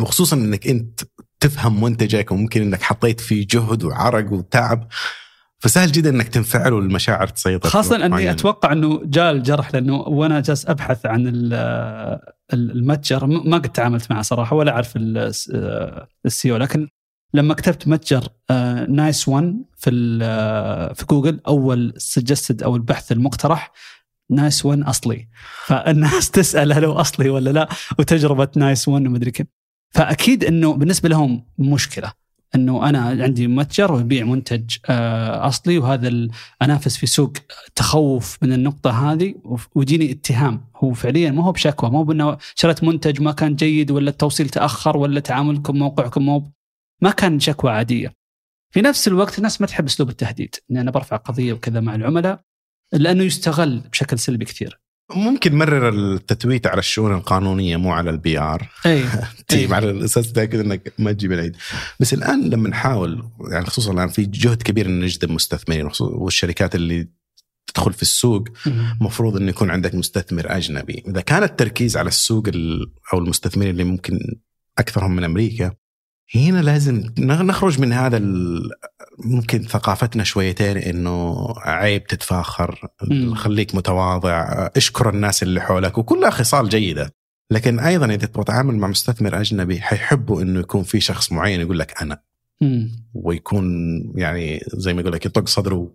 وخصوصا 0.00 0.36
إنك 0.36 0.66
أنت 0.66 1.00
تفهم 1.40 1.84
منتجك 1.84 2.32
وممكن 2.32 2.62
إنك 2.62 2.82
حطيت 2.82 3.20
فيه 3.20 3.46
جهد 3.50 3.84
وعرق 3.84 4.32
وتعب 4.32 4.88
فسهل 5.62 5.92
جدا 5.92 6.10
إنك 6.10 6.28
تنفعل 6.28 6.72
والمشاعر 6.72 7.26
تسيطر 7.26 7.68
خاصة 7.68 7.96
أني 7.96 8.08
معين. 8.08 8.28
أتوقع 8.28 8.72
إنه 8.72 9.00
جاء 9.04 9.32
الجرح 9.32 9.74
لأنه 9.74 9.96
وأنا 9.96 10.40
جالس 10.40 10.66
أبحث 10.66 11.06
عن 11.06 11.22
المتجر 12.52 13.26
ما 13.26 13.56
قد 13.56 13.72
تعاملت 13.72 14.10
معه 14.10 14.22
صراحة 14.22 14.56
ولا 14.56 14.72
أعرف 14.72 14.92
ال 16.26 16.52
SEO 16.52 16.56
لكن 16.56 16.88
لما 17.34 17.54
كتبت 17.54 17.88
متجر 17.88 18.28
آه 18.50 18.86
Nice 18.86 19.28
1 19.28 19.64
في 19.76 20.18
آه 20.22 20.92
في 20.92 21.06
جوجل 21.06 21.40
أول 21.46 21.94
suggested 21.96 22.62
أو 22.62 22.76
البحث 22.76 23.12
المقترح 23.12 23.72
Nice 24.30 24.66
1 24.66 24.82
أصلي. 24.82 25.28
فالناس 25.66 26.30
تسأل 26.36 26.72
هل 26.72 26.84
هو 26.84 26.92
أصلي 26.92 27.30
ولا 27.30 27.50
لا 27.50 27.68
وتجربة 27.98 28.48
Nice 28.56 28.88
1 28.88 29.06
ومدري 29.06 29.30
كيف. 29.30 29.46
فأكيد 29.90 30.44
إنه 30.44 30.72
بالنسبة 30.72 31.08
لهم 31.08 31.46
مشكلة. 31.58 32.21
إنه 32.54 32.88
أنا 32.88 33.00
عندي 33.24 33.46
متجر 33.46 33.92
ويبيع 33.92 34.24
منتج 34.24 34.76
آه، 34.88 35.46
أصلي 35.48 35.78
وهذا 35.78 36.28
أنافس 36.62 36.96
في 36.96 37.06
سوق 37.06 37.32
تخوف 37.74 38.38
من 38.42 38.52
النقطة 38.52 39.12
هذه 39.12 39.34
ويجيني 39.74 40.12
اتهام 40.12 40.64
هو 40.76 40.92
فعليا 40.92 41.30
ما 41.30 41.44
هو 41.44 41.52
بشكوى 41.52 41.90
مو 41.90 42.04
بأنه 42.04 42.38
شريت 42.54 42.84
منتج 42.84 43.22
ما 43.22 43.32
كان 43.32 43.56
جيد 43.56 43.90
ولا 43.90 44.10
التوصيل 44.10 44.48
تأخر 44.48 44.96
ولا 44.96 45.20
تعاملكم 45.20 45.76
موقعكم 45.76 46.22
مو 46.22 46.52
ما 47.02 47.10
كان 47.10 47.40
شكوى 47.40 47.70
عادية. 47.70 48.14
في 48.74 48.80
نفس 48.80 49.08
الوقت 49.08 49.38
الناس 49.38 49.60
ما 49.60 49.66
تحب 49.66 49.84
أسلوب 49.84 50.08
التهديد 50.08 50.54
اني 50.70 50.80
أنا 50.80 50.90
برفع 50.90 51.16
قضية 51.16 51.52
وكذا 51.52 51.80
مع 51.80 51.94
العملاء 51.94 52.40
لأنه 52.92 53.24
يستغل 53.24 53.80
بشكل 53.80 54.18
سلبي 54.18 54.44
كثير. 54.44 54.81
ممكن 55.14 55.54
مرر 55.58 55.88
ال 55.88 56.01
tweet 56.01 56.66
على 56.66 56.78
الشؤون 56.78 57.14
القانونية 57.14 57.76
مو 57.76 57.92
على 57.92 58.10
ال 58.10 58.38
PR. 58.38 58.68
أي. 58.86 59.04
على 59.74 59.90
الأساس 59.90 60.32
تاكد 60.32 60.60
إنك 60.60 60.92
ما 60.98 61.12
تجيب 61.12 61.32
العيد. 61.32 61.56
بس 62.00 62.14
الآن 62.14 62.50
لما 62.50 62.68
نحاول 62.68 63.24
يعني 63.50 63.66
خصوصا 63.66 63.92
الآن 63.92 64.08
في 64.08 64.24
جهد 64.24 64.62
كبير 64.62 64.86
إن 64.86 65.00
نجذب 65.00 65.30
مستثمرين 65.30 65.90
والشركات 66.00 66.74
اللي 66.74 67.08
تدخل 67.66 67.92
في 67.92 68.02
السوق 68.02 68.48
مفروض 69.00 69.36
انه 69.36 69.48
يكون 69.48 69.70
عندك 69.70 69.94
مستثمر 69.94 70.56
أجنبي. 70.56 71.02
إذا 71.08 71.20
كان 71.20 71.42
التركيز 71.42 71.96
على 71.96 72.08
السوق 72.08 72.48
أو 73.12 73.18
المستثمرين 73.18 73.70
اللي 73.70 73.84
ممكن 73.84 74.18
أكثرهم 74.78 75.16
من 75.16 75.24
أمريكا 75.24 75.72
هنا 76.34 76.58
لازم 76.58 77.04
نخرج 77.18 77.80
من 77.80 77.92
هذا 77.92 78.20
ممكن 79.18 79.62
ثقافتنا 79.62 80.24
شويتين 80.24 80.76
إنه 80.76 81.46
عيب 81.58 82.06
تتفاخر 82.06 82.88
خليك 83.34 83.74
متواضع 83.74 84.68
اشكر 84.76 85.08
الناس 85.10 85.42
اللي 85.42 85.60
حولك 85.60 85.98
وكلها 85.98 86.30
خصال 86.30 86.68
جيدة. 86.68 87.14
لكن 87.50 87.78
أيضا 87.78 88.06
إذا 88.06 88.26
تبغى 88.26 88.44
تتعامل 88.44 88.76
مع 88.76 88.88
مستثمر 88.88 89.40
أجنبي 89.40 89.80
حيحبوا 89.80 90.42
إنه 90.42 90.60
يكون 90.60 90.82
في 90.82 91.00
شخص 91.00 91.32
معين 91.32 91.60
يقول 91.60 91.78
لك 91.78 92.02
أنا. 92.02 92.18
ويكون 93.14 93.66
يعني 94.16 94.64
زي 94.66 94.94
ما 94.94 95.00
يقول 95.00 95.12
لك 95.12 95.26
يطق 95.26 95.48
صدره 95.48 95.90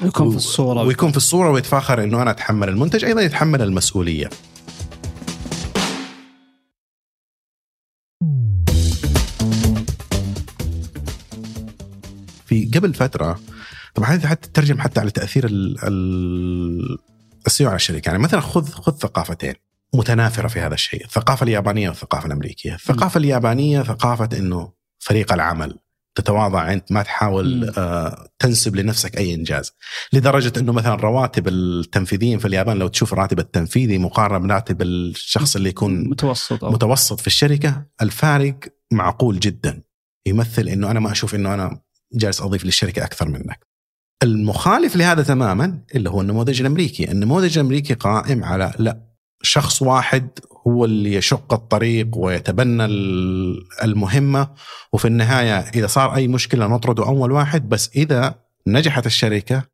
ويكون 0.00 0.30
في 0.30 0.36
الصورة. 0.36 0.82
ويكون 0.82 1.10
في 1.10 1.16
الصورة 1.16 1.50
ويتفاخر 1.50 2.04
إنه 2.04 2.22
أنا 2.22 2.30
أتحمل 2.30 2.68
المنتج 2.68 3.04
أيضا 3.04 3.20
يتحمل 3.20 3.62
المسؤولية. 3.62 4.30
في 12.50 12.70
قبل 12.74 12.94
فترة 12.94 13.40
طبعا 13.94 14.08
هذه 14.08 14.26
حتى 14.26 14.48
تترجم 14.48 14.80
حتى 14.80 15.00
على 15.00 15.10
تأثير 15.10 15.46
السيو 17.46 17.68
على 17.68 17.76
الشركة. 17.76 18.08
يعني 18.08 18.22
مثلا 18.22 18.40
خذ 18.40 18.70
خذ 18.70 18.96
ثقافتين 18.96 19.54
متنافرة 19.94 20.48
في 20.48 20.60
هذا 20.60 20.74
الشيء 20.74 21.04
الثقافة 21.04 21.44
اليابانية 21.44 21.88
والثقافة 21.88 22.26
الأمريكية. 22.26 22.74
الثقافة 22.74 23.18
اليابانية 23.18 23.82
ثقافة 23.82 24.28
إنه 24.38 24.72
فريق 24.98 25.32
العمل 25.32 25.78
تتواضع 26.14 26.72
انت 26.72 26.92
ما 26.92 27.02
تحاول 27.02 27.72
آه 27.78 28.28
تنسب 28.38 28.76
لنفسك 28.76 29.18
أي 29.18 29.34
إنجاز. 29.34 29.72
لدرجة 30.12 30.52
إنه 30.60 30.72
مثلا 30.72 30.94
رواتب 30.94 31.48
التنفيذيين 31.48 32.38
في 32.38 32.44
اليابان 32.44 32.78
لو 32.78 32.88
تشوف 32.88 33.14
راتب 33.14 33.38
التنفيذي 33.38 33.98
مقارنة 33.98 34.38
براتب 34.38 34.82
الشخص 34.82 35.56
اللي 35.56 35.68
يكون 35.68 36.08
متوسط 36.08 36.64
أو. 36.64 36.70
متوسط 36.70 37.20
في 37.20 37.26
الشركة 37.26 37.86
الفارق 38.02 38.58
معقول 38.92 39.40
جدا. 39.40 39.82
يمثل 40.26 40.68
إنه 40.68 40.90
أنا 40.90 41.00
ما 41.00 41.12
أشوف 41.12 41.34
إنه 41.34 41.54
أنا 41.54 41.80
جالس 42.12 42.40
أضيف 42.40 42.64
للشركة 42.64 43.04
أكثر 43.04 43.28
منك. 43.28 43.66
المخالف 44.22 44.96
لهذا 44.96 45.22
تماما 45.22 45.80
اللي 45.94 46.10
هو 46.10 46.20
النموذج 46.20 46.60
الأمريكي، 46.60 47.10
النموذج 47.10 47.58
الأمريكي 47.58 47.94
قائم 47.94 48.44
على 48.44 48.72
لا 48.78 49.00
شخص 49.42 49.82
واحد 49.82 50.28
هو 50.66 50.84
اللي 50.84 51.14
يشق 51.14 51.52
الطريق 51.52 52.08
ويتبنى 52.16 52.84
المهمة 53.84 54.54
وفي 54.92 55.04
النهاية 55.04 55.58
إذا 55.58 55.86
صار 55.86 56.14
أي 56.14 56.28
مشكلة 56.28 56.66
نطرده 56.66 57.06
أول 57.06 57.32
واحد 57.32 57.68
بس 57.68 57.90
إذا 57.96 58.34
نجحت 58.66 59.06
الشركة 59.06 59.64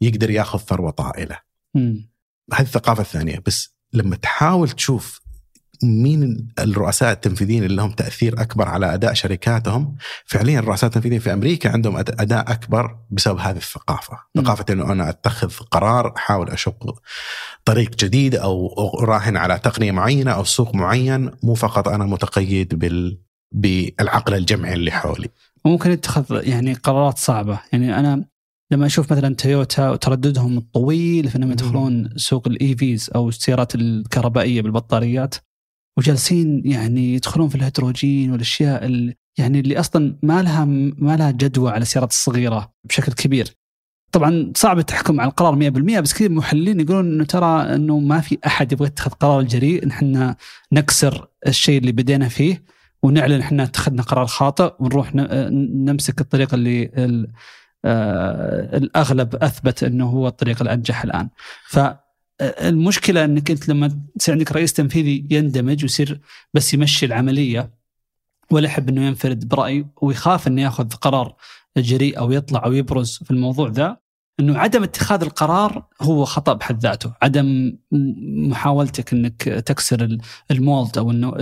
يقدر 0.00 0.30
يأخذ 0.30 0.58
ثروة 0.58 0.90
طائلة. 0.90 1.38
هذه 2.52 2.60
الثقافة 2.60 3.00
الثانية 3.00 3.42
بس 3.46 3.76
لما 3.92 4.16
تحاول 4.16 4.70
تشوف 4.70 5.20
مين 5.82 6.48
الرؤساء 6.58 7.12
التنفيذيين 7.12 7.64
اللي 7.64 7.76
لهم 7.76 7.90
تأثير 7.90 8.40
أكبر 8.40 8.68
على 8.68 8.94
أداء 8.94 9.14
شركاتهم؟ 9.14 9.96
فعليا 10.24 10.58
الرؤساء 10.58 10.88
التنفيذيين 10.88 11.20
في 11.20 11.32
أمريكا 11.32 11.70
عندهم 11.70 11.96
أداء 11.96 12.52
أكبر 12.52 12.96
بسبب 13.10 13.38
هذه 13.38 13.56
الثقافة. 13.56 14.18
ثقافة 14.36 14.64
إنه 14.70 14.92
أنا 14.92 15.08
أتخذ 15.08 15.50
قرار 15.70 16.14
أحاول 16.16 16.50
أشق 16.50 17.02
طريق 17.64 17.96
جديد 17.96 18.34
أو 18.34 19.00
أراهن 19.02 19.36
على 19.36 19.58
تقنية 19.58 19.92
معينة 19.92 20.30
أو 20.30 20.44
سوق 20.44 20.74
معين 20.74 21.30
مو 21.42 21.54
فقط 21.54 21.88
أنا 21.88 22.04
متقيد 22.04 22.74
بال 22.74 23.18
بالعقل 23.52 24.34
الجمعي 24.34 24.74
اللي 24.74 24.90
حولي. 24.90 25.28
وممكن 25.64 25.90
يتخذ 25.90 26.48
يعني 26.48 26.74
قرارات 26.74 27.18
صعبة. 27.18 27.60
يعني 27.72 27.98
أنا 27.98 28.24
لما 28.70 28.86
أشوف 28.86 29.12
مثلا 29.12 29.34
تويوتا 29.34 29.90
وترددهم 29.90 30.58
الطويل 30.58 31.28
في 31.28 31.36
إنهم 31.36 31.52
يدخلون 31.52 32.10
سوق 32.16 32.48
ال 32.48 32.76
EVs 32.76 33.10
أو 33.14 33.28
السيارات 33.28 33.74
الكهربائية 33.74 34.62
بالبطاريات 34.62 35.34
وجالسين 35.98 36.62
يعني 36.64 37.14
يدخلون 37.14 37.48
في 37.48 37.54
الهيدروجين 37.54 38.32
والأشياء 38.32 38.84
اللي 38.84 39.14
يعني 39.38 39.60
اللي 39.60 39.80
أصلا 39.80 40.18
ما 40.22 40.42
لها 40.42 40.64
ما 40.98 41.16
لها 41.16 41.30
جدوى 41.30 41.70
على 41.70 41.82
السيارات 41.82 42.10
الصغيرة 42.10 42.72
بشكل 42.84 43.12
كبير. 43.12 43.56
طبعا 44.12 44.52
صعب 44.56 44.78
التحكم 44.78 45.20
على 45.20 45.30
القرار 45.30 45.70
100% 45.70 46.00
بس 46.00 46.14
كثير 46.14 46.30
محللين 46.30 46.80
يقولون 46.80 47.12
إنه 47.12 47.24
ترى 47.24 47.74
إنه 47.74 47.98
ما 47.98 48.20
في 48.20 48.38
أحد 48.46 48.72
يبغى 48.72 48.86
يتخذ 48.86 49.10
قرار 49.10 49.42
جريء 49.42 49.86
نحن 49.86 50.34
نكسر 50.72 51.28
الشيء 51.46 51.78
اللي 51.78 51.92
بدينا 51.92 52.28
فيه 52.28 52.62
ونعلن 53.02 53.40
إحنا 53.40 53.62
اتخذنا 53.62 54.02
قرار 54.02 54.26
خاطئ 54.26 54.72
ونروح 54.80 55.14
نمسك 55.14 56.20
الطريق 56.20 56.54
اللي 56.54 56.90
آه، 57.84 58.76
الأغلب 58.76 59.36
أثبت 59.36 59.82
إنه 59.84 60.06
هو 60.06 60.28
الطريق 60.28 60.62
الأنجح 60.62 61.02
الآن. 61.04 61.28
ف 61.68 61.78
المشكلة 62.40 63.24
إنك 63.24 63.50
أنت 63.50 63.68
لما 63.68 64.00
تصير 64.18 64.34
عندك 64.34 64.52
رئيس 64.52 64.72
تنفيذي 64.72 65.26
يندمج 65.30 65.82
ويصير 65.82 66.20
بس 66.54 66.74
يمشي 66.74 67.06
العملية 67.06 67.70
ولا 68.50 68.66
يحب 68.66 68.88
إنه 68.88 69.06
ينفرد 69.06 69.48
براي 69.48 69.86
ويخاف 70.02 70.48
إنه 70.48 70.62
يأخذ 70.62 70.88
قرار 70.88 71.36
جريء 71.76 72.18
أو 72.18 72.32
يطلع 72.32 72.64
أو 72.64 72.72
يبرز 72.72 73.20
في 73.24 73.30
الموضوع 73.30 73.68
ذا 73.68 73.96
إنه 74.40 74.58
عدم 74.58 74.82
اتخاذ 74.82 75.22
القرار 75.22 75.86
هو 76.00 76.24
خطأ 76.24 76.52
بحد 76.52 76.80
ذاته، 76.80 77.14
عدم 77.22 77.78
محاولتك 78.50 79.12
إنك 79.12 79.42
تكسر 79.42 80.18
المولد 80.50 80.98
أو 80.98 81.10
انه 81.10 81.34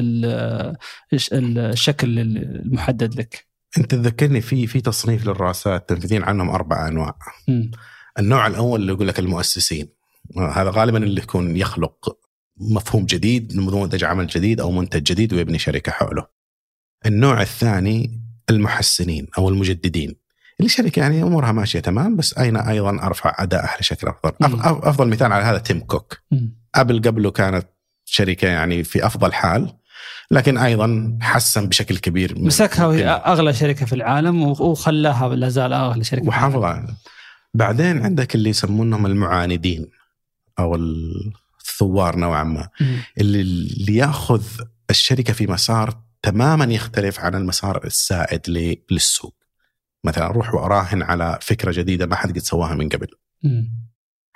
الشكل 1.32 2.18
المحدد 2.18 3.14
لك. 3.14 3.46
أنت 3.78 3.90
تذكرني 3.90 4.40
في 4.40 4.66
في 4.66 4.80
تصنيف 4.80 5.26
للرؤساء 5.26 5.76
التنفيذيين 5.76 6.22
عنهم 6.22 6.50
أربع 6.50 6.88
أنواع. 6.88 7.18
م. 7.48 7.70
النوع 8.18 8.46
الأول 8.46 8.80
اللي 8.80 8.92
يقول 8.92 9.08
لك 9.08 9.18
المؤسسين 9.18 9.88
هذا 10.38 10.70
غالبا 10.70 10.98
اللي 10.98 11.22
يكون 11.22 11.56
يخلق 11.56 12.18
مفهوم 12.56 13.06
جديد 13.06 13.56
نموذج 13.56 14.04
عمل 14.04 14.26
جديد 14.26 14.60
أو 14.60 14.70
منتج 14.70 15.02
جديد 15.02 15.32
ويبني 15.32 15.58
شركة 15.58 15.92
حوله. 15.92 16.26
النوع 17.06 17.42
الثاني 17.42 18.20
المحسنين 18.50 19.26
أو 19.38 19.48
المجددين 19.48 20.16
اللي 20.60 20.68
شركه 20.68 21.00
يعني 21.00 21.22
أمورها 21.22 21.52
ماشية 21.52 21.80
تمام 21.80 22.16
بس 22.16 22.38
إنه 22.38 22.56
أيضا 22.56 22.90
أرفع 22.90 23.34
ادائها 23.38 23.76
بشكل 23.78 24.08
أفضل. 24.08 24.36
أفضل 24.88 25.08
مثال 25.08 25.32
على 25.32 25.44
هذا 25.44 25.58
تيم 25.58 25.80
كوك. 25.80 26.18
أبل 26.74 27.02
قبله 27.02 27.30
كانت 27.30 27.66
شركة 28.04 28.48
يعني 28.48 28.84
في 28.84 29.06
أفضل 29.06 29.32
حال 29.32 29.76
لكن 30.30 30.58
أيضا 30.58 31.18
حسن 31.20 31.68
بشكل 31.68 31.96
كبير 31.96 32.38
مسكها 32.38 32.86
وهي 32.86 33.06
أغلى 33.06 33.52
شركة 33.52 33.86
في 33.86 33.94
العالم 33.94 34.42
وخلاها 34.42 35.34
لا 35.34 35.48
زال 35.48 35.72
أغلى 35.72 36.04
شركة 36.04 36.28
وحافظ 36.28 36.64
بعدين 37.54 38.04
عندك 38.04 38.34
اللي 38.34 38.50
يسمونهم 38.50 39.06
المعاندين 39.06 39.90
أو 40.58 40.74
الثوار 41.60 42.16
نوعا 42.16 42.44
ما. 42.44 42.68
اللي, 43.20 43.40
اللي 43.40 43.96
يأخذ 43.96 44.42
الشركة 44.90 45.32
في 45.32 45.46
مسار 45.46 45.94
تماما 46.22 46.64
يختلف 46.64 47.20
عن 47.20 47.34
المسار 47.34 47.84
السائد 47.84 48.76
للسوق. 48.90 49.34
مثلا 50.04 50.26
أروح 50.26 50.54
وأراهن 50.54 51.02
على 51.02 51.38
فكرة 51.42 51.72
جديدة 51.72 52.06
ما 52.06 52.16
حد 52.16 52.30
قد 52.30 52.38
سواها 52.38 52.74
من 52.74 52.88
قبل. 52.88 53.08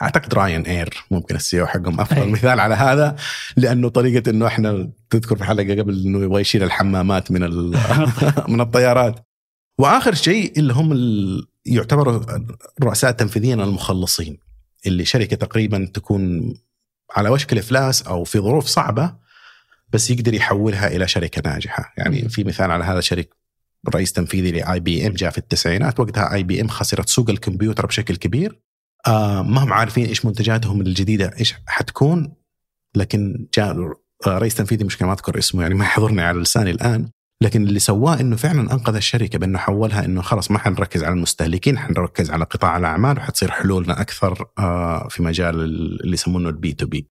أعتقد 0.03 0.35
راين 0.35 0.66
اير 0.66 1.05
ممكن 1.11 1.37
السي 1.37 1.61
أو 1.61 1.66
حقهم 1.66 2.01
أفضل 2.01 2.23
أي. 2.23 2.31
مثال 2.31 2.61
على 2.61 2.75
هذا 2.75 3.16
لأنه 3.57 3.89
طريقة 3.89 4.31
إنه 4.31 4.47
إحنا 4.47 4.91
تذكر 5.11 5.37
في 5.37 5.45
حلقة 5.45 5.81
قبل 5.81 6.07
إنه 6.07 6.25
يبغى 6.25 6.41
يشيل 6.41 6.62
الحمامات 6.62 7.31
من 7.31 7.41
من 8.53 8.61
الطيارات. 8.61 9.27
وآخر 9.79 10.14
شيء 10.14 10.59
اللي 10.59 10.73
هم 10.73 10.97
يعتبروا 11.66 12.21
الرؤساء 12.81 13.11
التنفيذيين 13.11 13.61
المخلصين. 13.61 14.39
اللي 14.87 15.05
شركة 15.05 15.37
تقريبا 15.37 15.91
تكون 15.95 16.55
على 17.16 17.29
وشك 17.29 17.53
الإفلاس 17.53 18.03
أو 18.03 18.24
في 18.24 18.39
ظروف 18.39 18.66
صعبة 18.66 19.14
بس 19.93 20.11
يقدر 20.11 20.35
يحولها 20.35 20.89
إلى 20.89 21.09
شركة 21.09 21.51
ناجحة، 21.51 21.95
يعني 21.97 22.29
في 22.29 22.45
مثال 22.45 22.70
على 22.70 22.85
هذا 22.85 23.01
شركه 23.01 23.37
رئيس 23.95 24.12
تنفيذي 24.12 24.51
ل 24.51 24.81
IBM 24.81 25.12
جاء 25.12 25.31
في 25.31 25.39
التسعينات. 25.39 26.01
وقتها 26.01 26.35
IBM 26.35 26.69
خسرت 26.68 27.09
سوق 27.09 27.31
الكمبيوتر 27.31 27.87
بشكل 27.87 28.16
كبير. 28.16 28.61
آه 29.07 29.43
ما 29.43 29.64
هم 29.64 29.72
عارفين 29.72 30.07
إيش 30.07 30.24
منتجاتهم 30.24 30.81
الجديدة 30.81 31.35
إيش 31.41 31.55
حتكون. 31.66 32.35
لكن 32.95 33.49
جاء 33.55 33.93
رئيس 34.26 34.55
تنفيذي 34.55 34.85
مش 34.85 35.03
ما 35.03 35.12
أذكر 35.12 35.39
اسمه 35.39 35.62
يعني 35.62 35.74
ما 35.74 35.85
يحضرني 35.85 36.22
على 36.22 36.41
لساني 36.41 36.70
الآن. 36.70 37.11
لكن 37.43 37.66
اللي 37.66 37.78
سواه 37.78 38.20
إنه 38.20 38.36
فعلا 38.36 38.61
أنقذ 38.61 38.95
الشركة 38.95 39.39
بأنه 39.39 39.59
حولها 39.59 40.05
إنه 40.05 40.22
خلاص 40.22 40.51
ما 40.51 40.59
حنركز 40.59 41.05
على 41.05 41.14
المستهلكين 41.14 41.78
حنركز 41.78 42.30
على 42.30 42.45
قطاع 42.45 42.76
الأعمال 42.76 43.18
وحتصير 43.18 43.51
حلولنا 43.51 44.01
أكثر 44.01 44.49
آه، 44.59 45.09
في 45.09 45.22
مجال 45.22 45.55
اللي 45.61 46.12
يسمونه 46.12 46.49
ال 46.49 46.73
B2B. 46.73 47.09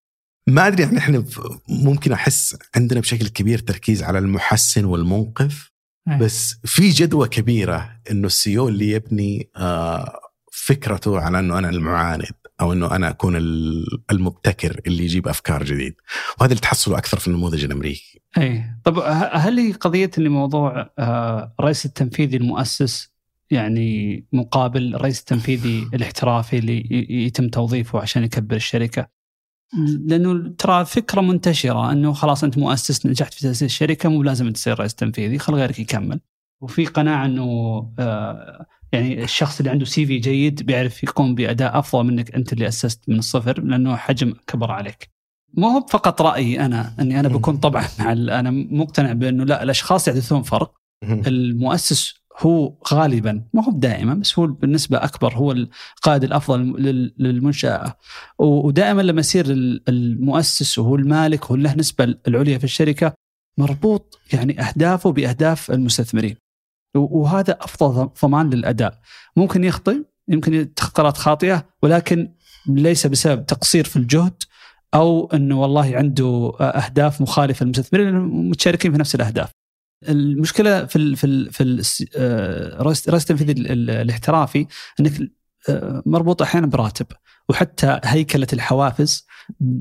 ما 0.49 0.67
أدري 0.67 0.83
يعني 0.83 0.97
إحنا 0.97 1.25
ممكن 1.69 2.11
أحس 2.11 2.57
عندنا 2.75 2.99
بشكل 2.99 3.27
كبير 3.27 3.59
تركيز 3.59 4.03
على 4.03 4.19
المحسن 4.19 4.85
والمنقذ 4.85 5.53
بس 6.19 6.55
في 6.65 6.89
جدوى 6.89 7.27
كبيرة 7.27 7.99
إنه 8.11 8.27
ال 8.27 8.57
CEO 8.57 8.69
اللي 8.69 8.91
يبني 8.91 9.49
آه، 9.57 10.19
فكرته 10.51 11.19
على 11.19 11.39
إنه 11.39 11.57
أنا 11.57 11.69
المعاند 11.69 12.25
أو 12.61 12.73
إنه 12.73 12.95
أنا 12.95 13.09
أكون 13.09 13.35
المبتكر 14.11 14.81
اللي 14.87 15.03
يجيب 15.03 15.27
أفكار 15.27 15.63
جديد 15.63 15.95
وهذا 16.39 16.51
اللي 16.51 16.61
تحصله 16.61 16.97
أكثر 16.97 17.19
في 17.19 17.27
النموذج 17.27 17.63
الأمريكي. 17.63 18.21
أي 18.37 18.63
طب 18.83 18.99
هل 19.33 19.59
هي 19.59 19.71
قضية 19.71 20.11
إن 20.17 20.27
موضوع 20.27 20.89
آه، 20.99 21.55
الرئيس 21.59 21.85
التنفيذي 21.85 22.37
المؤسس 22.37 23.17
يعني 23.51 24.25
مقابل 24.33 24.95
الرئيس 24.95 25.19
التنفيذي 25.19 25.87
الاحترافي 25.93 26.57
اللي 26.57 26.87
يتم 27.25 27.49
توظيفه 27.49 27.99
عشان 27.99 28.23
يكبر 28.23 28.55
الشركة؟ 28.55 29.07
لأنه 30.05 30.55
ترى 30.57 30.85
فكرة 30.85 31.21
منتشرة 31.21 31.91
إنه 31.91 32.13
خلاص 32.13 32.43
أنت 32.43 32.57
مؤسس 32.57 33.05
نجحت 33.05 33.33
في 33.33 33.41
تأسيس 33.41 33.63
الشركة 33.63 34.09
مو 34.09 34.23
لازم 34.23 34.51
تصير 34.51 34.79
رئيس 34.79 34.95
تنفيذي 34.95 35.39
خل 35.39 35.53
غيرك 35.55 35.79
يكمل. 35.79 36.19
وفي 36.61 36.85
قناعة 36.85 37.25
إنه 37.25 37.43
آه 37.99 38.65
يعني 38.91 39.23
الشخص 39.23 39.59
اللي 39.59 39.71
عنده 39.71 39.85
سي 39.85 40.05
في 40.05 40.17
جيد 40.19 40.63
بيعرف 40.63 41.03
يقوم 41.03 41.35
بأداء 41.35 41.79
أفضل 41.79 42.03
منك 42.03 42.35
أنت 42.35 42.53
اللي 42.53 42.67
أسست 42.67 43.09
من 43.09 43.19
الصفر 43.19 43.61
لأنه 43.61 43.95
حجم 43.95 44.33
كبر 44.47 44.71
عليك. 44.71 45.09
مو 45.53 45.67
هو 45.67 45.85
فقط 45.89 46.21
رأيي 46.21 46.59
أنا 46.65 46.93
أني 46.99 47.19
أنا 47.19 47.27
بكون 47.27 47.57
طبعا 47.57 47.85
مع 47.99 48.11
أنا 48.11 48.51
مقتنع 48.51 49.13
بأنه 49.13 49.43
لا 49.43 49.63
الأشخاص 49.63 50.07
يحدثون 50.07 50.41
فرق. 50.41 50.73
المؤسس 51.27 52.13
هو 52.39 52.73
غالبا 52.93 53.43
ما 53.53 53.63
هو 53.63 53.71
دائما 53.71 54.13
بس 54.13 54.39
هو 54.39 54.47
بالنسبة 54.47 54.97
أكبر 55.03 55.33
هو 55.33 55.51
القائد 55.51 56.23
الأفضل 56.23 56.59
للمنشأة. 57.17 57.97
ودائما 58.39 59.01
لما 59.01 59.19
يصير 59.19 59.45
المؤسس 59.87 60.79
وهو 60.79 60.95
المالك 60.95 61.43
وهو 61.43 61.55
له 61.55 61.75
نسبة 61.75 62.15
العليا 62.27 62.57
في 62.57 62.63
الشركة 62.63 63.13
مربوط 63.57 64.19
يعني 64.33 64.61
أهدافه 64.61 65.11
بأهداف 65.11 65.71
المستثمرين. 65.71 66.35
وهذا 66.99 67.57
أفضل 67.61 68.09
ضمان 68.21 68.49
للأداء 68.49 68.99
ممكن 69.35 69.63
يخطئ 69.63 69.97
يمكن 70.27 70.53
يتخذ 70.53 70.91
قرارات 70.91 71.17
خاطئة 71.17 71.65
ولكن 71.81 72.33
ليس 72.67 73.07
بسبب 73.07 73.45
تقصير 73.45 73.83
في 73.83 73.95
الجهد 73.95 74.43
أو 74.93 75.29
إنه 75.33 75.61
والله 75.61 75.95
عنده 75.95 76.53
أهداف 76.61 77.21
مخالفة 77.21 77.63
للمستثمرين 77.63 78.15
متشاركين 78.49 78.91
في 78.91 78.97
نفس 78.97 79.15
الأهداف. 79.15 79.49
المشكلة 80.09 80.85
في 80.85 80.95
ال 80.95 81.15
في 81.15 81.23
ال 81.23 81.51
في 81.51 81.63
الرئيس 82.15 83.09
التنفيذي 83.09 83.51
الاحترافي 83.71 84.67
إنك 84.99 85.31
آه، 85.69 86.03
مربوط 86.05 86.41
أحيانا 86.41 86.67
براتب 86.67 87.05
وحتى 87.49 87.99
هيكلة 88.03 88.47
الحوافز 88.53 89.27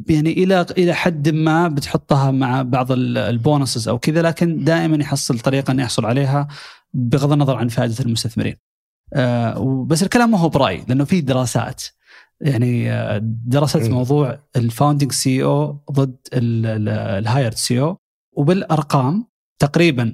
يعني 0.09 0.33
إلى 0.33 0.67
إلى 0.79 0.95
حد 0.95 1.29
ما 1.29 1.69
بتحطها 1.69 2.31
مع 2.31 2.63
بعض 2.63 2.93
ال 2.93 3.05
bonuses 3.05 3.89
أو 3.89 3.99
كذا 3.99 4.23
لكن 4.23 4.65
دائما 4.65 4.97
يحصل 4.97 5.39
طريقة 5.39 5.71
إنه 5.71 5.83
يحصل 5.83 6.07
عليها 6.07 6.49
بغض 6.97 7.33
النظر 7.33 7.57
عن 7.57 7.69
فائدة 7.69 7.95
المستثمرين. 8.01 8.57
آه 9.15 9.87
بس 9.89 10.03
الكلام 10.03 10.31
ما 10.31 10.39
هو 10.39 10.49
براي 10.49 10.85
لأنه 10.89 11.05
في 11.05 11.21
دراسات 11.21 11.83
يعني 12.41 12.93
آه، 12.93 13.21
درست 13.47 13.77
م. 13.77 13.91
موضوع 13.91 14.41
ال 14.57 15.13
founding 15.13 15.45
CEO 15.45 15.83
ضد 15.93 16.17
ال 16.33 17.55
hired 17.55 17.81
CEO 17.81 17.97
وبالأرقام 18.33 19.27
تقريبا 19.59 20.05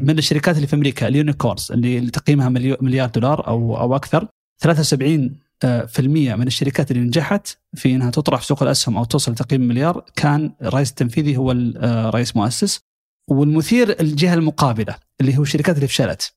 من 0.00 0.18
الشركات 0.18 0.56
اللي 0.56 0.66
في 0.66 0.76
أمريكا 0.76 1.08
ال 1.08 1.15
unicorns 1.15 1.70
اللي 1.70 2.10
تقييمها 2.10 2.48
مليار 2.80 3.08
دولار 3.08 3.46
أو 3.46 3.78
أو 3.80 3.96
أكثر 3.96 4.28
73 4.62 5.36
آه، 5.64 5.84
في 5.84 5.98
المية 5.98 6.34
من 6.34 6.46
الشركات 6.46 6.90
اللي 6.90 7.02
نجحت 7.02 7.58
في 7.74 7.94
إنها 7.94 8.10
تطرح 8.10 8.40
في 8.40 8.46
سوق 8.46 8.62
الأسهم 8.62 8.96
أو 8.96 9.04
توصل 9.04 9.32
لتقييم 9.32 9.60
مليار 9.60 10.04
كان 10.16 10.52
الرئيس 10.62 10.90
التنفيذي 10.90 11.36
هو 11.36 11.52
الرئيس 11.52 12.36
مؤسس 12.36 12.80
والمثير 13.28 14.00
الجهة 14.00 14.34
المقابلة 14.34 14.96
اللي 15.20 15.38
هو 15.38 15.42
الشركات 15.42 15.76
اللي 15.76 15.88
فشلت 15.88 16.32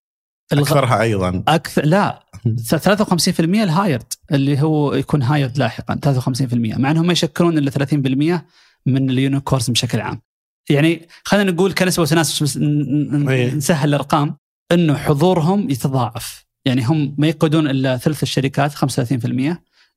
أكثرها 0.53 1.01
أيضا. 1.01 1.43
أكثر 1.47 1.85
لا 1.85 2.25
53% 2.45 3.39
ال 3.39 3.51
hired 3.51 4.13
اللي 4.31 4.61
هو 4.61 4.93
يكون 4.93 5.21
hired 5.21 5.57
لاحقا 5.57 5.99
53% 6.05 6.53
مع 6.53 6.91
إنهم 6.91 7.07
ما 7.07 7.13
يشكلون 7.13 7.57
إلا 7.57 7.71
30% 7.71 8.41
من 8.85 9.09
ال 9.09 9.16
unicorns 9.16 9.69
بشكل 9.69 9.99
عام. 9.99 10.21
يعني 10.69 11.07
خلينا 11.23 11.51
نقول 11.51 11.73
كنسبه 11.73 12.03
وتناسب 12.03 12.61
إيه. 13.29 13.53
نسهل 13.53 13.89
الأرقام 13.89 14.37
إنه 14.71 14.97
حضورهم 14.97 15.69
يتضاعف. 15.69 16.45
يعني 16.65 16.85
هم 16.85 17.15
ما 17.17 17.27
يقودون 17.27 17.67
إلا 17.69 17.97
ثلث 17.97 18.23
الشركات 18.23 18.73
35% 18.73 18.81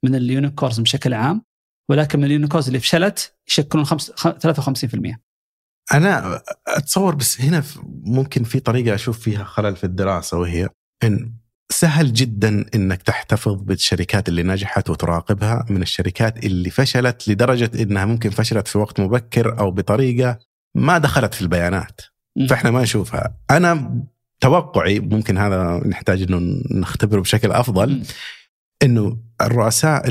من 0.02 0.14
ال 0.14 0.22
unicorns 0.22 0.80
بشكل 0.80 1.14
عام. 1.14 1.42
ولكن 1.90 2.18
من 2.18 2.24
ال 2.24 2.29
unicorns 2.29 2.68
اللي 2.68 2.80
فشلت 2.80 3.34
يشكلون 3.48 3.84
53% 3.84 3.92
أنا 5.92 6.42
أتصور 6.68 7.14
بس 7.14 7.40
هنا 7.40 7.62
ممكن 8.04 8.44
في 8.44 8.60
طريقة 8.60 8.94
أشوف 8.94 9.18
فيها 9.18 9.44
خلل 9.44 9.76
في 9.76 9.84
الدراسة 9.84 10.38
وهي 10.38 10.68
إن 11.04 11.32
سهل 11.72 12.12
جدا 12.12 12.66
إنك 12.74 13.02
تحتفظ 13.02 13.62
بالشركات 13.62 14.28
اللي 14.28 14.42
نجحت 14.42 14.90
وتراقبها 14.90 15.66
من 15.70 15.82
الشركات 15.82 16.44
اللي 16.44 16.70
فشلت 16.70 17.28
لدرجة 17.28 17.82
إنها 17.82 18.04
ممكن 18.04 18.30
فشلت 18.30 18.68
في 18.68 18.78
وقت 18.78 19.00
مبكر 19.00 19.58
أو 19.58 19.70
بطريقة 19.70 20.38
ما 20.74 20.98
دخلت 20.98 21.34
في 21.34 21.42
البيانات. 21.42 22.00
فإحنا 22.48 22.70
ما 22.70 22.82
نشوفها. 22.82 23.38
أنا 23.50 24.02
توقعي 24.40 25.00
ممكن 25.00 25.38
هذا 25.38 25.82
نحتاج 25.86 26.22
إنه 26.22 26.62
نختبره 26.70 27.20
بشكل 27.20 27.52
أفضل 27.52 28.02
إنه 28.82 29.18
الرؤساء 29.46 30.02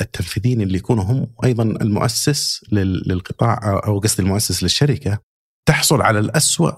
التنفيذيين 0.00 0.60
اللي 0.60 0.78
يكونوا 0.78 1.04
هم 1.04 1.32
أيضا 1.44 1.62
المؤسس 1.62 2.64
للقطاع 2.72 3.82
أو 3.86 3.98
قصدي 3.98 4.22
المؤسس 4.22 4.62
للشركة 4.62 5.18
تحصل 5.66 6.02
على 6.02 6.18
الأسوأ 6.18 6.72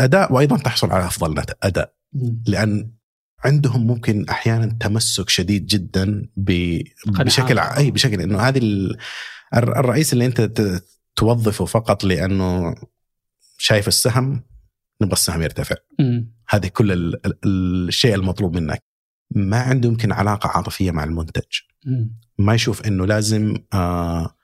أداء 0.00 0.32
وأيضا 0.32 0.58
تحصل 0.58 0.90
على 0.90 1.06
أفضل 1.06 1.44
أداء. 1.62 1.94
لأن 2.46 2.90
عندهم 3.44 3.86
ممكن 3.86 4.28
أحيانا 4.28 4.76
تمسك 4.80 5.28
شديد 5.28 5.66
جدا 5.66 6.28
بشكل 6.36 7.58
أي 7.58 7.90
بشكل 7.90 8.20
إنه 8.20 8.40
هذه 8.40 8.88
الرئيس 9.56 10.12
اللي 10.12 10.26
أنت 10.26 10.50
توظفه 11.16 11.64
فقط 11.64 12.04
لأنه 12.04 12.74
شايف 13.58 13.88
السهم 13.88 14.42
نبغى 15.02 15.12
السهم 15.12 15.42
يرتفع. 15.42 15.76
هذه 16.48 16.66
كل 16.66 17.16
الشيء 17.44 18.14
المطلوب 18.14 18.56
منك. 18.56 18.82
ما 19.30 19.60
عنده 19.60 19.88
يمكن 19.88 20.12
علاقة 20.12 20.48
عاطفية 20.48 20.90
مع 20.90 21.04
المنتج. 21.04 21.42
ما 22.38 22.54
يشوف 22.54 22.86
إنه 22.86 23.06
لازم 23.06 23.56
آه 23.72 24.34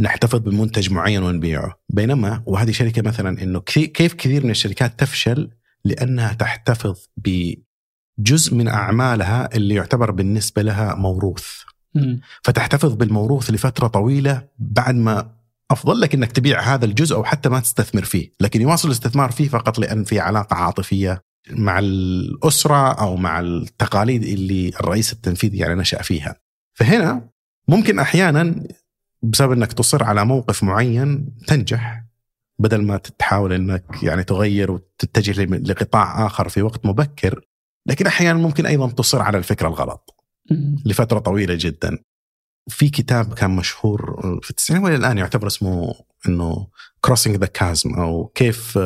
نحتفظ 0.00 0.38
بمنتج 0.38 0.90
معين 0.92 1.22
ونبيعه. 1.22 1.80
بينما 1.88 2.42
وهذه 2.46 2.70
شركة 2.70 3.02
مثلا 3.02 3.42
إنه 3.42 3.60
كيف 3.60 4.14
كثير 4.14 4.44
من 4.44 4.50
الشركات 4.50 5.00
تفشل 5.00 5.50
لأنها 5.84 6.32
تحتفظ 6.32 6.98
بجزء 7.16 8.54
من 8.54 8.68
أعمالها 8.68 9.56
اللي 9.56 9.74
يعتبر 9.74 10.10
بالنسبة 10.10 10.62
لها 10.62 10.94
موروث. 10.94 11.46
فتحتفظ 12.42 12.94
بالموروث 12.94 13.50
لفترة 13.50 13.86
طويلة 13.86 14.48
بعد 14.58 14.94
ما 14.94 15.36
أفضل 15.70 16.00
لك 16.00 16.14
إنك 16.14 16.32
تبيع 16.32 16.60
هذا 16.60 16.84
الجزء 16.84 17.16
أو 17.16 17.24
حتى 17.24 17.48
ما 17.48 17.60
تستثمر 17.60 18.04
فيه. 18.04 18.32
لكن 18.40 18.60
يواصل 18.62 18.88
الاستثمار 18.88 19.30
فيه 19.32 19.48
فقط 19.48 19.78
لأن 19.78 20.04
في 20.04 20.20
علاقة 20.20 20.54
عاطفية 20.56 21.22
مع 21.50 21.78
الأسرة 21.78 22.92
أو 22.92 23.16
مع 23.16 23.40
التقاليد 23.40 24.22
اللي 24.22 24.68
الرئيس 24.68 25.12
التنفيذي 25.12 25.58
يعني 25.58 25.74
نشأ 25.74 26.02
فيها. 26.02 26.36
فهنا 26.74 27.28
ممكن 27.68 27.98
أحيانا 27.98 28.66
بسبب 29.22 29.52
إنك 29.52 29.72
تصر 29.72 30.04
على 30.04 30.24
موقف 30.24 30.62
معين 30.62 31.36
تنجح 31.46 32.04
بدل 32.58 32.82
ما 32.82 32.96
تحاول 32.96 33.52
إنك 33.52 33.84
يعني 34.02 34.24
تغير 34.24 34.70
وتتجه 34.70 35.44
لقطاع 35.44 36.26
آخر 36.26 36.48
في 36.48 36.62
وقت 36.62 36.86
مبكر 36.86 37.40
لكن 37.86 38.06
أحيانا 38.06 38.38
ممكن 38.38 38.66
أيضا 38.66 38.90
تصر 38.90 39.22
على 39.22 39.38
الفكرة 39.38 39.68
الغلط 39.68 40.14
لفترة 40.86 41.18
طويلة 41.18 41.54
جدا. 41.60 41.98
في 42.68 42.88
كتاب 42.88 43.34
كان 43.34 43.50
مشهور 43.50 44.20
في 44.42 44.50
التسعينات 44.50 44.84
والى 44.84 44.96
الآن 44.96 45.18
يعتبر 45.18 45.46
اسمه 45.46 45.94
إنه 46.28 46.68
Crossing 47.00 47.36
the 47.36 47.46
Chasm 47.46 47.94
أو 47.94 48.26
كيف 48.26 48.78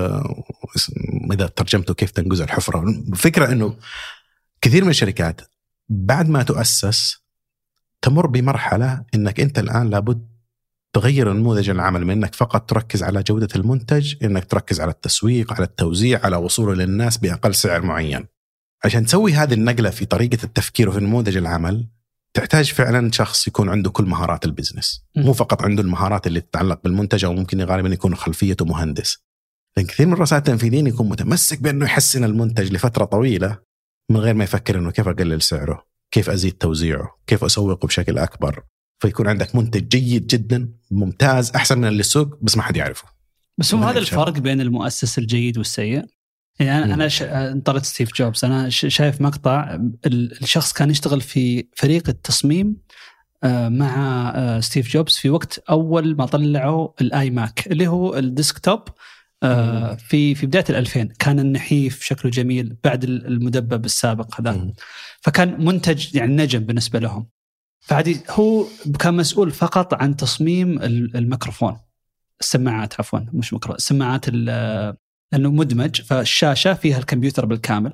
إذا 1.32 1.46
ترجمته 1.46 1.94
كيف 1.94 2.10
تنقز 2.10 2.40
الحفرة. 2.40 2.88
الفكرة 2.88 3.52
إنه 3.52 3.76
كثير 4.60 4.84
من 4.84 4.90
الشركات 4.90 5.40
بعد 5.88 6.28
ما 6.28 6.42
تؤسس 6.42 7.20
تمر 8.02 8.26
بمرحلة 8.26 9.04
إنك 9.14 9.40
أنت 9.40 9.58
الآن 9.58 9.90
لابد 9.90 10.30
تغير 10.92 11.32
نموذج 11.32 11.70
العمل 11.70 12.04
من 12.04 12.10
إنك 12.10 12.34
فقط 12.34 12.70
تركز 12.70 13.02
على 13.02 13.22
جودة 13.22 13.48
المنتج 13.56 14.24
إنك 14.24 14.44
تركز 14.44 14.80
على 14.80 14.90
التسويق 14.90 15.52
على 15.52 15.64
التوزيع 15.64 16.20
على 16.24 16.36
وصوله 16.36 16.74
للناس 16.74 17.16
بأقل 17.16 17.54
سعر 17.54 17.82
معين. 17.82 18.26
عشان 18.84 19.06
تسوي 19.06 19.32
هذه 19.32 19.54
النقلة 19.54 19.90
في 19.90 20.04
طريقة 20.04 20.38
التفكير 20.44 20.88
وفي 20.88 21.00
نموذج 21.00 21.36
العمل 21.36 21.86
تحتاج 22.34 22.72
فعلا 22.72 23.10
شخص 23.12 23.48
يكون 23.48 23.68
عنده 23.68 23.90
كل 23.90 24.04
مهارات 24.04 24.44
البزنس. 24.44 25.04
مو 25.16 25.32
فقط 25.32 25.62
عنده 25.62 25.82
المهارات 25.82 26.26
اللي 26.26 26.40
تتعلق 26.40 26.80
بالمنتج 26.84 27.24
أو 27.24 27.32
ممكن 27.32 27.62
غالبا 27.62 27.88
يكون 27.88 28.14
خلفيته 28.14 28.64
مهندس. 28.64 29.18
لأن 29.76 29.86
كثير 29.86 30.06
من 30.06 30.12
الرؤساء 30.12 30.38
التنفيذيين 30.38 30.86
يكون 30.86 31.08
متمسك 31.08 31.60
بأنه 31.62 31.84
يحسن 31.84 32.24
المنتج 32.24 32.72
لفترة 32.72 33.04
طويلة 33.04 33.58
من 34.10 34.16
غير 34.16 34.34
ما 34.34 34.44
يفكر 34.44 34.78
إنه 34.78 34.90
كيف 34.90 35.08
أقلل 35.08 35.42
سعره 35.42 35.86
كيف 36.10 36.30
أزيد 36.30 36.52
توزيعه 36.52 37.18
كيف 37.26 37.44
أسوقه 37.44 37.86
بشكل 37.86 38.18
أكبر. 38.18 38.62
فيكون 38.98 39.28
عندك 39.28 39.54
منتج 39.54 39.88
جيد 39.88 40.26
جدا 40.26 40.72
ممتاز 40.90 41.50
أحسن 41.50 41.78
من 41.78 41.88
اللي 41.88 42.00
السوق 42.00 42.38
بس 42.42 42.56
ما 42.56 42.62
حد 42.62 42.76
يعرفه. 42.76 43.08
بس 43.58 43.74
هو 43.74 43.82
هذا. 43.84 43.98
الفرق 43.98 44.38
بين 44.38 44.60
المؤسس 44.60 45.18
الجيد 45.18 45.58
والسيء. 45.58 46.04
يعني 46.60 46.78
أنا 46.78 46.86
مم. 46.86 46.92
أنا 46.92 47.08
ش... 47.08 47.22
انطرت 47.22 47.84
ستيف 47.84 48.14
جوبز. 48.14 48.44
أنا 48.44 48.68
ش... 48.68 48.86
شايف 48.88 49.20
مقطع 49.20 49.74
ال- 50.06 50.42
الشخص 50.42 50.72
كان 50.72 50.90
يشتغل 50.90 51.20
في 51.20 51.66
فريق 51.76 52.08
التصميم 52.08 52.76
آه، 53.44 53.68
مع 53.68 53.96
آه، 54.36 54.60
ستيف 54.60 54.88
جوبز 54.88 55.16
في 55.16 55.30
وقت 55.30 55.58
أول 55.70 56.16
ما 56.16 56.26
طلعوا 56.26 56.88
ال 57.00 57.30
iMac 57.30 57.66
اللي 57.66 57.86
هو 57.88 58.16
ال 58.16 58.23
desktop. 58.23 58.80
آه،. 59.42 59.94
في 59.94 60.34
في 60.34 60.46
بداية 60.46 60.64
ال2000 60.84 60.98
كان 61.18 61.40
النحيف 61.40 62.02
شكله 62.02 62.30
جميل 62.30 62.76
بعد 62.84 63.04
ال- 63.04 63.26
المدبب 63.26 63.84
السابق 63.84 64.40
هذا. 64.40 64.72
فكان 65.20 65.64
منتج 65.64 66.14
يعني 66.16 66.36
نجم 66.36 66.58
بالنسبة 66.60 66.98
لهم 66.98 67.26
فعادي 67.80 68.20
هو 68.30 68.64
كان 68.98 69.14
مسؤول 69.14 69.50
فقط 69.50 69.94
عن 69.94 70.16
تصميم 70.16 70.78
ال- 70.82 71.16
الميكروفون 71.16 71.76
السماعات 72.40 72.94
عفوا 73.00 73.18
مش 73.32 73.52
ميكروفون 73.52 73.76
السماعات 73.76 74.24
ال- 74.28 74.96
لأنه 75.32 75.50
مدمج 75.50 76.00
فالشاشة 76.02 76.74
فيها 76.74 76.98
الكمبيوتر 76.98 77.46
بالكامل 77.46 77.92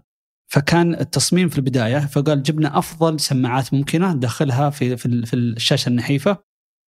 فكان 0.48 0.94
التصميم 0.94 1.48
في 1.48 1.58
البداية 1.58 1.98
فقال 1.98 2.42
جبنا 2.42 2.78
أفضل 2.78 3.20
سماعات 3.20 3.74
ممكنة 3.74 4.12
ندخلها 4.12 4.70
في 4.70 4.96
في 4.96 5.06
ال- 5.06 5.26
في 5.26 5.36
الشاشة 5.36 5.88
النحيفة 5.88 6.38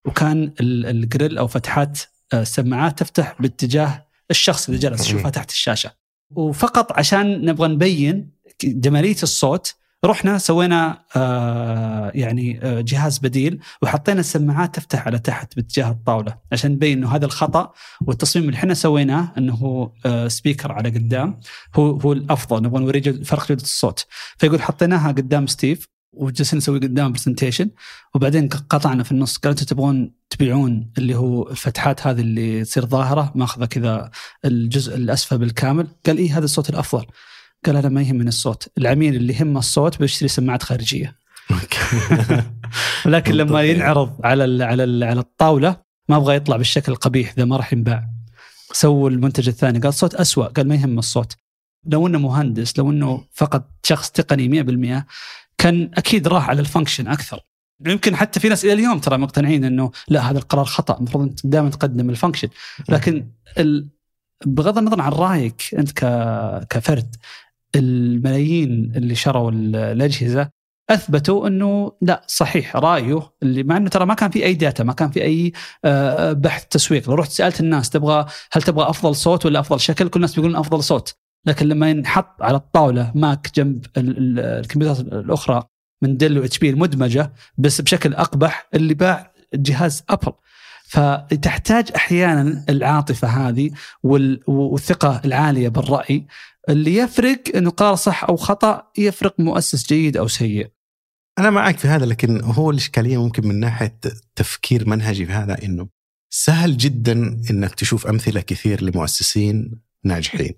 وكان 0.07 0.53
ال- 0.61 0.87
الجريل 0.87 1.39
أو 1.39 1.47
فتحات 1.47 1.99
آه، 2.33 2.43
السماعات 2.43 2.99
تفتح 2.99 3.37
باتجاه 3.41 4.08
الشخص 4.31 4.69
اللي 4.69 4.81
جالس 4.81 5.07
يشوفها 5.07 5.31
تحت 5.31 5.51
الشاشة. 5.51 5.91
وفقط 6.31 6.93
عشان 6.93 7.45
نبغى 7.45 7.69
نبين 7.69 8.31
جمالية 8.65 9.17
الصوت 9.23 9.75
رحنا 10.05 10.39
سوينا 10.39 11.03
آه 11.17 12.13
يعني 12.15 12.61
آه 12.63 12.81
جهاز 12.81 13.19
بديل 13.19 13.61
وحطينا 13.83 14.21
السماعات 14.21 14.75
تفتح 14.75 15.07
على 15.07 15.19
تحت 15.19 15.57
باتجاه 15.57 15.91
الطاولة 15.91 16.37
عشان 16.53 16.71
نبين 16.73 16.99
إنه 16.99 17.15
هذا 17.17 17.25
الخطأ. 17.27 17.73
والتصميم 18.07 18.45
اللي 18.49 18.57
إحنا 18.57 18.75
سويناه 18.75 19.33
إنه 19.39 19.55
هو 19.55 19.93
آه 20.07 20.29
speaker 20.29 20.73
على 20.73 20.89
قدام 20.91 21.41
هو 21.77 21.91
هو 21.91 22.13
الأفضل 22.13 22.63
نبغى 22.63 22.81
نوري 22.83 23.01
جود- 23.01 23.23
فرق 23.25 23.49
جودة 23.49 23.63
الصوت. 23.63 24.07
فيقول 24.39 24.63
حطيناها 24.63 25.09
قدام 25.09 25.47
ستيف 25.47 25.85
وجلسنا 26.13 26.59
نسوي 26.59 26.79
قدام 26.79 27.13
presentation 27.13 27.71
وبعدين 28.15 28.49
قطعنا 28.49 29.03
في 29.03 29.13
النص 29.13 29.37
قال 29.37 29.51
أنتم 29.51 29.65
تبغون 29.67 30.13
تبيعون 30.39 30.91
اللي 30.99 31.15
هو 31.15 31.51
الفتحات 31.51 32.07
هذه 32.07 32.21
اللي 32.21 32.65
تصير 32.65 32.87
ظاهرة 32.87 33.33
ماخذة 33.35 33.65
كذا 33.65 34.11
الجزء 34.45 34.97
الأسفل 34.97 35.39
بالكامل. 35.39 35.87
قال 36.07 36.19
إيه 36.19 36.39
هذا 36.39 36.45
الصوت 36.45 36.71
الأفضل. 36.71 37.07
قال 37.67 37.77
أنا 37.77 37.89
ما 37.89 38.03
يهمني 38.03 38.29
الصوت. 38.29 38.69
العميل 38.79 39.17
اللي 39.17 39.35
يهمه 39.35 39.59
الصوت 39.59 39.99
بيشتري 39.99 40.29
سماعات 40.29 40.63
خارجية. 40.63 41.17
لكن 43.07 43.35
لما. 43.35 43.63
ينعرض 43.63 44.21
على 44.25 44.45
ال 44.45 44.63
على 44.63 44.85
ال 44.85 45.05
على 45.05 45.21
الطاولة 45.21 45.77
ما 46.09 46.17
أبغى 46.17 46.37
يطلع 46.37 46.57
بالشكل 46.57 46.93
القبيح 46.93 47.35
ذا 47.37 47.45
ما 47.45 47.57
راح 47.57 47.73
ينباع. 47.73 48.09
سووا 48.73 49.11
المنتج 49.11 49.49
الثاني. 49.49 49.79
قال 49.79 49.95
صوت 49.95 50.15
أسوأ. 50.15 50.47
قال 50.47 50.69
ما 50.69 50.75
يهم 50.75 50.99
الصوت. 50.99 51.37
لو 51.87 52.07
إنه 52.07 52.19
مهندس 52.19 52.79
لو 52.79 52.91
إنه 52.91 53.25
فقط 53.33 53.71
شخص 53.83 54.11
تقني 54.11 54.49
100% 55.03 55.07
كان 55.59 55.91
أكيد 55.95 56.29
راح 56.29 56.49
على 56.49 56.61
ال 56.61 56.66
function 56.66 57.09
أكثر. 57.09 57.41
يمكن 57.87 58.17
حتى 58.17 58.41
في 58.41 58.49
ناس 58.49 58.65
إلى 58.65 58.73
اليوم 58.73 58.99
ترى 58.99 59.19
مقتنعين 59.19 59.65
إنه 59.65 59.91
لا 60.09 60.31
هذا 60.31 60.39
القرار 60.39 60.65
خطأ 60.65 60.97
المفروض 60.99 61.25
أنت 61.25 61.47
دائما 61.47 61.71
تقدم 61.71 62.11
ال 62.11 62.15
function 62.15 62.49
لكن 62.89 63.29
ال... 63.59 63.89
بغض 64.47 64.79
النظر 64.79 65.01
عن 65.01 65.13
رأيك 65.13 65.63
أنت 65.79 65.93
ك... 65.93 66.05
كفرد 66.71 67.17
الملايين 67.77 68.93
اللي 68.97 69.15
شروا 69.15 69.51
ال- 69.51 69.77
الأجهزة 69.77 70.51
أثبتوا 70.91 71.49
إنه 71.49 71.93
لا 72.03 72.25
صحيح 72.27 72.77
رأيه 72.77 73.31
اللي 73.43 73.63
مع 73.63 73.77
إنه 73.77 73.89
ترى 73.89 74.07
ما 74.07 74.15
كان 74.15 74.31
في 74.31 74.45
أي 74.45 74.55
data 74.55 74.85
ما 74.85 74.93
كان 74.93 75.11
في 75.11 75.23
أي 75.23 75.53
آه، 75.85 76.33
بحث 76.33 76.65
تسويق. 76.67 77.09
لو 77.09 77.15
رحت 77.15 77.31
سألت 77.31 77.61
الناس 77.61 77.91
تبغى 77.91 78.27
هل 78.53 78.63
تبغى 78.63 78.91
أفضل 78.91 79.15
صوت 79.15 79.47
ولا 79.47 79.61
أفضل 79.61 79.81
شكل 79.81 80.09
كل 80.09 80.17
الناس 80.17 80.35
بيقولون 80.35 80.57
أفضل 80.57 80.83
صوت. 80.83 81.15
لكن 81.47 81.67
لما 81.69 81.91
ينحط 81.91 82.43
على 82.43 82.57
الطاولة 82.57 83.13
Mac 83.15 83.51
جنب 83.55 83.87
ال- 83.97 84.19
ال- 84.19 84.39
الكمبيوترات 84.41 85.01
الأخرى 85.13 85.65
من 86.03 86.17
Dell 86.17 86.39
و 86.39 86.59
HP 86.59 86.71
المدمجة 86.71 87.33
بس 87.59 87.81
بشكل 87.81 88.15
أقبح 88.15 88.69
اللي 88.75 88.95
باع 88.95 89.33
جهاز 89.55 90.03
Apple 90.09 90.33
فتحتاج 90.89 91.89
أحيانا 91.97 92.65
العاطفة 92.69 93.29
هذه 93.29 93.71
وال- 94.03 94.41
والثقة 94.47 95.21
العالية 95.25 95.69
بالرأي 95.69 96.27
اللي 96.69 96.95
يفرق 96.97 97.43
إنه 97.57 97.71
قرار 97.71 97.95
صح 97.95 98.25
أو 98.25 98.37
خطأ 98.37 98.83
يفرق 98.99 99.35
مؤسس 99.41 99.87
جيد 99.89 100.17
أو 100.17 100.29
سيء. 100.29 100.71
أنا 101.39 101.51
معك 101.51 101.79
في 101.79 101.89
هذا 101.89 102.07
لكن 102.07 102.41
هو 102.45 102.71
الإشكالية 102.71 103.23
ممكن 103.25 103.49
من 103.49 103.61
ناحية 103.61 103.99
تفكير 104.37 104.89
منهجي 104.89 105.27
في 105.27 105.33
هذا 105.33 105.65
إنه 105.65 105.89
سهل 106.31 106.77
جدا 106.77 107.41
إنك 107.51 107.75
تشوف 107.75 108.07
أمثلة 108.07 108.41
كثير 108.41 108.85
لمؤسسين 108.85 109.81
ناجحين. 110.05 110.55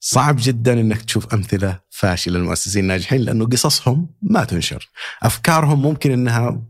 صعب 0.00 0.36
جدا 0.38 0.72
إنك 0.72 1.02
تشوف 1.02 1.34
أمثلة 1.34 1.80
فاشلة 1.90 2.38
للمؤسسين 2.38 2.82
الناجحين 2.82 3.20
لأنه 3.20 3.46
قصصهم 3.46 4.08
ما 4.22 4.44
تنشر. 4.44 4.88
أفكارهم 5.22 5.82
ممكن 5.82 6.10
إنها 6.10 6.62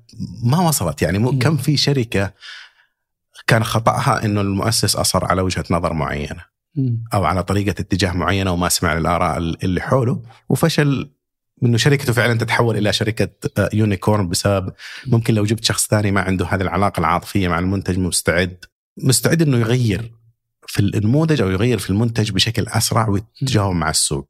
ما 0.43 0.61
وصلت 0.61 1.03
يعني. 1.03 1.39
كم 1.39 1.57
في 1.57 1.77
شركة 1.77 2.33
كان 3.47 3.65
خطأها 3.65 4.25
إنه 4.25 4.41
المؤسس 4.41 4.97
أصر 4.97 5.25
على 5.25 5.43
وجهة 5.43 5.65
نظر 5.71 5.93
معينة. 5.93 6.51
أو 7.15 7.25
على 7.25 7.43
طريقة 7.43 7.71
اتجاه 7.71 8.13
معينة 8.13 8.53
وما 8.53 8.69
سمع 8.69 8.95
للآراء 8.95 9.39
اللي 9.39 9.81
حوله 9.81 10.23
وفشل 10.49 11.11
إنه 11.65 11.77
شركته 11.77 12.13
فعلا 12.13 12.39
تتحول 12.39 12.77
إلى 12.77 12.93
شركة 12.93 13.29
آه، 13.59 13.71
يونيكورن 13.73 14.29
بسبب 14.29 14.73
ممكن 15.07 15.35
لو 15.35 15.45
جبت 15.45 15.65
شخص 15.65 15.89
ثاني 15.89 16.11
ما 16.11 16.21
عنده 16.21 16.47
هذه 16.47 16.61
العلاقة 16.61 17.01
العاطفية 17.01 17.49
مع 17.49 17.59
المنتج 17.59 17.99
مستعد 17.99 18.65
مستعد 18.97 19.43
إنه 19.43 19.59
يغير 19.59 20.13
في 20.71 20.81
النموذج 20.81 21.41
أو 21.43 21.51
يغير 21.51 21.79
في 21.79 21.91
المنتج 21.91 22.31
بشكل 22.31 22.67
أسرع 22.69 23.09
ويتجاوب 23.09 23.75
مع 23.75 23.91
السوق. 23.91 24.29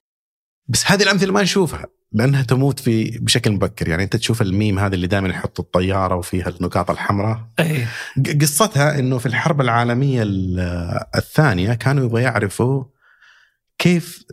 بس 0.68 0.90
هذه 0.90 1.02
الأمثلة 1.02 1.32
ما 1.32 1.42
نشوفها 1.42 1.86
لأنها 2.12 2.42
تموت 2.42 2.80
في 2.80 3.18
بشكل 3.18 3.50
مبكر 3.52 3.88
يعني 3.88 4.02
أنت 4.02 4.16
تشوف 4.16 4.42
الميم 4.42 4.78
هذا 4.78 4.94
اللي 4.94 5.06
دائما 5.06 5.28
يحطوا 5.28 5.64
الطيارة 5.64 6.14
وفيها 6.16 6.48
النقاط 6.48 6.90
الحمراء 6.90 7.48
ق- 8.26 8.42
قصتها 8.42 8.98
إنه 8.98 9.18
في 9.18 9.26
الحرب 9.26 9.60
العالمية 9.60 10.22
ال- 10.22 10.60
الثانية 11.16 11.74
كانوا 11.74 12.04
يبغوا 12.04 12.20
يعرفوا 12.20 12.84
كيف 13.78 14.24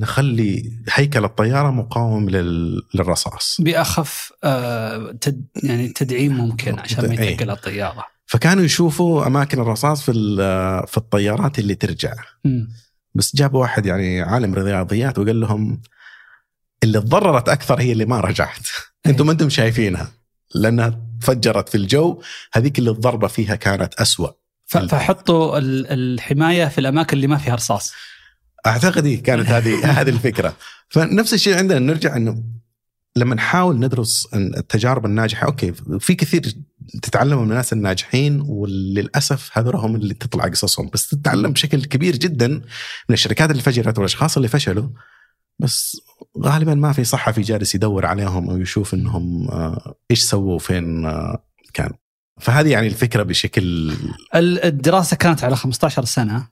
نخلي 0.00 0.72
هيكل 0.92 1.24
الطيارة 1.24 1.70
مقاوم 1.70 2.30
لل- 2.30 2.82
للرصاص 2.94 3.56
بأخف 3.60 4.32
آه 4.44 5.12
تد 5.20 5.46
يعني 5.62 5.88
تدعيم 5.88 6.36
ممكن 6.36 6.78
عشان 6.78 7.08
ما 7.08 7.18
إيه. 7.18 7.30
يتقل 7.30 7.50
الطيارة. 7.50 8.04
فكانوا 8.32 8.64
يشوفوا 8.64 9.26
أماكن 9.26 9.60
الرصاص 9.60 10.02
في 10.02 10.12
في 10.88 10.96
الطيارات 10.96 11.58
اللي 11.58 11.74
ترجع. 11.74 12.12
مم. 12.44 12.68
بس 13.14 13.36
جابوا 13.36 13.60
واحد 13.60 13.86
يعني 13.86 14.20
عالم 14.22 14.54
رياضيات 14.54 15.18
وقال 15.18 15.40
لهم 15.40 15.82
اللي 16.82 17.00
تضررت 17.00 17.48
أكثر 17.48 17.80
هي 17.80 17.92
اللي 17.92 18.04
ما 18.04 18.20
رجعت. 18.20 18.66
أنتم 19.06 19.26
ما 19.26 19.32
أنتم 19.32 19.48
شايفينها. 19.48 20.10
لأنها 20.54 21.00
تفجرت 21.20 21.68
في 21.68 21.74
الجو. 21.74 22.22
هذيك 22.52 22.78
اللي 22.78 22.90
الضربة 22.90 23.28
فيها 23.28 23.54
كانت 23.54 23.94
أسوأ. 23.94 24.28
فحطوا 24.66 25.58
ال- 25.58 25.86
الحماية 25.86 26.66
في 26.66 26.78
الأماكن 26.78 27.16
اللي 27.16 27.26
ما 27.26 27.36
فيها 27.36 27.54
رصاص. 27.54 27.92
أعتقد 28.66 29.06
هي 29.06 29.16
كانت 29.16 29.48
هذه 29.48 29.84
هذه 30.00 30.08
الفكرة. 30.10 30.56
فنفس 30.88 31.34
الشيء 31.34 31.56
عندنا 31.56 31.78
نرجع 31.78 32.16
إنه 32.16 32.42
لما 33.16 33.34
نحاول 33.34 33.78
ندرس 33.80 34.28
التجارب 34.34 35.06
الناجحة 35.06 35.46
أوكي 35.46 35.72
في 36.00 36.14
كثير 36.14 36.54
تتعلم 37.02 37.38
من 37.38 37.50
الناس 37.50 37.72
الناجحين 37.72 38.40
وللأسف 38.46 39.50
هذول 39.58 39.76
هم 39.76 39.96
اللي 39.96 40.14
تطلع 40.14 40.44
قصصهم. 40.44 40.90
بس 40.92 41.08
تتعلم 41.08 41.52
بشكل 41.52 41.84
كبير 41.84 42.16
جدا 42.16 42.48
من 42.48 42.62
الشركات 43.14 43.50
اللي 43.50 43.62
فجرت 43.62 43.98
والأشخاص 43.98 44.36
اللي 44.36 44.48
فشلوا. 44.48 44.88
بس 45.58 45.96
غالبا 46.42 46.74
ما 46.74 46.92
في 46.92 47.04
صحفي 47.04 47.40
جالس 47.40 47.74
يدور 47.74 48.06
عليهم 48.06 48.50
أو 48.50 48.56
يشوف 48.56 48.94
إنهم 48.94 49.48
آه، 49.50 49.94
إيش 50.10 50.22
سووا 50.22 50.54
وفين 50.54 51.06
آه، 51.06 51.44
كانوا. 51.74 51.96
فهذه 52.40 52.68
يعني 52.70 52.86
الفكرة 52.86 53.22
بشكل 53.22 53.62
ال- 54.34 54.64
الدراسة 54.64 55.16
كانت 55.16 55.44
على 55.44 55.56
15 55.56 56.04
سنة. 56.04 56.48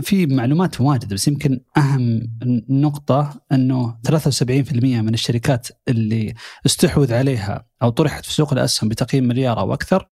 في 0.00 0.26
معلومات 0.26 0.80
واجد 0.80 1.14
بس 1.14 1.28
يمكن 1.28 1.60
أهم 1.76 2.32
نقطة 2.68 3.40
إنه 3.52 3.98
73% 4.08 4.72
من 4.82 5.14
الشركات 5.14 5.68
اللي 5.88 6.34
استحوذ 6.66 7.14
عليها 7.14 7.66
أو 7.82 7.88
طرحت 7.90 8.24
في 8.24 8.32
سوق 8.32 8.52
الأسهم 8.52 8.88
بتقييم 8.88 9.24
مليار 9.24 9.60
أو 9.60 9.74
أكثر 9.74 10.08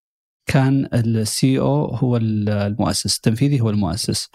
كان 0.46 0.88
ال 0.94 1.58
CEO 1.58 1.86
هو 1.94 2.16
المؤسس 2.16 3.16
التنفيذي 3.16 3.60
هو 3.60 3.70
المؤسس. 3.70 4.28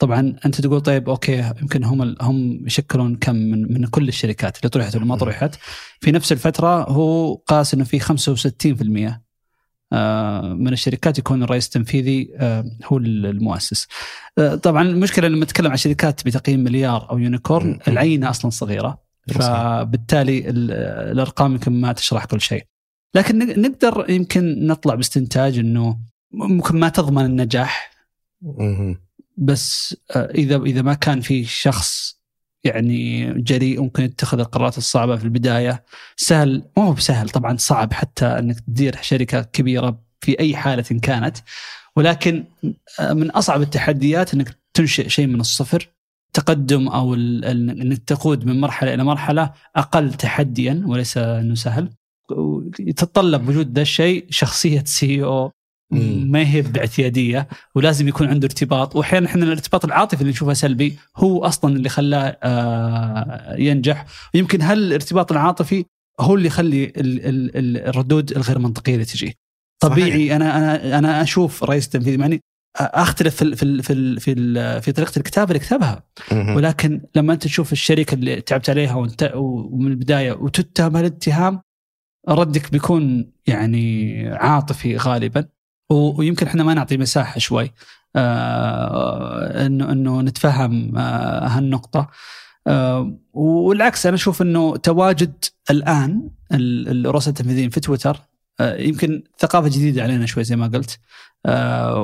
طبعا 0.00 0.36
أنت 0.46 0.60
تقول 0.60 0.80
طيب 0.80 1.08
okay 1.08 1.52
يمكن 1.62 1.84
هم 1.84 2.16
هم 2.20 2.66
يشكلون 2.66 3.16
كم 3.16 3.34
من 3.34 3.72
من 3.72 3.86
كل 3.86 4.08
الشركات 4.08 4.56
اللي 4.58 4.68
طرحت 4.68 4.94
واللي 4.94 5.08
ما 5.08 5.16
طرحت. 5.16 5.54
في 6.00 6.12
نفس 6.12 6.32
الفترة 6.32 6.90
هو 6.90 7.34
قاس 7.34 7.74
إنه 7.74 7.84
في 7.84 8.00
65% 8.00 8.06
آه، 9.08 9.22
من 10.54 10.72
الشركات 10.72 11.18
يكون 11.18 11.42
الرئيس 11.42 11.66
التنفيذي 11.66 12.30
آه، 12.36 12.64
هو 12.84 12.98
المؤسس. 12.98 13.86
آه، 14.38 14.54
طبعا 14.54 14.82
المشكلة 14.82 15.28
لما 15.28 15.44
نتكلم 15.44 15.70
عن 15.70 15.76
شركات 15.76 16.26
بتقييم 16.26 16.60
مليار 16.60 17.10
أو 17.10 17.18
unicorn. 17.18 17.78
العينة 17.88 18.30
أصلا 18.30 18.50
صغيرة 18.50 19.02
فبالتالي 19.28 20.38
ال- 20.50 20.72
الأرقام 21.12 21.52
يمكن 21.52 21.80
ما 21.80 21.92
تشرح 21.92 22.24
كل 22.24 22.40
شيء. 22.40 22.64
لكن 23.14 23.38
نق- 23.38 23.58
نقدر 23.58 24.10
يمكن 24.10 24.66
نطلع 24.66 24.94
باستنتاج 24.94 25.58
إنه 25.58 25.98
ممكن 26.32 26.80
ما 26.80 26.88
تضمن 26.88 27.24
النجاح. 27.24 27.90
بس 29.36 29.96
آه، 30.16 30.30
اذا 30.34 30.56
إذا 30.56 30.82
ما 30.82 30.94
كان 30.94 31.20
في 31.20 31.44
شخص 31.44 32.21
يعني 32.64 33.32
جريء 33.42 33.82
ممكن 33.82 34.02
يتخذ 34.02 34.38
القرارات 34.40 34.78
الصعبة 34.78 35.16
في 35.16 35.24
البداية. 35.24 35.84
سهل 36.16 36.62
مو 36.76 36.82
هو 36.84 36.92
بسهل 36.92 37.28
طبعا 37.28 37.56
صعب 37.56 37.92
حتى 37.92 38.26
إنك 38.26 38.60
تدير 38.60 38.96
شركة 39.02 39.42
كبيرة 39.42 40.00
في 40.20 40.40
أي 40.40 40.56
حالة 40.56 40.82
كانت. 40.82 41.38
ولكن 41.96 42.44
آه، 43.00 43.12
من 43.12 43.30
أصعب 43.30 43.62
التحديات 43.62 44.34
إنك 44.34 44.58
تنشئ 44.74 45.08
شيء 45.08 45.26
من 45.26 45.40
الصفر. 45.40 45.88
تقدم 46.32 46.88
أو 46.88 47.14
إنك 47.14 47.98
تقود 47.98 48.44
من 48.46 48.60
مرحلة 48.60 48.94
إلى 48.94 49.04
مرحلة 49.04 49.52
أقل 49.76 50.14
تحديا 50.14 50.82
وليس 50.86 51.18
إنه 51.18 51.54
سهل. 51.54 51.90
يتطلب 52.80 53.48
وجود 53.48 53.74
ذا 53.74 53.82
الشيء 53.82 54.26
شخصية 54.30 54.84
سي 54.86 55.24
أو. 55.24 55.52
ما 56.00 56.48
هي 56.48 56.62
باعتيادية 56.62 57.48
ولازم 57.74 58.08
يكون 58.08 58.28
عنده 58.28 58.46
ارتباط. 58.46 58.96
وأحيانا 58.96 59.26
إحنا 59.26 59.44
الارتباط 59.44 59.84
العاطفي 59.84 60.20
اللي 60.20 60.32
نشوفه 60.32 60.52
سلبي 60.52 60.96
هو 61.16 61.44
أصلا 61.44 61.76
اللي 61.76 61.88
خلاه 61.88 62.38
آه، 62.42 63.56
ينجح. 63.58 64.06
ويمكن 64.34 64.62
هل 64.62 64.78
الارتباط 64.78 65.32
العاطفي 65.32 65.84
هو 66.20 66.34
اللي 66.34 66.46
يخلي 66.46 66.84
ال- 66.84 67.26
ال- 67.26 67.56
ال- 67.56 67.76
الردود 67.88 68.30
الغير 68.30 68.58
منطقية 68.58 68.94
اللي 68.94 69.04
تجي. 69.04 69.36
طبيعي 69.82 70.36
أنا 70.36 70.56
أنا 70.58 70.98
أنا 70.98 71.22
أشوف 71.22 71.64
رئيس 71.64 71.86
التنفيذي 71.86 72.16
معني 72.16 72.40
أختلف 72.76 73.36
في 73.36 73.56
في 73.56 73.82
في 73.82 74.20
في 74.20 74.80
في 74.80 74.92
طريقة 74.92 75.12
الكتابة 75.18 75.48
اللي 75.48 75.58
كتبها. 75.58 76.02
ولكن 76.56 77.00
لما 77.14 77.32
أنت 77.32 77.42
تشوف 77.42 77.72
الشركة 77.72 78.14
اللي 78.14 78.40
تعبت 78.40 78.70
عليها 78.70 78.94
وانت 78.94 79.32
ومن 79.34 79.86
البداية 79.90 80.32
وتتهم 80.32 80.96
الاتهام 80.96 81.60
ردك 82.28 82.72
بيكون 82.72 83.32
يعني 83.46 84.28
عاطفي 84.28 84.96
غالبا. 84.96 85.44
ويمكن 85.94 86.46
إحنا 86.46 86.64
ما 86.64 86.74
نعطي 86.74 86.96
مساحة 86.96 87.38
شوي 87.38 87.72
آه 88.16 89.66
انه 89.66 89.92
إنه 89.92 90.20
نتفهم 90.20 90.98
آه 90.98 91.46
هالنقطة 91.48 92.08
آه 92.66 93.16
والعكس 93.32 94.06
أنا 94.06 94.14
أشوف 94.16 94.42
إنه 94.42 94.76
تواجد 94.76 95.32
الآن 95.70 96.30
ال- 96.52 97.06
الرؤساء 97.06 97.28
التنفيذيين 97.28 97.70
في 97.70 97.80
تويتر 97.80 98.16
يمكن 98.60 99.22
ثقافة 99.38 99.68
جديدة 99.68 100.02
علينا 100.02 100.26
شوي 100.26 100.44
زي 100.44 100.56
ما 100.56 100.66
قلت 100.66 100.98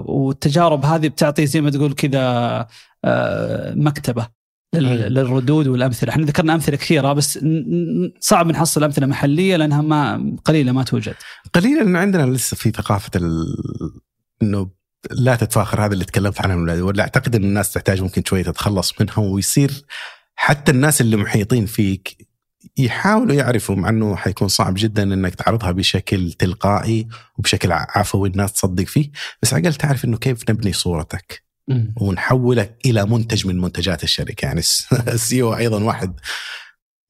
والتجارب 0.09 0.85
هذه 0.85 1.09
بتعطي 1.09 1.47
زي 1.47 1.61
ما 1.61 1.71
تقول 1.71 1.93
كذا 1.93 2.67
مكتبة. 3.75 4.38
للردود 4.75 5.67
والأمثلة، 5.67 6.11
إحنا 6.11 6.27
ذكرنا 6.27 6.55
أمثلة 6.55 6.77
كثيرة 6.77 7.13
بس 7.13 7.39
صعب 8.21 8.51
نحصل 8.51 8.85
أمثلة 8.85 9.07
محلية 9.07 9.57
لأنها 9.57 9.83
ما 9.83 10.37
قليلة 10.45 10.73
ما 10.73 10.83
توجد. 10.83 11.15
قليلا 11.55 11.83
انه 11.83 11.99
عندنا 11.99 12.27
لسه 12.27 12.57
في 12.57 12.71
ثقافة 12.71 13.11
ال... 13.17 13.57
إنه 14.43 14.71
لا 15.11 15.37
تتفاخر 15.37 15.85
هذا 15.85 15.93
اللي 15.93 16.05
تكلمت 16.05 16.41
عنه 16.41 16.85
ولا 16.85 17.03
أعتقد 17.03 17.35
إن 17.35 17.45
الناس 17.45 17.73
تحتاج 17.73 18.03
ممكن 18.03 18.23
شوية 18.27 18.43
تتخلص 18.43 18.95
منها 19.01 19.19
ويصير 19.19 19.85
حتى 20.35 20.73
الناس 20.73 21.01
اللي 21.01 21.17
محيطين 21.17 21.67
فيك 21.67 22.29
يحاولوا 22.77 23.35
يعرفوا 23.35 23.77
مع 23.77 23.89
إنه 23.89 24.17
حيكون 24.17 24.49
صعب 24.49 24.75
جدا 24.77 25.03
إنك 25.03 25.35
تعرضها 25.35 25.73
بشكل 25.73 26.33
تلقائي 26.33 27.09
وبشكل 27.39 27.73
عفوي 27.73 28.29
الناس 28.29 28.53
تصدق 28.53 28.85
فيه. 28.85 29.11
بس 29.43 29.55
على 29.55 29.61
الأقل 29.61 29.75
تعرف 29.75 30.05
إنه 30.05 30.17
كيف 30.17 30.51
نبني 30.51 30.73
صورتك. 30.73 31.48
ونحولك 31.97 32.79
إلى 32.87 33.07
منتج 33.07 33.47
من 33.47 33.61
منتجات 33.61 34.05
الشركة. 34.05 34.47
يعني 34.47 34.61
السي 35.15 35.43
أو 35.43 35.57
أيضا 35.57 35.83
واحد 35.85 36.21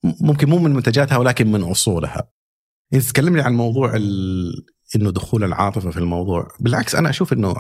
ممكن 0.04 0.48
مو 0.48 0.58
من 0.58 0.74
منتجاتها 0.74 1.18
ولكن 1.18 1.52
من 1.52 1.62
أصولها. 1.62 2.30
إذا 2.92 3.08
تكلمني 3.08 3.40
عن 3.40 3.54
موضوع 3.54 3.96
ال... 3.96 4.52
إنه 4.96 5.10
دخول 5.10 5.44
العاطفة 5.44 5.90
في 5.90 5.98
الموضوع 5.98 6.48
بالعكس 6.60 6.94
أنا 6.94 7.10
أشوف 7.10 7.32
إنه 7.32 7.54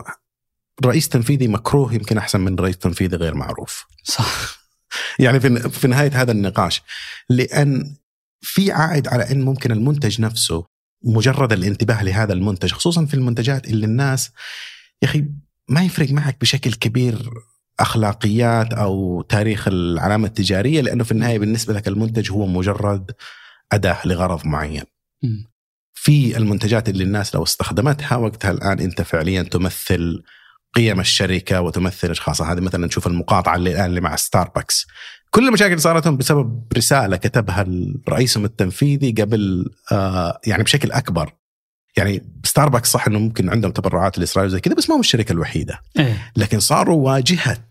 رئيس 0.84 1.08
تنفيذي 1.08 1.48
مكروه 1.48 1.94
يمكن 1.94 2.18
أحسن 2.18 2.40
من 2.40 2.56
رئيس 2.56 2.78
تنفيذي 2.78 3.16
غير 3.16 3.34
معروف. 3.34 3.86
صح. 4.04 4.58
يعني 5.18 5.40
في 5.40 5.70
في 5.70 5.88
نهاية 5.88 6.22
هذا 6.22 6.32
النقاش 6.32 6.82
لأن 7.28 7.96
في 8.40 8.72
عائد 8.72 9.08
على 9.08 9.30
إن 9.30 9.42
ممكن 9.42 9.72
المنتج 9.72 10.20
نفسه 10.20 10.66
مجرد 11.04 11.52
الانتباه 11.52 12.02
لهذا 12.02 12.32
المنتج 12.32 12.72
خصوصا 12.72 13.06
في 13.06 13.14
المنتجات 13.14 13.68
اللي 13.68 13.86
الناس 13.86 14.30
يا 15.02 15.08
أخي 15.08 15.24
ما 15.68 15.82
يفرق 15.82 16.10
معك 16.10 16.40
بشكل 16.40 16.72
كبير 16.72 17.30
أخلاقيات 17.80 18.72
أو 18.72 19.22
تاريخ 19.22 19.68
العلامة 19.68 20.26
التجارية 20.26 20.80
لأنه 20.80 21.04
في 21.04 21.12
النهاية 21.12 21.38
بالنسبة 21.38 21.74
لك 21.74 21.88
المنتج 21.88 22.32
هو 22.32 22.46
مجرد 22.46 23.10
أداة 23.72 23.98
لغرض 24.04 24.46
معين. 24.46 24.82
في 25.94 26.36
المنتجات 26.36 26.88
اللي 26.88 27.04
الناس 27.04 27.34
لو 27.34 27.42
استخدمتها 27.42 28.16
وقتها 28.16 28.50
الآن 28.50 28.80
أنت 28.80 29.02
فعليا 29.02 29.42
تمثل 29.42 30.22
قيم 30.74 31.00
الشركة 31.00 31.60
وتمثل 31.60 32.10
أشخاصها. 32.10 32.52
هذه 32.52 32.60
مثلا 32.60 32.86
نشوف 32.86 33.06
المقاطعة 33.06 33.56
اللي 33.56 33.70
الآن 33.70 33.84
اللي 33.84 34.00
مع 34.00 34.16
ستاربكس 34.16 34.86
كل 35.30 35.48
المشاكل 35.48 35.80
صارت 35.80 36.08
بسبب 36.08 36.62
رسالة 36.76 37.16
كتبها 37.16 37.66
رئيسهم 38.08 38.44
التنفيذي 38.44 39.12
قبل 39.12 39.70
آه 39.92 40.40
يعني 40.46 40.62
بشكل 40.62 40.92
أكبر. 40.92 41.32
يعني 41.98 42.22
ستاربكس 42.44 42.90
صح 42.90 43.06
إنه 43.06 43.18
ممكن 43.18 43.50
عندهم 43.50 43.72
تبرعات 43.72 44.18
لإسرائيل 44.18 44.50
زي 44.50 44.60
كذا 44.60 44.74
بس 44.74 44.90
ما 44.90 44.96
هو 44.96 45.00
الشركة 45.00 45.32
الوحيدة 45.32 45.80
إيه 45.98 46.32
لكن 46.36 46.60
صاروا 46.60 47.06
واجهة 47.06 47.64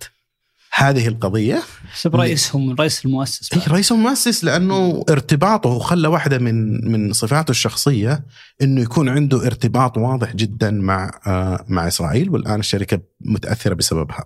هذه 0.73 1.07
القضية 1.07 1.63
حسب 1.91 2.15
رئيسهم 2.15 2.75
رئيس 2.75 3.05
المؤسس 3.05 3.53
اي 3.53 3.59
بعد. 3.59 3.69
رئيسهم 3.69 4.03
مؤسس 4.03 4.43
لأنه 4.43 5.05
ارتباطه 5.09 5.79
خلى 5.79 6.07
واحدة 6.07 6.37
من 6.37 6.91
من 6.91 7.13
صفاته 7.13 7.51
الشخصية 7.51 8.25
إنه 8.61 8.81
يكون 8.81 9.09
عنده 9.09 9.45
ارتباط 9.45 9.97
واضح 9.97 10.35
جدا 10.35 10.71
مع 10.71 11.19
آه 11.27 11.65
مع 11.67 11.87
إسرائيل 11.87 12.29
والآن 12.29 12.59
الشركة 12.59 12.99
متأثرة 13.21 13.73
بسببها. 13.73 14.25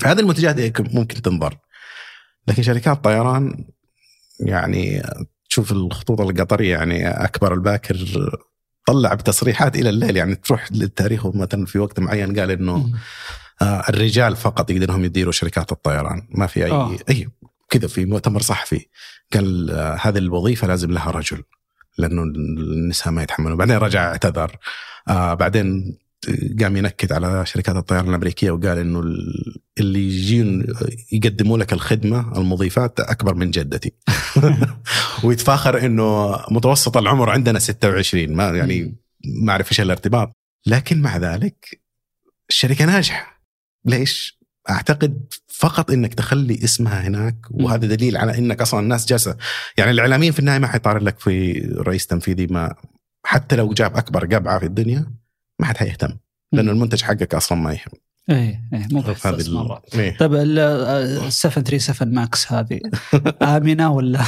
فهذه 0.00 0.20
المنتجات 0.20 0.80
ممكن 0.94 1.22
تنظر 1.22 1.58
لكن 2.48 2.62
شركات 2.62 3.04
طيران 3.04 3.64
يعني 4.40 5.02
تشوف 5.48 5.72
الخطوط 5.72 6.20
القطرية 6.20 6.76
يعني 6.76 7.08
أكبر 7.08 7.54
الباكر 7.54 7.96
طلع 8.86 9.14
بتصريحات 9.14 9.76
إلى 9.76 9.88
الليل 9.88 10.16
يعني 10.16 10.34
تروح 10.34 10.72
للتاريخ 10.72 11.26
مثلا 11.26 11.66
في 11.66 11.78
وقت 11.78 12.00
معين 12.00 12.40
قال 12.40 12.50
إنه. 12.50 12.90
آه، 13.62 13.84
الرجال 13.88 14.36
فقط 14.36 14.70
يقدرون 14.70 15.04
يديروا 15.04 15.32
شركات 15.32 15.72
الطيران 15.72 16.28
ما 16.30 16.46
في 16.46 16.64
أي 16.64 16.70
آه. 16.70 16.96
أي 17.10 17.28
كذا 17.70 17.88
في 17.88 18.04
مؤتمر 18.04 18.40
صحفي 18.40 18.86
قال 19.34 19.70
آه، 19.70 19.98
هذه 20.00 20.18
الوظيفة 20.18 20.66
لازم 20.66 20.90
لها 20.90 21.10
رجل 21.10 21.42
لأنه 21.98 22.22
النساء 22.22 23.12
ما 23.12 23.22
يتحملون 23.22 23.56
بعدين 23.56 23.76
رجع 23.76 24.04
اعتذر 24.04 24.56
آه 25.08 25.34
بعدين 25.34 25.98
قام 26.60 26.76
ينكد 26.76 27.12
على 27.12 27.46
شركات 27.46 27.76
الطيران 27.76 28.08
الأمريكية 28.08 28.50
وقال 28.50 28.78
إنه 28.78 29.00
ال- 29.00 29.60
اللي 29.78 30.06
يجين 30.06 30.66
يقدموا 31.12 31.58
لك 31.58 31.72
الخدمة 31.72 32.38
المضيفات 32.38 33.00
أكبر 33.00 33.34
من 33.34 33.50
جدتي. 33.50 33.92
ويتفاخر 35.24 35.86
إنه 35.86 36.36
متوسط 36.50 36.96
العمر 36.96 37.30
عندنا 37.30 37.58
26 37.58 38.32
ما 38.36 38.48
يعني 38.48 38.96
ما 39.24 39.52
أعرف 39.52 39.70
إيش 39.70 39.80
الارتباط. 39.80 40.32
لكن 40.66 41.02
مع 41.02 41.16
ذلك 41.16 41.80
الشركة 42.50 42.84
ناجحة. 42.84 43.42
ليش؟ 43.84 44.42
أعتقد 44.70 45.34
فقط 45.48 45.90
إنك 45.90 46.14
تخلي 46.14 46.64
اسمها 46.64 47.00
هناك 47.08 47.36
وهذا 47.50 47.86
دليل 47.86 48.16
على 48.16 48.38
إنك 48.38 48.60
أصلا 48.60 48.80
الناس 48.80 49.06
جالسة. 49.06 49.36
يعني 49.76 49.90
الإعلاميين 49.90 50.32
في 50.32 50.38
النهاية 50.38 50.58
ما 50.58 50.66
حيطارد 50.66 51.02
لك 51.02 51.20
في 51.20 51.52
رئيس 51.78 52.06
تنفيذي 52.06 52.46
ما 52.46 52.74
حتى 53.26 53.56
لو 53.56 53.72
جاب 53.72 53.96
أكبر 53.96 54.26
قبعة 54.34 54.58
في 54.58 54.66
الدنيا 54.66 55.21
ما 55.60 55.66
حد 55.66 55.76
حيهتم 55.76 56.16
لأنه 56.52 56.72
المنتج 56.72 57.02
حقك 57.02 57.34
أصلا 57.34 57.58
ما 57.58 57.72
يهم. 57.72 57.92
إيه 58.30 58.62
إيه 58.72 58.88
مو 58.92 59.00
بحساس 59.00 59.48
ال- 59.48 59.54
مرة. 59.54 59.82
إيه. 59.94 60.16
طيب 60.16 60.34
ال- 60.34 60.58
آه، 60.58 61.28
737 61.28 62.14
ماكس 62.14 62.52
هذه. 62.52 62.80
آمنة 63.56 63.92
ولا؟ 63.92 64.24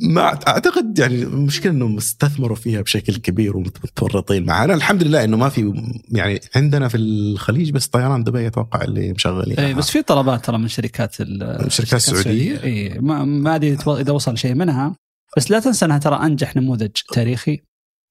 ما 0.00 0.20
أعتقد 0.48 0.98
يعني 0.98 1.22
المشكلة 1.22 1.72
إنهم 1.72 1.96
استثمروا 1.96 2.56
فيها 2.56 2.80
بشكل 2.82 3.16
كبير 3.16 3.56
ومتورطين 3.56 4.46
معها 4.46 4.64
أنا 4.64 4.74
الحمد 4.74 5.02
لله 5.02 5.24
إنه 5.24 5.36
ما 5.36 5.48
في 5.48 5.72
يعني 6.10 6.40
عندنا 6.56 6.88
في 6.88 6.96
الخليج 6.96 7.70
بس 7.70 7.86
طيران 7.86 8.24
دبي 8.24 8.46
أتوقع 8.46 8.82
اللي 8.84 9.12
مشغلين. 9.12 9.58
إيه 9.60 9.74
بس 9.74 9.90
في 9.90 10.02
طلبات 10.02 10.44
ترى 10.44 10.58
من 10.58 10.68
شركات 10.68 11.20
ال- 11.20 11.42
الشركات 11.42 11.94
السعودية؟ 11.94 12.62
إيه 12.62 12.98
ما 13.00 13.54
أدري 13.54 13.72
إذا 13.86 14.12
وصل 14.12 14.38
شيء 14.38 14.54
منها. 14.54 14.96
بس 15.36 15.50
لا 15.50 15.60
تنسى 15.60 15.84
إنها 15.84 15.98
ترى 15.98 16.16
أنجح 16.26 16.56
نموذج 16.56 16.90
تاريخي. 17.12 17.60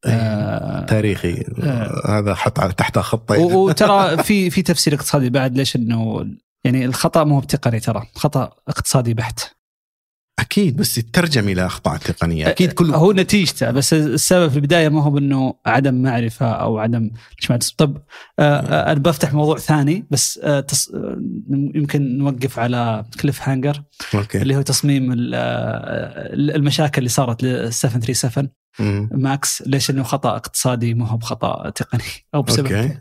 آه، 0.06 0.86
تاريخي. 0.86 1.46
آه. 1.64 2.20
هذا 2.20 2.36
حط 2.36 2.60
على 2.60 2.74
تحتها 2.74 3.02
خطين 3.02 3.54
وترى 3.56 4.24
في 4.24 4.50
في 4.50 4.62
تفسير 4.62 4.94
اقتصادي 4.94 5.30
بعد 5.30 5.58
ليش 5.58 5.76
إنه 5.76 6.26
يعني 6.64 6.86
الخطأ 6.86 7.24
مو 7.24 7.40
بتقني 7.40 7.80
ترى 7.80 8.04
خطأ 8.16 8.52
اقتصادي 8.68 9.14
بحت. 9.14 9.57
أكيد 10.40 10.78
بس 10.78 10.98
يترجم 10.98 11.50
إلى 11.50 11.66
أخطاء 11.66 11.98
تقنية. 11.98 12.50
أكيد 12.50 12.72
كل 12.72 12.94
هو 12.96 13.12
نتيجته 13.12 13.72
بس 13.72 13.94
السبب 13.94 14.48
في 14.48 14.56
البداية 14.56 14.90
ما 14.90 15.04
هو 15.04 15.10
بأنه 15.12 15.54
عدم 15.66 16.02
معرفة 16.02 16.46
أو 16.52 16.78
عدم 16.80 17.12
طب 17.78 17.98
آه، 18.40 18.42
آه، 18.60 18.92
أنا 18.92 19.00
بفتح 19.00 19.34
موضوع 19.34 19.58
ثاني 19.58 20.06
بس 20.12 20.40
تص... 20.68 20.92
يمكن 21.76 22.18
نوقف 22.18 22.60
على 22.60 23.06
cliffhanger 23.22 23.84
okay. 24.16 24.42
اللي 24.42 24.56
هو 24.56 24.62
تصميم 24.62 25.12
ال- 25.12 25.36
المشاكل 26.56 26.98
اللي 27.00 27.10
صارت 27.10 27.44
لل 27.44 27.74
737 27.74 28.50
مم. 28.80 29.10
ماكس 29.12 29.64
ليش 29.66 29.90
إنه 29.90 30.04
خطأ 30.04 30.36
اقتصادي 30.36 30.94
ما 30.94 31.08
هو 31.08 31.18
بخطأ 31.18 31.70
تقني؟ 31.70 32.04
أو 32.36 32.42
بسبب 32.42 32.68
أوكي. 32.74 32.98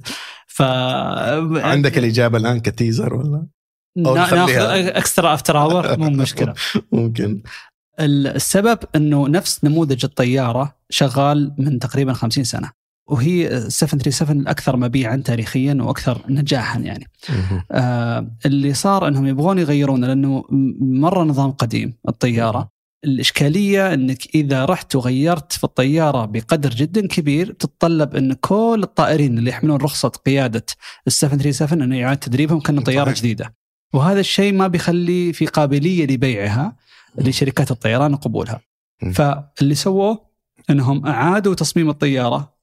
ف 0.47 0.63
عندك 0.63 1.99
الإجابة 1.99 2.39
الآن 2.39 2.61
ك 2.61 2.69
teaser 2.69 3.15
ولا؟ 3.15 3.47
ناخذ. 3.97 4.37
extra 4.89 5.35
after 5.35 5.59
hour 5.59 5.99
مو 5.99 6.11
مشكلة 6.11 6.55
ممكن 6.93 7.43
السبب 8.01 8.79
إنه 8.97 9.29
نفس 9.29 9.65
نموذج 9.65 10.05
الطيارة 10.05 10.77
شغال 10.91 11.55
من 11.59 11.79
تقريبا 11.79 12.13
50 12.13 12.45
سنة 12.45 12.71
وهي 13.09 13.61
737 13.71 14.41
الاكثر 14.41 14.77
مبيعا 14.77 15.17
تاريخيا 15.17 15.79
وأكثر 15.81 16.23
نجاحا 16.29 16.81
يعني. 16.81 17.11
آه 17.73 18.31
اللي 18.47 18.75
صار 18.75 19.09
إنهم 19.09 19.27
يبغون 19.27 19.59
يغيرونه 19.59 20.07
لأنه 20.07 20.45
مرة 20.81 21.23
نظام 21.23 21.51
قديم 21.51 21.95
الطيارة 22.09 22.77
الإشكالية 23.05 23.95
إنك 23.95 24.35
إذا 24.35 24.65
رحت 24.65 24.97
وغيرت 24.97 25.53
في 25.53 25.65
الطيارة 25.65 26.25
بقدر 26.25 26.71
جدا 26.71 27.07
كبير 27.07 27.53
تتطلب 27.53 28.17
إن 28.17 28.33
كل 28.33 28.81
الطائرين 28.83 29.39
اللي 29.39 29.51
يحملون 29.51 29.77
رخصة 29.77 30.09
قيادة 30.09 30.67
ال 31.07 31.13
737 31.13 31.83
إنه 31.83 31.97
يعاد 31.99 32.17
تدريبهم 32.17 32.61
كأنه 32.61 32.83
طيارة. 32.83 33.13
جديدة. 33.13 33.55
وهذا 33.97 34.21
الشيء 34.21 34.53
ما 34.53 34.67
بيخلي 34.67 35.33
في 35.33 35.47
قابلية 35.47 36.07
لبيعها 36.07 36.77
لشركات 37.19 37.71
الطيران 37.71 38.13
وقبولها. 38.15 38.61
فاللي 39.15 39.75
سووه 39.75 40.27
إنهم 40.71 41.07
أعادوا 41.07 41.55
تصميم 41.55 41.91
الطيارة. 41.91 42.57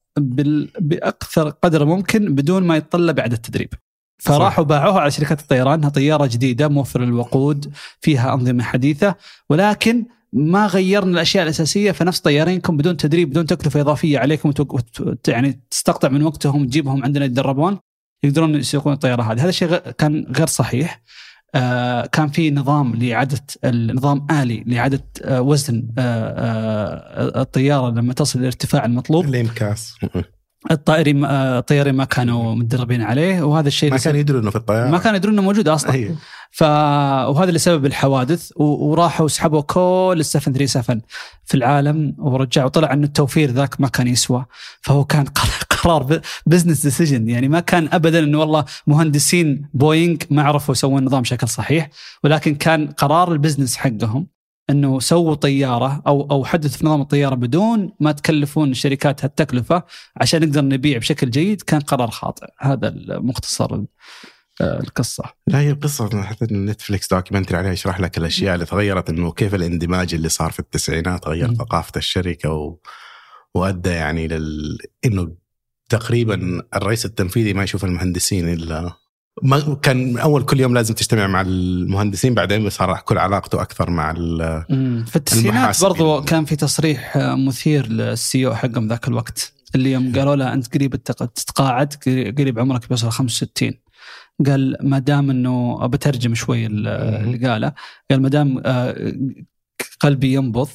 بأكثر 0.80 1.50
قدر 1.50 1.86
ممكن 1.86 2.36
بدون 2.36 2.64
ما 2.64 2.78
يتطلب 2.78 3.20
اعاده 3.20 3.36
تدريب. 3.36 3.74
فراحوا 4.20 4.64
باعوها 4.64 5.00
على 5.00 5.12
شركات 5.12 5.40
الطيران 5.42 5.74
إنها 5.74 5.90
طيارة 5.90 6.26
جديدة 6.26 6.68
موفر 6.68 7.04
الوقود 7.04 7.74
فيها 8.02 8.34
أنظمة 8.34 8.64
حديثة 8.64 9.16
ولكن 9.50 10.06
ما 10.34 10.68
غيرنا 10.68 11.12
الأشياء 11.12 11.44
الأساسية 11.44 11.92
فنفس 11.92 12.20
طيارينكم 12.20 12.78
بدون 12.78 12.98
تدريب 12.98 13.30
بدون 13.30 13.46
تكلفة 13.46 13.82
إضافية 13.82 14.20
عليكم. 14.20 14.54
يعني 15.28 15.62
تستقطع 15.72 16.10
من 16.10 16.24
وقتهم 16.24 16.62
وتجيبهم 16.62 17.04
عندنا 17.04 17.26
يتدربون 17.26 17.80
يقدرون 18.24 18.56
يسوقون 18.56 18.94
الطيارة 18.94 19.24
هذه، 19.24 19.42
هذا 19.42 19.50
الشيء. 19.50 19.78
كان 19.78 20.26
غير 20.38 20.48
صحيح. 20.48 21.02
آه 21.56 22.06
كان 22.06 22.28
في 22.28 22.52
نظام 22.52 22.96
لإعادة 22.96 23.42
النظام 23.66 24.28
آلي 24.32 24.64
لإعادة 24.68 25.04
آه 25.24 25.42
وزن 25.42 25.88
آه 25.98 27.42
الطيارة 27.42 27.90
لما 27.90 28.14
تصل 28.14 28.40
للارتفاع 28.40 28.86
المطلوب. 28.86 29.26
الانكاس. 29.26 29.96
الطائرين 30.72 31.26
الطيارين 31.26 31.96
ما 31.96 32.06
كانوا 32.06 32.56
متدربين 32.56 33.02
عليه 33.02 33.42
وهذا 33.42 33.68
الشيء 33.68 33.92
ما 33.92 33.98
كانوا 33.98 34.20
يدروا 34.20 34.42
إنه 34.42 34.50
في 34.50 34.56
الطيارة. 34.56 34.90
ما 34.90 34.98
كانوا 34.98 35.18
يدرون 35.18 35.34
إنه 35.34 35.42
موجود 35.42 35.68
أصلا. 35.68 35.92
أيوه. 35.94 36.16
ف 36.52 36.64
وهذا 36.64 37.48
اللي 37.48 37.60
سبب 37.60 37.86
الحوادث 37.86 38.52
و... 38.56 38.64
وراحوا 38.64 39.28
سحبوا 39.28 39.62
كل 39.62 40.16
ال 40.20 40.26
737 40.26 41.02
في 41.46 41.56
العالم 41.58 42.16
ورجعوا 42.20 42.70
طلع 42.70 42.94
إنه 42.94 43.06
التوفير 43.06 43.52
ذاك 43.52 43.82
ما 43.82 43.88
كان 43.88 44.08
يسوى. 44.08 44.46
فهو 44.82 45.06
كان 45.06 45.26
قر- 45.84 45.90
قرار 45.90 46.22
business 46.46 46.84
decision 46.84 47.30
يعني 47.30 47.48
ما 47.48 47.60
كان 47.60 47.90
ابدا 47.92 48.20
إنه 48.20 48.40
والله 48.40 48.66
مهندسين 48.88 49.70
بوينغ 49.74 50.18
ما 50.30 50.44
عرفوا 50.44 50.72
يسوون 50.74 51.00
النظام 51.00 51.22
بشكل 51.22 51.48
صحيح 51.48 51.90
ولكن 52.24 52.56
كان 52.56 52.88
قرار 52.88 53.32
ال 53.32 53.37
business 53.37 53.78
حقهم 53.78 54.28
إنه 54.70 55.00
سووا 55.00 55.36
طيارة 55.36 56.02
أو 56.08 56.28
أو 56.32 56.46
حدثوا 56.46 56.78
في 56.78 56.86
نظام 56.86 57.02
الطيارة 57.02 57.36
بدون 57.36 57.92
ما 58.00 58.12
تكلفون 58.12 58.72
الشركات 58.72 59.26
هالتكلفة 59.26 59.84
عشان 60.22 60.42
نقدر 60.42 60.62
نبيع 60.66 60.98
بشكل 60.98 61.30
جيد 61.30 61.62
كان 61.62 61.80
قرار 61.80 62.10
خاطئ. 62.12 62.46
هذا 62.60 62.88
المختصر 62.88 63.76
ال- 63.76 63.88
آه، 64.62 64.80
القصة. 64.80 65.24
لا 65.48 65.60
هي 65.60 65.70
القصة 65.72 66.22
حتى 66.24 66.46
نتفلكس 66.46 67.08
documentary 67.08 67.58
عليها 67.58 67.72
يشرح 67.72 68.00
لك 68.00 68.18
الأشياء 68.18 68.54
اللي 68.56 68.66
تغيرت 68.66 69.10
إنه 69.10 69.32
كيف 69.32 69.56
الاندماج 69.56 70.14
اللي 70.14 70.30
صار 70.30 70.52
في 70.52 70.60
التسعينات 70.60 71.28
غير 71.28 71.48
مم. 71.48 71.54
ثقافة 71.56 71.92
الشركة 71.98 72.50
و... 72.52 72.78
وأدى 73.56 73.90
يعني 73.90 74.28
لل 74.28 74.78
إنه 75.06 75.32
تقريبا 75.94 76.64
الرئيس 76.76 77.06
التنفيذي 77.06 77.54
ما 77.54 77.64
يشوف 77.64 77.86
المهندسين 77.86 78.50
إلا 78.50 78.94
ما 79.44 79.76
كان 79.82 80.18
أول 80.18 80.46
كل 80.46 80.60
يوم 80.60 80.74
لازم 80.74 80.94
تجتمع 80.94 81.28
مع 81.28 81.42
المهندسين 81.42 82.34
بعدين 82.34 82.70
صار 82.70 83.00
كل 83.06 83.18
علاقته 83.18 83.62
أكثر 83.62 83.90
مع. 83.90 84.14
في 85.06 85.16
التسعينات. 85.16 85.82
برضو 85.82 86.22
كان 86.22 86.46
في 86.46 86.56
تصريح 86.56 87.18
آه، 87.18 87.36
مثير 87.36 87.88
لل 87.88 88.48
CEO 88.48 88.56
حقهم 88.56 88.88
ذاك 88.88 89.08
الوقت 89.08 89.54
اللي 89.76 89.92
يوم 89.92 90.16
قالوا 90.16 90.36
له 90.36 90.54
أنت 90.54 90.74
قريب 90.74 90.96
تتقاعد 90.96 91.94
قريب 92.38 92.60
عمرك 92.60 92.88
بيوصل 92.88 93.10
65 93.12 93.74
قال 94.46 94.78
ما 94.82 95.00
دام 95.00 95.30
انه 95.30 95.88
بترجم 95.88 96.36
شوي. 96.36 96.66
اللي 96.66 97.48
قاله 97.48 97.74
قال 98.12 98.22
ما 98.22 98.30
دام 98.30 98.62
آه، 98.66 99.14
قلبي 100.00 100.34
ينبض 100.34 100.70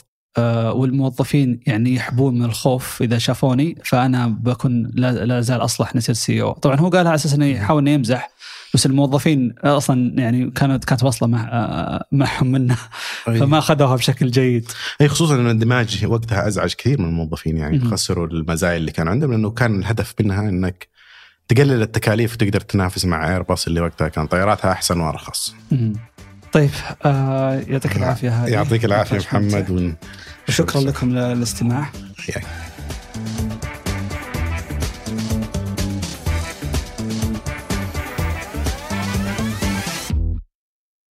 والموظفين 0.75 1.61
يعني 1.67 1.95
يحبون 1.95 2.39
من 2.39 2.45
الخوف 2.45 3.03
إذا 3.03 3.19
شافوني 3.19 3.79
فأنا 3.85 4.27
بكون 4.27 4.91
لا, 4.95 5.41
زال 5.41 5.65
أصلح 5.65 5.97
نصير 5.97 6.15
سي 6.15 6.43
أو 6.43 6.53
طبعا 6.53 6.77
هو 6.77 6.89
قالها 6.89 7.09
على 7.09 7.15
أساس 7.15 7.35
إنه 7.35 7.47
يحاول 7.47 7.83
إنه 7.83 7.91
يمزح 7.91 8.31
بس 8.75 8.87
الموظفين 8.87 9.55
أصلا 9.65 10.21
يعني 10.21 10.51
كانت 10.51 10.85
كانت 10.85 11.03
واصله 11.03 11.29
مع 11.29 11.49
آه، 11.53 12.05
معهم 12.13 12.47
منه. 12.47 12.77
فما 13.25 13.59
أخذوها 13.59 13.97
بشكل 13.97 14.31
جيد. 14.31 14.71
هي 15.01 15.09
خصوصا 15.09 15.35
إنه 15.35 15.43
الاندماج 15.43 16.05
وقتها 16.07 16.49
أزعج 16.49 16.75
كثير 16.75 17.01
من 17.01 17.09
الموظفين 17.09 17.57
يعني. 17.57 17.81
خسروا 17.81 18.27
المزايا 18.27 18.77
اللي 18.77 18.91
كان 18.91 19.09
عندهم 19.09 19.31
لأنه 19.31 19.51
كان 19.51 19.79
الهدف 19.81 20.15
منها 20.21 20.49
إنك 20.49 20.89
تقلل 21.49 21.83
التكاليف 21.83 22.35
وتقدر 22.35 22.61
تنافس 22.61 23.05
مع 23.05 23.33
ايرباص 23.33 23.67
اللي 23.67 23.81
وقتها 23.81 24.09
كان 24.09 24.27
طياراتها 24.27 24.73
أحسن 24.73 25.01
وأرخص. 25.01 25.55
طيب 26.59 26.71
آه 27.05 27.63
يعطيك 27.69 27.97
العافية 27.97 28.31
هذه 28.45 28.51
يعطيك 28.51 28.85
العافية. 28.85 29.19
محمد 29.19 29.71
ون... 29.71 29.97
وشكرا 30.49 30.81
لكم 30.81 31.11
للاستماع 31.11 31.91
حياك. 32.19 32.45